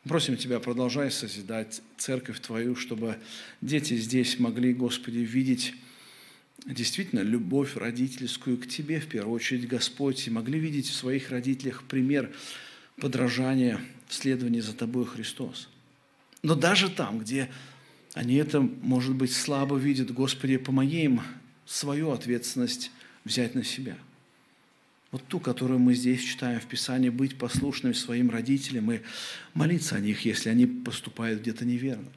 Просим 0.04 0.38
Тебя, 0.38 0.60
продолжай 0.60 1.10
созидать 1.10 1.82
церковь 1.98 2.40
Твою, 2.42 2.76
чтобы 2.76 3.18
дети 3.62 3.96
здесь 3.96 4.38
могли, 4.38 4.72
Господи, 4.76 5.18
видеть 5.18 5.74
действительно 6.66 7.22
любовь 7.22 7.76
родительскую 7.76 8.58
к 8.58 8.68
тебе, 8.68 9.00
в 9.00 9.08
первую 9.08 9.36
очередь, 9.36 9.68
Господь, 9.68 10.28
и 10.28 10.32
могли 10.32 10.60
видеть 10.60 10.88
в 10.88 10.94
своих 10.94 11.30
родителях 11.30 11.84
пример 11.84 12.32
подражания 12.98 13.82
в 14.08 14.14
следовании 14.14 14.60
за 14.60 14.74
тобой, 14.74 15.06
Христос. 15.06 15.70
Но 16.42 16.56
даже 16.56 16.90
там, 16.90 17.20
где 17.20 17.50
они 18.14 18.36
это, 18.36 18.62
может 18.62 19.16
быть, 19.16 19.34
слабо 19.34 19.78
видят, 19.78 20.12
Господи, 20.12 20.58
помоги 20.58 21.04
им 21.04 21.22
свою 21.66 22.12
ответственность 22.12 22.92
взять 23.26 23.56
на 23.56 23.64
себя. 23.64 23.98
Вот 25.12 25.24
ту, 25.28 25.40
которую 25.40 25.80
мы 25.80 25.94
здесь 25.94 26.24
читаем 26.24 26.60
в 26.60 26.66
Писании, 26.66 27.10
быть 27.10 27.38
послушными 27.38 27.94
своим 27.94 28.30
родителям 28.30 28.92
и 28.92 29.02
молиться 29.54 29.96
о 29.96 30.00
них, 30.00 30.26
если 30.26 30.50
они 30.50 30.66
поступают 30.66 31.42
где-то 31.42 31.66
неверно. 31.66 32.08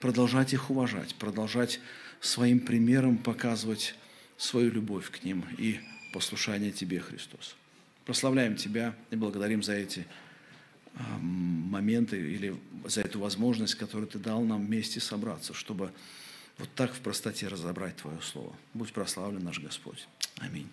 Продолжать 0.00 0.52
их 0.52 0.70
уважать, 0.70 1.14
продолжать 1.14 1.80
своим 2.26 2.60
примером 2.60 3.18
показывать 3.18 3.94
свою 4.36 4.70
любовь 4.70 5.10
к 5.10 5.22
ним 5.24 5.44
и 5.58 5.80
послушание 6.12 6.72
Тебе, 6.72 7.00
Христос. 7.00 7.56
Прославляем 8.04 8.56
Тебя 8.56 8.94
и 9.10 9.16
благодарим 9.16 9.62
за 9.62 9.74
эти 9.74 10.06
моменты 11.20 12.16
или 12.18 12.58
за 12.86 13.02
эту 13.02 13.20
возможность, 13.20 13.74
которую 13.74 14.08
Ты 14.08 14.18
дал 14.18 14.42
нам 14.42 14.66
вместе 14.66 15.00
собраться, 15.00 15.54
чтобы 15.54 15.92
вот 16.58 16.68
так 16.74 16.94
в 16.94 17.00
простоте 17.00 17.48
разобрать 17.48 17.96
Твое 17.96 18.20
Слово. 18.22 18.54
Будь 18.74 18.92
прославлен 18.92 19.44
наш 19.44 19.60
Господь. 19.60 20.06
Аминь. 20.38 20.68